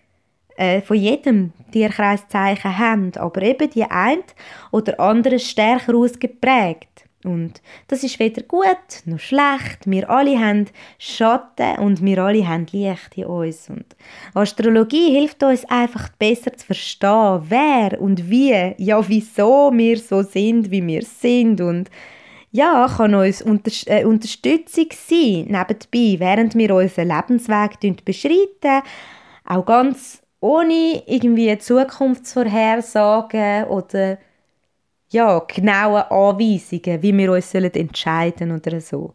äh, 0.55 0.81
von 0.81 0.95
jedem 0.95 1.51
Tierkreiszeichen 1.73 2.77
haben, 2.77 3.11
aber 3.17 3.41
eben 3.41 3.69
die 3.69 3.83
ein 3.83 4.19
oder 4.71 4.97
andere 4.97 5.39
stärker 5.39 5.93
ausgeprägt. 5.95 7.04
Und 7.25 7.61
das 7.87 8.03
ist 8.03 8.19
weder 8.19 8.43
gut 8.43 8.67
noch 9.05 9.19
schlecht. 9.19 9.79
Wir 9.85 10.09
alle 10.09 10.37
haben 10.39 10.67
Schatten 10.97 11.79
und 11.79 12.03
wir 12.03 12.17
alle 12.19 12.47
haben 12.47 12.67
Licht 12.71 13.17
in 13.17 13.25
uns. 13.25 13.69
Und 13.69 13.85
Astrologie 14.33 15.11
hilft 15.11 15.43
uns 15.43 15.65
einfach 15.65 16.07
besser 16.19 16.53
zu 16.53 16.65
verstehen, 16.65 17.41
wer 17.49 17.99
und 17.99 18.29
wie, 18.29 18.73
ja 18.77 19.05
wieso 19.07 19.71
wir 19.73 19.97
so 19.97 20.21
sind, 20.21 20.71
wie 20.71 20.85
wir 20.85 21.01
sind 21.01 21.59
und 21.61 21.89
ja, 22.51 22.87
kann 22.87 23.15
uns 23.15 23.41
unter 23.41 23.71
äh, 23.87 24.05
Unterstützung 24.05 24.87
sein, 24.91 25.47
nebenbei, 25.49 26.15
während 26.19 26.55
wir 26.55 26.73
unseren 26.73 27.09
Lebensweg 27.09 28.05
beschreiten, 28.05 28.81
auch 29.43 29.65
ganz 29.65 30.21
ohne 30.39 31.03
irgendwie 31.05 31.57
Zukunftsvorhersagen 31.57 33.65
oder 33.65 34.19
ja, 35.15 35.39
genaue 35.47 36.11
Anweisungen, 36.11 37.01
wie 37.01 37.17
wir 37.17 37.31
uns 37.31 37.53
entscheiden 37.53 38.51
oder 38.51 38.81
so. 38.81 39.13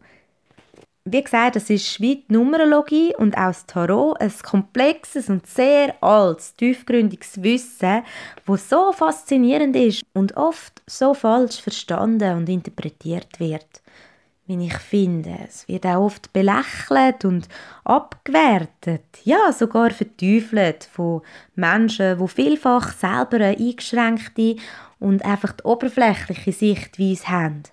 Wie 1.05 1.23
gesagt, 1.23 1.55
es 1.55 1.69
ist 1.69 2.01
wie 2.01 2.17
die 2.17 2.33
Numerologie 2.33 3.15
und 3.15 3.35
auch 3.35 3.47
das 3.47 3.65
Tarot 3.67 4.19
ein 4.19 4.33
komplexes 4.43 5.29
und 5.29 5.45
sehr 5.45 5.95
altes, 6.01 6.55
tiefgründiges 6.55 7.41
Wissen, 7.43 8.01
das 8.45 8.69
so 8.69 8.91
faszinierend 8.91 9.75
ist 9.75 10.03
und 10.13 10.35
oft 10.37 10.81
so 10.87 11.13
falsch 11.13 11.61
verstanden 11.61 12.35
und 12.35 12.49
interpretiert 12.49 13.39
wird. 13.39 13.81
Wie 14.47 14.65
ich 14.65 14.77
finde, 14.77 15.37
es 15.47 15.67
wird 15.67 15.85
auch 15.85 16.05
oft 16.05 16.33
belächelt 16.33 17.25
und 17.25 17.47
abgewertet, 17.83 19.05
ja 19.23 19.51
sogar 19.53 19.91
verteufelt 19.91 20.89
von 20.91 21.21
Menschen, 21.55 22.19
die 22.19 22.27
vielfach 22.27 22.91
selber 22.91 23.37
eine 23.37 23.57
eingeschränkte 23.57 24.55
und 25.01 25.25
einfach 25.25 25.51
die 25.51 25.63
oberflächliche 25.63 26.53
Sichtweise 26.53 27.27
haben. 27.27 27.63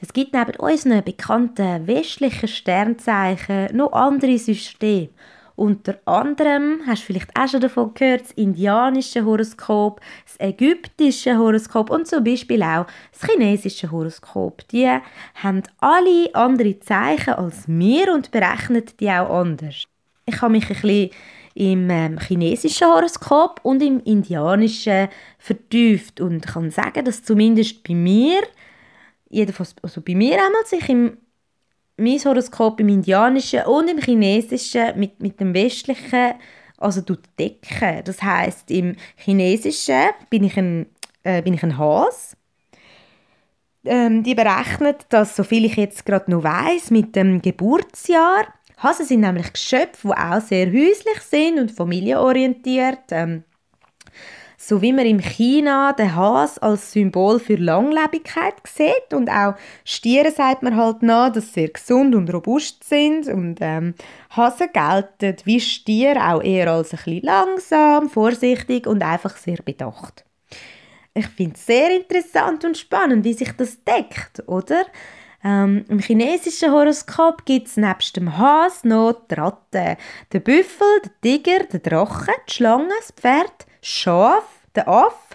Es 0.00 0.12
gibt 0.12 0.32
neben 0.32 0.56
unseren 0.56 1.04
bekannten 1.04 1.86
westlichen 1.86 2.48
Sternzeichen 2.48 3.76
noch 3.76 3.92
andere 3.92 4.38
Systeme. 4.38 5.10
Unter 5.56 5.98
anderem 6.06 6.80
hast 6.86 7.02
du 7.02 7.06
vielleicht 7.08 7.38
auch 7.38 7.46
schon 7.46 7.60
davon 7.60 7.92
gehört, 7.92 8.22
das 8.22 8.32
indianische 8.32 9.26
Horoskop, 9.26 10.00
das 10.24 10.40
ägyptische 10.40 11.36
Horoskop 11.36 11.90
und 11.90 12.06
zum 12.06 12.24
Beispiel 12.24 12.62
auch 12.62 12.86
das 13.12 13.28
chinesische 13.28 13.90
Horoskop. 13.90 14.66
Die 14.68 14.88
haben 15.34 15.62
alle 15.78 16.34
andere 16.34 16.80
Zeichen 16.80 17.34
als 17.34 17.64
wir 17.68 18.14
und 18.14 18.30
berechnen 18.30 18.84
die 18.98 19.10
auch 19.10 19.28
anders. 19.28 19.84
Ich 20.24 20.40
habe 20.40 20.52
mich 20.52 20.64
ein 20.70 20.80
bisschen 20.80 21.10
im 21.54 21.90
ähm, 21.90 22.18
chinesischen 22.18 22.88
Horoskop 22.88 23.60
und 23.62 23.82
im 23.82 24.00
indianischen 24.00 25.08
vertieft 25.38 26.20
und 26.20 26.46
kann 26.46 26.70
sagen, 26.70 27.04
dass 27.04 27.22
zumindest 27.22 27.82
bei 27.82 27.94
mir 27.94 28.40
jedenfalls 29.28 29.74
also 29.82 30.00
bei 30.00 30.14
mir 30.14 30.34
einmal 30.34 30.66
sich 30.66 30.88
im 30.88 31.18
mein 32.00 32.18
Horoskop 32.18 32.80
im 32.80 32.88
Indianischen 32.88 33.62
und 33.64 33.90
im 33.90 33.98
Chinesischen 33.98 34.98
mit, 34.98 35.20
mit 35.20 35.38
dem 35.38 35.52
Westlichen 35.52 36.34
also 36.78 37.02
decken. 37.38 38.02
Das 38.04 38.22
heißt 38.22 38.70
im 38.70 38.96
Chinesischen 39.16 40.08
bin 40.30 40.44
ich 40.44 40.56
ein, 40.56 40.86
äh, 41.22 41.42
bin 41.42 41.54
ich 41.54 41.62
ein 41.62 41.76
Hase. 41.76 42.36
Ähm, 43.84 44.22
die 44.22 44.34
berechnet, 44.34 45.06
dass, 45.10 45.36
soviel 45.36 45.64
ich 45.64 45.76
jetzt 45.76 46.04
gerade 46.04 46.30
noch 46.30 46.42
weiß, 46.42 46.90
mit 46.90 47.16
dem 47.16 47.40
Geburtsjahr. 47.40 48.46
Hasen 48.82 49.06
sind 49.06 49.20
nämlich 49.20 49.52
Geschöpfe, 49.52 50.08
die 50.08 50.14
auch 50.14 50.40
sehr 50.40 50.66
häuslich 50.66 51.20
sind 51.20 51.58
und 51.58 51.70
familienorientiert. 51.70 53.04
Ähm, 53.10 53.44
so 54.56 54.82
wie 54.82 54.92
man 54.92 55.06
in 55.06 55.20
China 55.20 55.94
den 55.94 56.14
Has 56.14 56.58
als 56.58 56.92
Symbol 56.92 57.40
für 57.40 57.56
Langlebigkeit 57.56 58.54
sieht 58.66 59.14
und 59.14 59.30
auch 59.30 59.54
Stiere 59.84 60.30
sagt 60.30 60.62
man 60.62 60.76
halt 60.76 61.02
nach, 61.02 61.32
dass 61.32 61.46
sie 61.46 61.60
sehr 61.60 61.68
gesund 61.68 62.14
und 62.14 62.32
robust 62.32 62.84
sind 62.84 63.26
und 63.28 63.56
ähm, 63.62 63.94
Hasen 64.30 64.68
gelten 64.72 65.36
wie 65.44 65.60
Stiere 65.60 66.34
auch 66.34 66.42
eher 66.42 66.70
als 66.70 66.92
ein 66.92 66.98
bisschen 66.98 67.22
langsam, 67.22 68.10
vorsichtig 68.10 68.86
und 68.86 69.02
einfach 69.02 69.36
sehr 69.38 69.62
bedacht. 69.64 70.24
Ich 71.14 71.26
finde 71.26 71.54
es 71.56 71.64
sehr 71.64 71.96
interessant 71.96 72.64
und 72.64 72.76
spannend, 72.76 73.24
wie 73.24 73.32
sich 73.32 73.52
das 73.52 73.82
deckt, 73.82 74.46
oder? 74.46 74.84
Ähm, 75.42 75.84
Im 75.88 76.00
chinesischen 76.00 76.70
Horoskop 76.70 77.46
gibt 77.46 77.68
es 77.68 77.76
nebst 77.76 78.16
dem 78.16 78.36
Has 78.36 78.84
noch 78.84 79.14
die 79.30 79.34
Ratte, 79.34 79.96
den 80.32 80.42
Büffel, 80.42 80.86
den 81.04 81.12
Tiger, 81.22 81.64
den 81.64 81.82
Drachen, 81.82 82.34
die 82.46 82.52
Schlange, 82.52 82.92
das 83.00 83.12
Pferd, 83.12 83.66
Schaf, 83.80 84.44
der 84.74 84.86
Aff, 84.86 85.30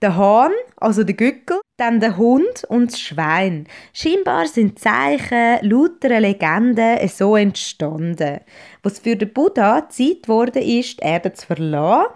der 0.00 0.16
Hahn, 0.16 0.52
also 0.76 1.02
der 1.02 1.16
Gückel, 1.16 1.60
dann 1.76 1.98
der 1.98 2.16
Hund 2.16 2.64
und 2.68 2.92
das 2.92 3.00
Schwein. 3.00 3.66
Scheinbar 3.92 4.46
sind 4.46 4.78
Zeichen 4.78 5.58
lauter 5.62 6.20
Legenden 6.20 7.08
so 7.08 7.36
entstanden. 7.36 8.40
Was 8.82 9.00
für 9.00 9.16
den 9.16 9.32
Buddha 9.32 9.88
Zeit 9.88 10.28
wurde 10.28 10.60
ist, 10.60 11.00
die 11.00 11.04
Erde 11.04 11.32
zu 11.32 11.46
verlassen, 11.46 12.12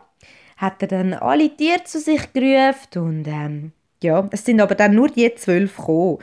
hat 0.57 0.83
er 0.83 0.89
dann 0.89 1.15
alle 1.15 1.55
Tiere 1.57 1.83
zu 1.85 1.99
sich 1.99 2.33
gerufen 2.33 3.03
und 3.03 3.27
ähm, 3.27 3.73
ja, 4.03 4.29
es 4.31 4.45
sind 4.45 4.61
aber 4.61 4.75
dann 4.75 4.95
nur 4.95 5.09
die 5.09 5.35
zwölf 5.35 5.77
gekommen. 5.77 6.19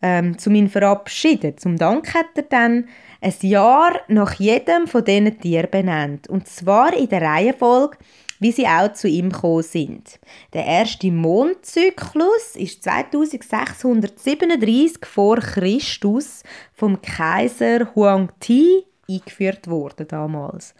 Ähm, 0.00 0.38
zu 0.38 0.50
ihm 0.50 0.68
verabschieden. 0.68 1.58
Zum 1.58 1.76
Dank 1.76 2.14
hat 2.14 2.26
er 2.36 2.44
dann 2.44 2.84
ein 3.20 3.34
Jahr 3.40 3.98
nach 4.06 4.34
jedem 4.34 4.86
von 4.86 5.04
diesen 5.04 5.40
Tieren 5.40 5.70
benannt. 5.70 6.28
Und 6.28 6.46
zwar 6.46 6.96
in 6.96 7.08
der 7.08 7.22
Reihenfolge, 7.22 7.98
wie 8.40 8.52
sie 8.52 8.66
auch 8.66 8.92
zu 8.92 9.08
ihm 9.08 9.30
gekommen 9.30 9.62
sind. 9.62 10.20
Der 10.52 10.64
erste 10.64 11.10
Mondzyklus 11.10 12.54
ist 12.54 12.84
2637 12.84 15.04
vor 15.04 15.38
Christus 15.38 16.42
vom 16.72 17.02
Kaiser 17.02 17.94
Huang 17.94 18.30
Ti 18.40 18.84
eingeführt 19.10 19.68
worden 19.68 20.06
damals. 20.08 20.74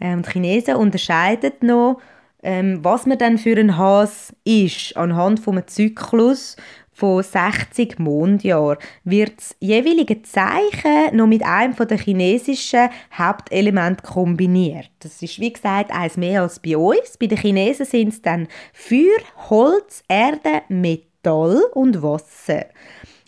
Ähm, 0.00 0.22
die 0.22 0.30
Chinesen 0.30 0.76
unterscheiden 0.76 1.52
noch, 1.62 2.00
ähm, 2.42 2.78
was 2.82 3.06
man 3.06 3.18
dann 3.18 3.38
für 3.38 3.56
ein 3.56 3.76
Has 3.76 4.32
ist 4.44 4.96
anhand 4.96 5.40
vom 5.40 5.66
Zyklus 5.66 6.56
von 6.98 7.22
60 7.22 8.00
Mondjahren 8.00 8.76
wird 9.04 9.36
das 9.36 9.54
jeweilige 9.60 10.20
Zeichen 10.22 11.16
noch 11.16 11.28
mit 11.28 11.44
einem 11.44 11.76
der 11.76 11.96
chinesischen 11.96 12.88
Hauptelementen 13.16 14.02
kombiniert. 14.02 14.90
Das 14.98 15.22
ist 15.22 15.38
wie 15.38 15.52
gesagt 15.52 15.92
eins 15.92 16.16
mehr 16.16 16.42
als 16.42 16.58
bei 16.58 16.76
uns. 16.76 17.16
Bei 17.20 17.28
den 17.28 17.38
Chinesen 17.38 17.86
sind 17.86 18.08
es 18.08 18.20
dann 18.20 18.48
Feuer, 18.72 19.20
Holz, 19.48 20.02
Erde, 20.08 20.62
Metall 20.68 21.62
und 21.72 22.02
Wasser. 22.02 22.66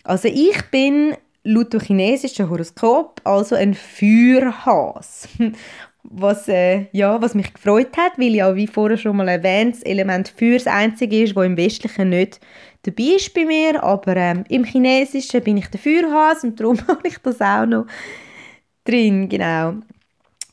Also 0.03 0.27
ich 0.27 0.61
bin 0.69 1.15
laut 1.45 1.71
dem 1.71 1.79
chinesischen 1.79 2.49
Horoskop 2.49 3.21
also 3.23 3.55
ein 3.55 3.73
Feuerhas. 3.73 5.29
Was, 6.03 6.47
äh, 6.47 6.87
ja, 6.93 7.21
was 7.21 7.35
mich 7.35 7.53
gefreut 7.53 7.95
hat, 7.95 8.17
weil 8.17 8.33
ja, 8.33 8.55
wie 8.55 8.65
vorher 8.65 8.97
schon 8.97 9.17
mal 9.17 9.27
erwähnt, 9.27 9.75
das 9.75 9.83
Element 9.83 10.33
Feuer 10.35 10.55
das 10.55 10.65
einzige 10.65 11.21
ist, 11.21 11.37
das 11.37 11.45
im 11.45 11.55
Westlichen 11.55 12.09
nicht 12.09 12.39
dabei 12.83 13.15
ist 13.15 13.33
bei 13.33 13.45
mir, 13.45 13.83
aber 13.83 14.15
ähm, 14.15 14.43
im 14.49 14.63
Chinesischen 14.63 15.43
bin 15.43 15.57
ich 15.57 15.67
der 15.67 15.79
Feuerhase 15.79 16.47
und 16.47 16.59
darum 16.59 16.77
habe 16.87 17.07
ich 17.07 17.17
das 17.19 17.41
auch 17.41 17.65
noch 17.65 17.85
drin, 18.83 19.29
genau. 19.29 19.75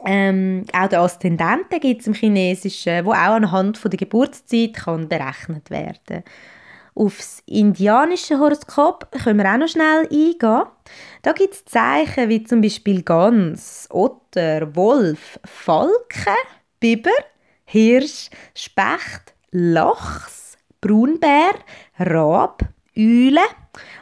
Ähm, 0.05 0.65
auch 0.73 0.89
der 0.89 1.01
Aszendenten 1.01 1.81
gibt 1.81 2.03
es 2.03 2.07
im 2.07 2.15
Chinesischen, 2.15 3.05
wo 3.05 3.11
auch 3.11 3.35
anhand 3.35 3.79
von 3.79 3.91
der 3.91 3.99
Geburtszeit 3.99 4.75
kann 4.75 5.09
berechnet 5.09 5.71
werden 5.71 6.23
Aufs 6.95 7.43
indianische 7.47 8.39
Horoskop 8.39 9.11
können 9.23 9.39
wir 9.41 9.53
auch 9.53 9.59
noch 9.59 9.69
schnell 9.69 10.03
eingehen. 10.03 10.63
Da 11.23 11.33
gibt 11.33 11.55
es 11.55 11.65
Zeichen 11.65 12.29
wie 12.29 12.45
zum 12.45 12.61
Beispiel 12.61 13.03
Gans, 13.03 13.89
Otter, 13.91 14.75
Wolf, 14.77 15.41
Falke, 15.45 16.35
Biber, 16.81 17.11
Hirsch, 17.65 18.31
Specht, 18.55 19.35
Lachs, 19.51 20.38
Braunbär, 20.81 21.55
Rab, 21.99 22.63
Eule 22.97 23.41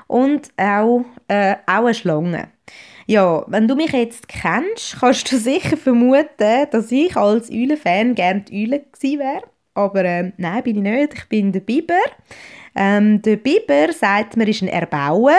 und 0.07 0.51
auch, 0.57 1.05
äh, 1.29 1.57
auch 1.67 1.85
eine 1.85 1.95
Schlange. 1.95 2.49
Ja, 3.07 3.45
wenn 3.47 3.69
du 3.69 3.77
mich 3.77 3.93
jetzt 3.93 4.29
kennst, 4.29 4.99
kannst 5.01 5.31
du 5.31 5.37
sicher 5.39 5.77
vermuten, 5.77 6.67
dass 6.71 6.91
ich 6.91 7.17
als 7.17 7.51
Eulen-Fan 7.51 8.15
gerne 8.15 8.41
die 8.41 8.65
Eule 8.65 8.81
gewesen 8.81 9.21
wäre. 9.21 9.43
Aber 9.75 10.05
äh, 10.05 10.33
nein, 10.39 10.63
bin 10.63 10.77
ich 10.77 10.83
nicht. 10.83 11.15
Ich 11.15 11.29
bin 11.29 11.53
der 11.53 11.61
Biber. 11.61 11.95
Ähm, 12.75 13.23
der 13.23 13.37
Biber, 13.37 13.93
sagt 13.93 14.37
man, 14.37 14.49
ist 14.49 14.63
ein 14.63 14.69
Erbauer. 14.69 15.39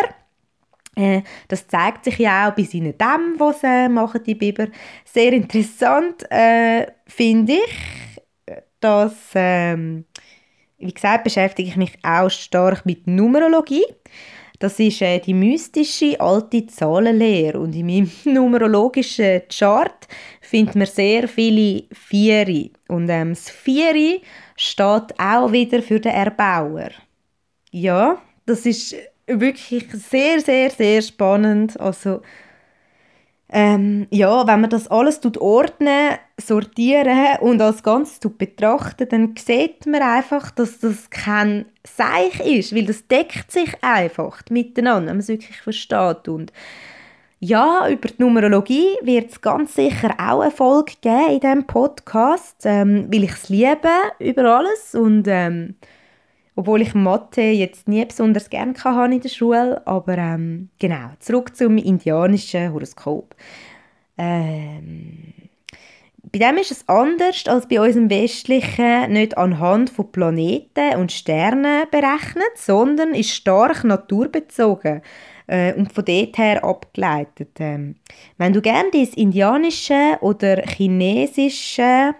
Äh, 0.95 1.21
das 1.47 1.67
zeigt 1.67 2.05
sich 2.05 2.17
ja 2.19 2.49
auch 2.49 2.55
bei 2.55 2.63
seinen 2.63 2.97
Dämmen, 2.97 3.37
die 3.37 3.53
sie 3.59 3.89
machen, 3.89 4.23
die 4.23 4.35
Biber. 4.35 4.67
Sehr 5.05 5.33
interessant 5.33 6.29
äh, 6.31 6.87
finde 7.05 7.53
ich, 7.53 8.21
dass, 8.79 9.13
ähm, 9.35 10.05
wie 10.77 10.93
gesagt, 10.93 11.23
beschäftige 11.23 11.69
ich 11.69 11.75
mich 11.75 11.97
auch 12.03 12.29
stark 12.29 12.85
mit 12.85 13.07
Numerologie. 13.07 13.85
Das 14.59 14.79
ist 14.79 15.01
äh, 15.01 15.19
die 15.19 15.33
mystische 15.33 16.19
alte 16.19 16.65
Zahlenlehre 16.65 17.59
und 17.59 17.75
in 17.75 17.85
meinem 17.85 18.11
numerologischen 18.25 19.43
Chart 19.49 20.07
findet 20.41 20.75
man 20.75 20.87
sehr 20.87 21.27
viele 21.27 21.83
Vieri 21.91 22.71
und 22.87 23.09
ähm, 23.09 23.29
das 23.29 23.49
Vieri 23.49 24.21
steht 24.55 25.19
auch 25.19 25.51
wieder 25.51 25.83
für 25.83 25.99
den 25.99 26.13
Erbauer. 26.13 26.89
Ja, 27.71 28.19
das 28.47 28.65
ist 28.65 28.95
wirklich 29.27 29.85
sehr, 29.91 30.39
sehr, 30.39 30.71
sehr 30.71 31.01
spannend. 31.01 31.79
Also 31.79 32.21
ähm, 33.49 34.07
ja, 34.09 34.45
wenn 34.45 34.61
man 34.61 34.69
das 34.69 34.89
alles 34.89 35.21
ordnen, 35.39 36.17
sortieren 36.39 37.37
und 37.39 37.61
als 37.61 37.81
Ganzes 37.81 38.19
betrachten, 38.19 39.07
dann 39.09 39.35
sieht 39.37 39.85
man 39.85 40.01
einfach, 40.01 40.51
dass 40.51 40.79
das 40.79 41.09
kein 41.09 41.65
Seich 41.83 42.39
ist, 42.41 42.75
weil 42.75 42.85
das 42.85 43.07
deckt 43.07 43.51
sich 43.51 43.81
einfach 43.81 44.41
miteinander, 44.49 45.07
wenn 45.07 45.15
man 45.15 45.19
es 45.19 45.29
wirklich 45.29 45.61
versteht. 45.61 46.27
Und 46.27 46.51
ja, 47.39 47.87
über 47.89 48.09
die 48.09 48.21
Numerologie 48.21 48.97
wird 49.01 49.31
es 49.31 49.41
ganz 49.41 49.75
sicher 49.75 50.15
auch 50.19 50.41
eine 50.41 50.51
Folge 50.51 50.93
geben 51.01 51.33
in 51.33 51.39
diesem 51.39 51.67
Podcast, 51.67 52.57
ähm, 52.65 53.07
weil 53.11 53.23
ich 53.23 53.31
es 53.31 53.49
liebe 53.49 53.89
über 54.19 54.57
alles 54.57 54.93
und 54.93 55.25
ähm, 55.27 55.75
obwohl 56.57 56.81
ich 56.81 56.95
Mathe 56.95 57.41
jetzt 57.41 57.87
nie 57.87 58.03
besonders 58.03 58.49
gerne 58.49 58.73
hatte 58.83 59.13
in 59.13 59.21
der 59.21 59.29
Schule, 59.29 59.85
aber 59.85 60.17
ähm, 60.17 60.69
genau, 60.79 61.11
zurück 61.19 61.55
zum 61.55 61.77
indianischen 61.77 62.73
Horoskop. 62.73 63.35
Ähm, 64.17 65.33
bei 66.31 66.39
dem 66.39 66.57
ist 66.57 66.71
es 66.71 66.89
anders 66.89 67.45
als 67.47 67.67
bei 67.67 67.79
unserem 67.79 68.09
westlichen, 68.09 69.13
nicht 69.13 69.37
anhand 69.37 69.91
von 69.91 70.11
Planeten 70.11 70.95
und 70.97 71.11
Sternen 71.11 71.85
berechnet, 71.91 72.57
sondern 72.57 73.13
ist 73.13 73.35
stark 73.35 73.83
naturbezogen 73.83 75.03
äh, 75.45 75.73
und 75.73 75.93
von 75.93 76.05
dort 76.05 76.37
her 76.39 76.63
abgeleitet. 76.63 77.51
Ähm, 77.59 77.97
wenn 78.39 78.53
du 78.53 78.61
gerne 78.61 78.89
das 78.91 79.09
indianische 79.09 80.17
oder 80.21 80.63
chinesische 80.63 82.15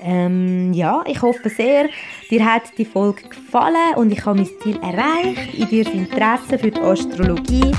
Ähm, 0.00 0.72
ja, 0.72 1.02
ich 1.06 1.20
hoffe 1.22 1.48
sehr, 1.48 1.88
dir 2.30 2.44
hat 2.44 2.62
die 2.78 2.84
Folge 2.84 3.28
gefallen 3.28 3.96
und 3.96 4.12
ich 4.12 4.24
habe 4.24 4.38
mein 4.38 4.48
Ziel 4.62 4.78
erreicht, 4.80 5.54
in 5.54 5.68
dir 5.68 5.84
das 5.84 5.92
Interesse 5.92 6.58
für 6.58 6.70
die 6.70 6.80
Astrologie 6.80 7.72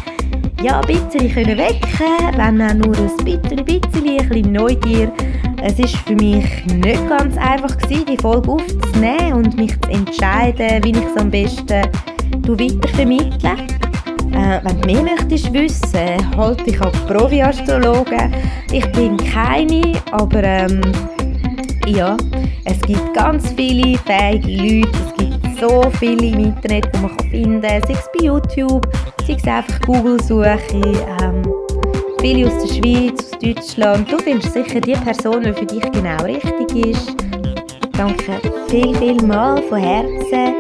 ja, 0.63 0.81
ein 0.81 0.87
bisschen 0.87 1.31
können 1.33 1.57
wecken 1.57 1.89
wenn 2.35 2.61
auch 2.61 2.73
nur 2.73 2.97
ein 2.97 3.17
bisschen, 3.17 3.59
ein 3.59 3.65
bisschen, 3.65 4.07
ein 4.07 4.29
bisschen 4.29 4.51
Neugier. 4.51 5.11
Es 5.61 5.77
ist 5.79 5.95
für 5.97 6.15
mich 6.15 6.65
nicht 6.65 7.09
ganz 7.09 7.37
einfach 7.37 7.77
gewesen, 7.77 8.05
die 8.05 8.17
Folge 8.17 8.51
aufzunehmen 8.51 9.33
und 9.33 9.57
mich 9.57 9.79
zu 9.81 9.89
entscheiden, 9.89 10.83
wie 10.83 10.91
ich 10.91 11.05
es 11.05 11.17
am 11.17 11.29
besten 11.29 11.83
weitervermittle. 12.47 13.51
Äh, 14.31 14.59
wenn 14.63 14.81
du 14.81 14.87
mehr 14.87 15.03
möchtest 15.03 15.51
wissen, 15.53 16.37
halte 16.37 16.69
ich 16.69 16.81
als 16.81 16.97
Profi-Astrologe. 17.07 18.31
Ich 18.71 18.85
bin 18.91 19.17
keine, 19.17 19.93
aber 20.11 20.43
ähm, 20.43 20.81
ja, 21.87 22.15
es 22.65 22.79
gibt 22.81 23.13
ganz 23.13 23.51
viele 23.57 23.97
fähige 23.99 24.47
Leute, 24.47 24.89
es 25.07 25.15
gibt 25.17 25.38
so 25.59 25.83
viele 25.99 26.27
im 26.27 26.39
Internet, 26.39 26.89
die 26.93 26.99
man 26.99 27.19
finden 27.31 27.61
kann, 27.61 27.81
sei 27.87 27.93
es 27.93 28.09
bei 28.17 28.25
YouTube, 28.25 28.87
sei 29.25 29.33
es 29.33 29.43
einfach 29.45 29.79
Google-Suche, 29.81 30.81
ähm, 31.21 31.41
viele 32.21 32.47
aus 32.47 32.63
der 32.63 32.73
Schweiz, 32.73 33.19
aus 33.19 33.39
Deutschland. 33.39 34.11
Du 34.11 34.17
findest 34.19 34.53
sicher 34.53 34.79
die 34.79 34.93
Person, 34.93 35.43
die 35.43 35.53
für 35.53 35.65
dich 35.65 35.91
genau 35.91 36.23
richtig 36.23 36.85
ist. 36.85 37.15
Danke 37.93 38.39
viel, 38.69 38.95
viel 38.95 39.21
mal 39.23 39.61
von 39.63 39.79
Herzen 39.79 40.53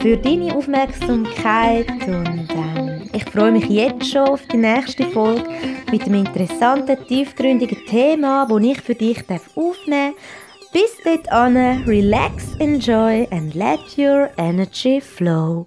für 0.00 0.16
deine 0.16 0.54
Aufmerksamkeit 0.54 1.88
und 2.06 2.48
ähm, 2.50 3.08
ich 3.14 3.24
freue 3.24 3.52
mich 3.52 3.66
jetzt 3.68 4.10
schon 4.10 4.28
auf 4.28 4.42
die 4.52 4.58
nächste 4.58 5.04
Folge 5.04 5.44
mit 5.90 6.02
einem 6.02 6.26
interessanten, 6.26 6.96
tiefgründigen 7.06 7.78
Thema, 7.86 8.46
das 8.46 8.62
ich 8.62 8.80
für 8.80 8.94
dich 8.94 9.22
aufnehmen 9.54 10.14
darf. 10.14 10.41
Bis 10.72 10.96
dahin, 11.04 11.84
relax, 11.84 12.56
enjoy 12.56 13.28
and 13.30 13.54
let 13.54 13.98
your 13.98 14.32
energy 14.38 15.00
flow. 15.00 15.66